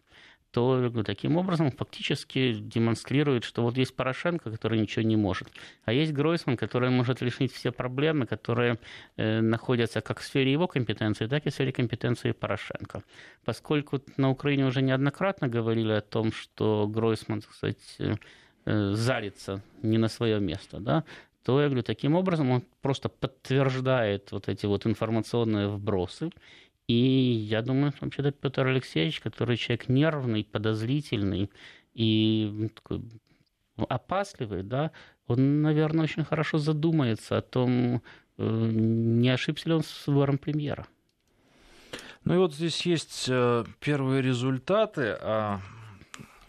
то 0.53 0.91
таким 1.05 1.39
образом 1.39 1.71
фактически 1.71 2.53
демонстрирует, 2.53 3.45
что 3.45 3.63
вот 3.63 3.77
есть 3.79 3.97
Порошенко, 3.97 4.51
который 4.51 4.79
ничего 4.79 5.03
не 5.03 5.17
может, 5.17 5.49
а 5.85 5.93
есть 5.93 6.13
Гройсман, 6.13 6.57
который 6.59 6.91
может 6.91 7.23
решить 7.23 7.53
все 7.53 7.73
проблемы, 7.73 8.27
которые 8.27 8.79
э, 9.17 9.41
находятся 9.41 10.03
как 10.03 10.21
в 10.21 10.25
сфере 10.25 10.53
его 10.53 10.69
компетенции, 10.69 11.27
так 11.27 11.47
и 11.47 11.51
в 11.51 11.55
сфере 11.55 11.73
компетенции 11.73 12.33
Порошенко. 12.33 13.03
Поскольку 13.45 14.01
на 14.19 14.31
Украине 14.31 14.67
уже 14.67 14.83
неоднократно 14.83 15.49
говорили 15.49 15.93
о 15.93 16.03
том, 16.03 16.33
что 16.33 16.87
Гройсман, 16.87 17.41
кстати, 17.41 18.19
э, 18.67 18.93
зарится 18.95 19.63
не 19.83 19.97
на 19.97 20.09
свое 20.09 20.39
место, 20.39 20.81
да, 20.81 21.05
то 21.45 21.61
я 21.61 21.69
говорю, 21.69 21.83
таким 21.83 22.15
образом 22.15 22.51
он 22.51 22.63
просто 22.83 23.09
подтверждает 23.09 24.33
вот 24.33 24.49
эти 24.49 24.67
вот 24.67 24.87
информационные 24.87 25.69
вбросы 25.69 26.31
и 26.93 27.33
я 27.33 27.63
думаю, 27.63 27.93
вообще-то 28.01 28.33
Петр 28.33 28.67
Алексеевич, 28.67 29.21
который 29.21 29.57
человек 29.57 29.89
нервный, 29.89 30.45
подозрительный 30.45 31.51
и 31.95 32.71
такой 32.75 33.03
опасливый, 33.77 34.63
да, 34.63 34.91
он, 35.27 35.63
наверное, 35.63 36.05
очень 36.05 36.25
хорошо 36.25 36.59
задумается 36.59 37.39
о 37.39 37.43
том, 37.43 38.03
э, 38.39 38.71
не 38.73 39.31
ошибся 39.31 39.69
ли 39.69 39.75
он 39.75 39.83
с 39.83 40.07
выбором 40.07 40.39
премьера. 40.39 40.87
Ну 42.25 42.35
и 42.35 42.39
вот 42.39 42.55
здесь 42.55 42.85
есть 42.87 43.27
э, 43.29 43.65
первые 43.81 44.23
результаты. 44.23 45.17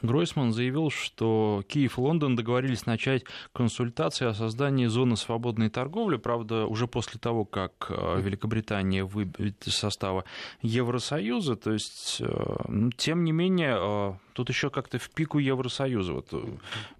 Гройсман 0.04 0.51
заявил, 0.51 0.91
что 0.91 1.64
Киев 1.68 1.97
и 1.97 2.01
Лондон 2.01 2.36
договорились 2.36 2.86
начать 2.86 3.24
консультации 3.54 4.28
о 4.28 4.34
создании 4.34 4.86
зоны 4.88 5.16
свободной 5.16 5.70
торговли, 5.70 6.18
правда, 6.18 6.66
уже 6.66 6.88
после 6.88 7.20
того, 7.20 7.45
как 7.45 7.88
э, 7.89 8.20
Великобритания 8.22 9.06
выберет 9.06 9.66
из 9.66 9.76
состава 9.76 10.26
Евросоюза, 10.62 11.56
то 11.56 11.72
есть, 11.72 12.18
э, 12.20 12.56
ну, 12.68 12.91
тем 12.91 13.24
не 13.24 13.32
менее, 13.32 13.78
э, 13.80 14.14
тут 14.34 14.49
еще 14.49 14.70
как-то 14.70 14.99
в 14.99 15.10
пику 15.10 15.39
Евросоюза. 15.39 16.14
Вот 16.14 16.34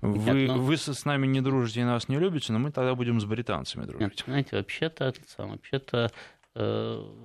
вы, 0.01 0.32
Нет, 0.34 0.47
но... 0.47 0.60
вы 0.60 0.78
с 0.78 1.06
нами 1.06 1.28
не 1.28 1.41
дружите 1.41 1.82
и 1.82 1.84
нас 1.84 2.08
не 2.08 2.18
любите, 2.18 2.54
но 2.54 2.60
мы 2.60 2.72
тогда 2.72 2.95
будем 2.95 3.20
с 3.20 3.26
британцами 3.26 3.84
дружить. 3.84 4.01
Нет, 4.01 4.24
знаете, 4.26 4.56
вообще-то, 4.56 5.14
вообще-то 5.38 6.12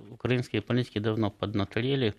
украинские 0.09 0.63
политики 0.63 0.97
давно 0.97 1.29
поднаторели 1.29 2.15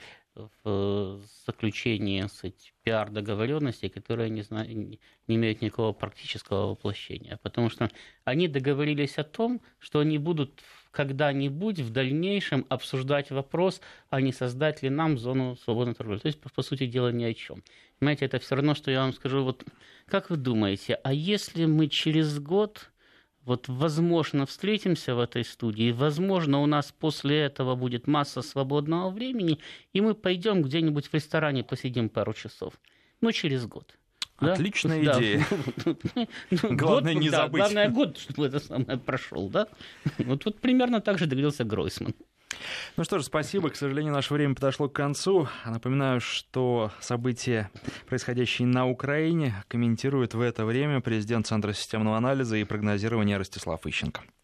в 0.64 1.20
заключении 1.46 2.22
кстати, 2.22 2.72
пиар-договоренностей, 2.84 3.88
которые 3.88 4.30
не, 4.30 4.42
знаю, 4.42 4.74
не 4.76 4.98
имеют 5.26 5.60
никакого 5.60 5.92
практического 5.92 6.70
воплощения. 6.70 7.38
Потому 7.42 7.70
что 7.70 7.90
они 8.24 8.48
договорились 8.48 9.18
о 9.18 9.24
том, 9.24 9.60
что 9.78 10.00
они 10.00 10.18
будут 10.18 10.62
когда-нибудь 10.90 11.80
в 11.80 11.90
дальнейшем 11.90 12.66
обсуждать 12.68 13.30
вопрос, 13.30 13.80
а 14.08 14.20
не 14.20 14.32
создать 14.32 14.82
ли 14.82 14.90
нам 14.90 15.18
зону 15.18 15.56
свободной 15.56 15.94
торговли. 15.94 16.20
То 16.20 16.28
есть, 16.28 16.40
по 16.40 16.62
сути 16.62 16.86
дела, 16.86 17.12
ни 17.12 17.24
о 17.24 17.34
чем. 17.34 17.62
Понимаете, 17.98 18.24
это 18.24 18.38
все 18.38 18.56
равно, 18.56 18.74
что 18.74 18.90
я 18.90 19.00
вам 19.00 19.12
скажу, 19.12 19.44
вот 19.44 19.64
как 20.06 20.30
вы 20.30 20.36
думаете, 20.36 20.94
а 21.04 21.12
если 21.12 21.66
мы 21.66 21.88
через 21.88 22.38
год 22.38 22.89
вот, 23.44 23.68
возможно, 23.68 24.46
встретимся 24.46 25.14
в 25.14 25.20
этой 25.20 25.44
студии, 25.44 25.92
возможно, 25.92 26.60
у 26.60 26.66
нас 26.66 26.92
после 26.92 27.40
этого 27.40 27.74
будет 27.74 28.06
масса 28.06 28.42
свободного 28.42 29.10
времени, 29.10 29.58
и 29.92 30.00
мы 30.00 30.14
пойдем 30.14 30.62
где-нибудь 30.62 31.06
в 31.06 31.14
ресторане, 31.14 31.64
посидим 31.64 32.08
пару 32.08 32.34
часов. 32.34 32.74
Ну, 33.20 33.32
через 33.32 33.66
год. 33.66 33.96
Отличная 34.40 35.04
да? 35.04 35.18
идея. 35.18 35.46
Главное 36.62 37.14
не 37.14 37.28
забыть. 37.28 37.60
Главное 37.60 37.88
год, 37.90 38.18
чтобы 38.18 38.46
это 38.46 38.58
самое 38.58 38.98
прошел, 38.98 39.48
да? 39.48 39.68
Вот 40.18 40.44
тут 40.44 40.60
примерно 40.60 41.00
так 41.00 41.18
же 41.18 41.26
договорился 41.26 41.64
Гройсман. 41.64 42.14
Ну 42.96 43.04
что 43.04 43.18
ж, 43.18 43.24
спасибо. 43.24 43.70
К 43.70 43.76
сожалению, 43.76 44.12
наше 44.12 44.34
время 44.34 44.54
подошло 44.54 44.88
к 44.88 44.92
концу. 44.92 45.48
Напоминаю, 45.64 46.20
что 46.20 46.92
события, 47.00 47.70
происходящие 48.08 48.66
на 48.68 48.86
Украине, 48.86 49.64
комментирует 49.68 50.34
в 50.34 50.40
это 50.40 50.64
время 50.64 51.00
президент 51.00 51.46
Центра 51.46 51.72
системного 51.72 52.16
анализа 52.16 52.56
и 52.56 52.64
прогнозирования 52.64 53.38
Ростислав 53.38 53.86
Ищенко. 53.86 54.22